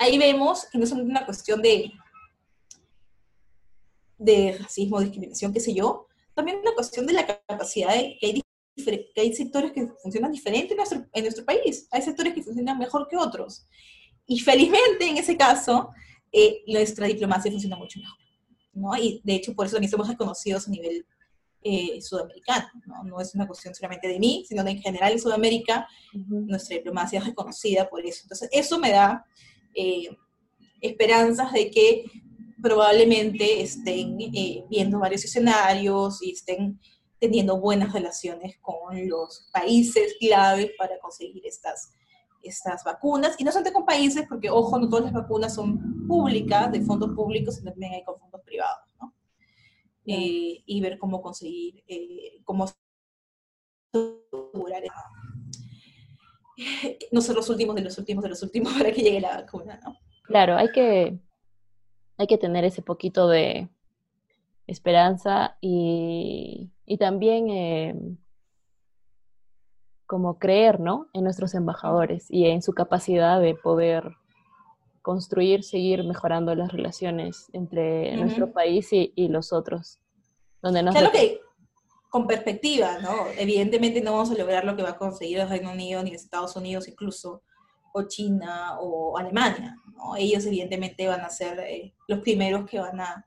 ahí 0.00 0.18
vemos 0.18 0.66
que 0.70 0.78
no 0.78 0.84
es 0.84 0.92
una 0.92 1.24
cuestión 1.24 1.62
de, 1.62 1.92
de 4.18 4.58
racismo, 4.60 5.00
discriminación, 5.00 5.52
qué 5.52 5.60
sé 5.60 5.74
yo, 5.74 6.06
también 6.34 6.58
una 6.58 6.74
cuestión 6.74 7.06
de 7.06 7.14
la 7.14 7.26
capacidad 7.26 7.94
de 7.94 8.16
que 8.20 8.26
hay, 8.26 8.42
que 9.14 9.20
hay 9.20 9.34
sectores 9.34 9.72
que 9.72 9.88
funcionan 10.02 10.32
diferente 10.32 10.72
en 10.72 10.78
nuestro, 10.78 11.06
en 11.12 11.22
nuestro 11.22 11.44
país, 11.44 11.88
hay 11.90 12.02
sectores 12.02 12.34
que 12.34 12.42
funcionan 12.42 12.78
mejor 12.78 13.08
que 13.08 13.16
otros. 13.16 13.66
Y 14.26 14.38
felizmente 14.38 15.08
en 15.08 15.16
ese 15.16 15.36
caso, 15.36 15.90
eh, 16.32 16.62
nuestra 16.66 17.06
diplomacia 17.06 17.50
funciona 17.50 17.76
mucho 17.76 17.98
mejor. 17.98 18.18
¿no? 18.72 18.96
Y 18.96 19.20
de 19.24 19.34
hecho 19.34 19.54
por 19.54 19.66
eso 19.66 19.76
también 19.76 19.90
somos 19.90 20.08
reconocidos 20.08 20.68
a 20.68 20.70
nivel 20.70 21.04
eh, 21.62 22.00
sudamericano. 22.00 22.68
¿no? 22.86 23.04
¿no? 23.04 23.20
es 23.20 23.34
una 23.34 23.46
cuestión 23.46 23.74
solamente 23.74 24.08
de 24.08 24.18
mí, 24.18 24.44
sino 24.48 24.62
de 24.62 24.70
en 24.70 24.80
general 24.80 25.12
en 25.12 25.18
Sudamérica, 25.18 25.88
nuestra 26.12 26.76
diplomacia 26.76 27.18
es 27.18 27.26
reconocida 27.26 27.88
por 27.88 28.04
eso. 28.06 28.20
Entonces 28.22 28.48
eso 28.52 28.78
me 28.78 28.90
da 28.90 29.26
eh, 29.74 30.16
esperanzas 30.80 31.52
de 31.52 31.70
que 31.70 32.04
probablemente 32.62 33.62
estén 33.62 34.20
eh, 34.20 34.64
viendo 34.68 34.98
varios 34.98 35.24
escenarios 35.24 36.22
y 36.22 36.32
estén 36.32 36.80
teniendo 37.18 37.60
buenas 37.60 37.92
relaciones 37.92 38.58
con 38.60 39.08
los 39.08 39.48
países 39.52 40.16
claves 40.18 40.70
para 40.78 40.98
conseguir 40.98 41.46
estas, 41.46 41.92
estas 42.42 42.82
vacunas. 42.82 43.36
Y 43.38 43.44
no 43.44 43.52
solamente 43.52 43.74
con 43.74 43.84
países, 43.84 44.24
porque, 44.28 44.50
ojo, 44.50 44.78
no 44.78 44.88
todas 44.88 45.04
las 45.04 45.12
vacunas 45.12 45.54
son 45.54 46.06
públicas, 46.06 46.72
de 46.72 46.80
fondos 46.80 47.10
públicos, 47.14 47.56
sino 47.56 47.70
también 47.70 47.94
hay 47.94 48.04
con 48.04 48.18
fondos 48.18 48.40
privados, 48.42 48.88
¿no? 49.00 49.14
Eh, 50.06 50.62
y 50.64 50.80
ver 50.80 50.98
cómo 50.98 51.20
conseguir, 51.20 51.84
eh, 51.86 52.40
cómo 52.44 52.66
asegurar 53.92 54.82
no 57.12 57.20
ser 57.20 57.36
los 57.36 57.48
últimos 57.48 57.74
de 57.76 57.82
los 57.82 57.98
últimos 57.98 58.22
de 58.22 58.30
los 58.30 58.42
últimos 58.42 58.72
para 58.78 58.92
que 58.92 59.02
llegue 59.02 59.20
la 59.20 59.40
vacuna, 59.40 59.80
¿no? 59.84 59.96
Claro, 60.24 60.56
hay 60.56 60.70
que 60.70 61.18
hay 62.18 62.26
que 62.26 62.38
tener 62.38 62.64
ese 62.64 62.82
poquito 62.82 63.28
de 63.28 63.70
esperanza 64.66 65.56
y, 65.60 66.70
también 66.98 67.48
eh, 67.48 67.94
como 70.06 70.38
creer, 70.38 70.80
¿no? 70.80 71.06
En 71.14 71.24
nuestros 71.24 71.54
embajadores 71.54 72.26
y 72.30 72.46
en 72.46 72.60
su 72.60 72.74
capacidad 72.74 73.40
de 73.40 73.54
poder 73.54 74.16
construir, 75.00 75.64
seguir 75.64 76.04
mejorando 76.04 76.54
las 76.54 76.70
relaciones 76.72 77.48
entre 77.54 78.14
nuestro 78.16 78.52
país 78.52 78.92
y, 78.92 79.28
los 79.28 79.54
otros. 79.54 79.98
Donde 80.60 80.82
claro 80.82 81.10
que 81.10 81.40
con 82.10 82.26
perspectiva, 82.26 82.98
¿no? 82.98 83.28
Evidentemente 83.38 84.02
no 84.02 84.12
vamos 84.12 84.30
a 84.32 84.34
lograr 84.34 84.64
lo 84.64 84.76
que 84.76 84.82
va 84.82 84.90
a 84.90 84.98
conseguir 84.98 85.38
el 85.38 85.48
Reino 85.48 85.70
Unido 85.70 86.02
ni 86.02 86.12
Estados 86.12 86.56
Unidos 86.56 86.88
incluso, 86.88 87.42
o 87.92 88.02
China 88.02 88.78
o 88.80 89.16
Alemania, 89.16 89.76
ellos 90.16 90.44
evidentemente 90.46 91.06
van 91.06 91.20
a 91.20 91.30
ser 91.30 91.58
eh, 91.60 91.94
los 92.08 92.20
primeros 92.20 92.68
que 92.68 92.78
van 92.78 93.00
a, 93.00 93.26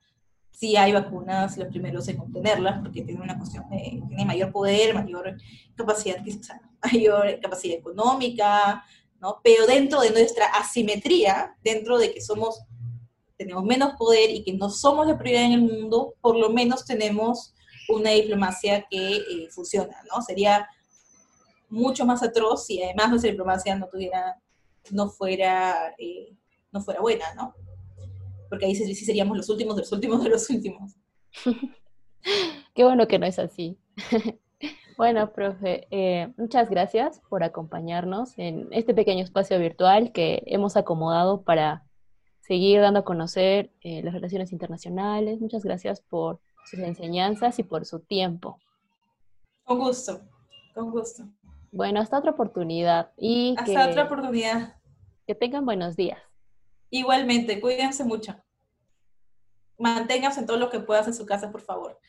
si 0.52 0.76
hay 0.76 0.92
vacunas, 0.92 1.58
los 1.58 1.68
primeros 1.68 2.08
en 2.08 2.20
obtenerlas, 2.20 2.80
porque 2.82 3.02
tienen 3.02 3.24
una 3.24 3.38
cuestión 3.38 3.70
de, 3.70 4.02
tienen 4.08 4.28
mayor 4.28 4.52
poder, 4.52 4.94
mayor 4.94 5.36
capacidad, 5.76 6.18
mayor 6.84 7.40
capacidad 7.42 7.78
económica, 7.78 8.84
¿no? 9.20 9.40
Pero 9.44 9.66
dentro 9.66 10.02
de 10.02 10.12
nuestra 10.12 10.48
asimetría, 10.48 11.56
dentro 11.64 11.98
de 11.98 12.14
que 12.14 12.22
somos, 12.22 12.62
tenemos 13.38 13.64
menos 13.64 13.94
poder 13.98 14.30
y 14.30 14.44
que 14.44 14.54
no 14.54 14.70
somos 14.70 15.08
la 15.08 15.18
prioridad 15.18 15.46
en 15.46 15.54
el 15.54 15.62
mundo, 15.62 16.16
por 16.22 16.36
lo 16.36 16.50
menos 16.50 16.86
tenemos 16.86 17.54
una 17.90 18.12
diplomacia 18.12 18.86
que 18.90 19.16
eh, 19.18 19.50
funciona, 19.52 19.96
¿no? 20.12 20.22
Sería 20.22 20.68
mucho 21.70 22.06
más 22.06 22.22
atroz 22.24 22.66
si 22.66 22.82
además 22.82 23.10
nuestra 23.10 23.32
diplomacia 23.32 23.76
no 23.76 23.88
tuviera, 23.88 24.40
no 24.92 25.10
fuera 25.10 25.94
eh, 25.98 26.36
no 26.74 26.82
fuera 26.82 27.00
buena, 27.00 27.34
¿no? 27.36 27.54
Porque 28.50 28.66
ahí 28.66 28.76
sí 28.76 28.94
seríamos 28.96 29.38
los 29.38 29.50
últimos 29.50 29.76
de 29.76 29.84
los 29.84 29.92
últimos 29.92 30.24
de 30.24 30.30
los 30.30 30.50
últimos. 30.50 30.96
Qué 32.76 32.84
bueno 32.84 33.08
que 33.08 33.20
no 33.20 33.26
es 33.26 33.40
así. 33.40 33.78
bueno, 34.98 35.32
profe, 35.32 35.88
eh, 35.92 36.34
muchas 36.38 36.70
gracias 36.70 37.22
por 37.30 37.44
acompañarnos 37.44 38.38
en 38.38 38.68
este 38.72 38.94
pequeño 38.94 39.24
espacio 39.24 39.60
virtual 39.60 40.12
que 40.12 40.44
hemos 40.48 40.76
acomodado 40.76 41.44
para 41.44 41.86
seguir 42.42 42.82
dando 42.82 43.02
a 43.02 43.06
conocer 43.06 43.72
eh, 43.82 44.02
las 44.04 44.14
relaciones 44.14 44.52
internacionales. 44.52 45.40
Muchas 45.40 45.64
gracias 45.64 46.02
por 46.02 46.40
sus 46.66 46.80
enseñanzas 46.80 47.60
y 47.60 47.64
por 47.64 47.86
su 47.86 48.00
tiempo. 48.00 48.60
Con 49.64 49.80
gusto, 49.80 50.22
con 50.74 50.92
gusto. 50.92 51.24
Bueno, 51.72 52.00
hasta 52.00 52.20
otra 52.20 52.32
oportunidad. 52.32 53.12
Y 53.18 53.56
hasta 53.58 53.90
otra 53.90 54.04
oportunidad. 54.04 54.76
Que 55.26 55.36
tengan 55.36 55.66
buenos 55.66 55.96
días. 55.96 56.20
Igualmente, 56.90 57.60
cuídense 57.60 58.04
mucho. 58.04 58.36
Manténganse 59.80 60.42
en 60.42 60.46
todo 60.46 60.58
lo 60.58 60.70
que 60.70 60.80
puedas 60.80 61.08
en 61.08 61.14
su 61.14 61.26
casa, 61.26 61.52
por 61.52 61.62
favor. 61.62 62.00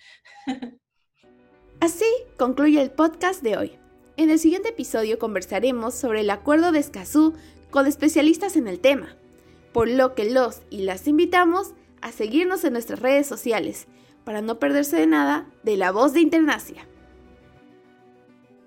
Así 1.80 2.04
concluye 2.38 2.80
el 2.82 2.90
podcast 2.90 3.42
de 3.42 3.56
hoy. 3.56 3.78
En 4.16 4.30
el 4.30 4.38
siguiente 4.38 4.68
episodio 4.68 5.18
conversaremos 5.18 5.94
sobre 5.94 6.20
el 6.20 6.30
acuerdo 6.30 6.70
de 6.70 6.78
Escazú 6.78 7.34
con 7.70 7.86
especialistas 7.86 8.56
en 8.56 8.68
el 8.68 8.80
tema, 8.80 9.16
por 9.72 9.88
lo 9.88 10.14
que 10.14 10.30
los 10.30 10.62
y 10.70 10.82
las 10.82 11.08
invitamos 11.08 11.72
a 12.00 12.12
seguirnos 12.12 12.62
en 12.64 12.74
nuestras 12.74 13.00
redes 13.00 13.26
sociales 13.26 13.88
para 14.24 14.42
no 14.42 14.58
perderse 14.58 14.96
de 14.96 15.06
nada 15.06 15.46
de 15.62 15.76
la 15.76 15.92
voz 15.92 16.12
de 16.12 16.20
Internacia. 16.20 16.86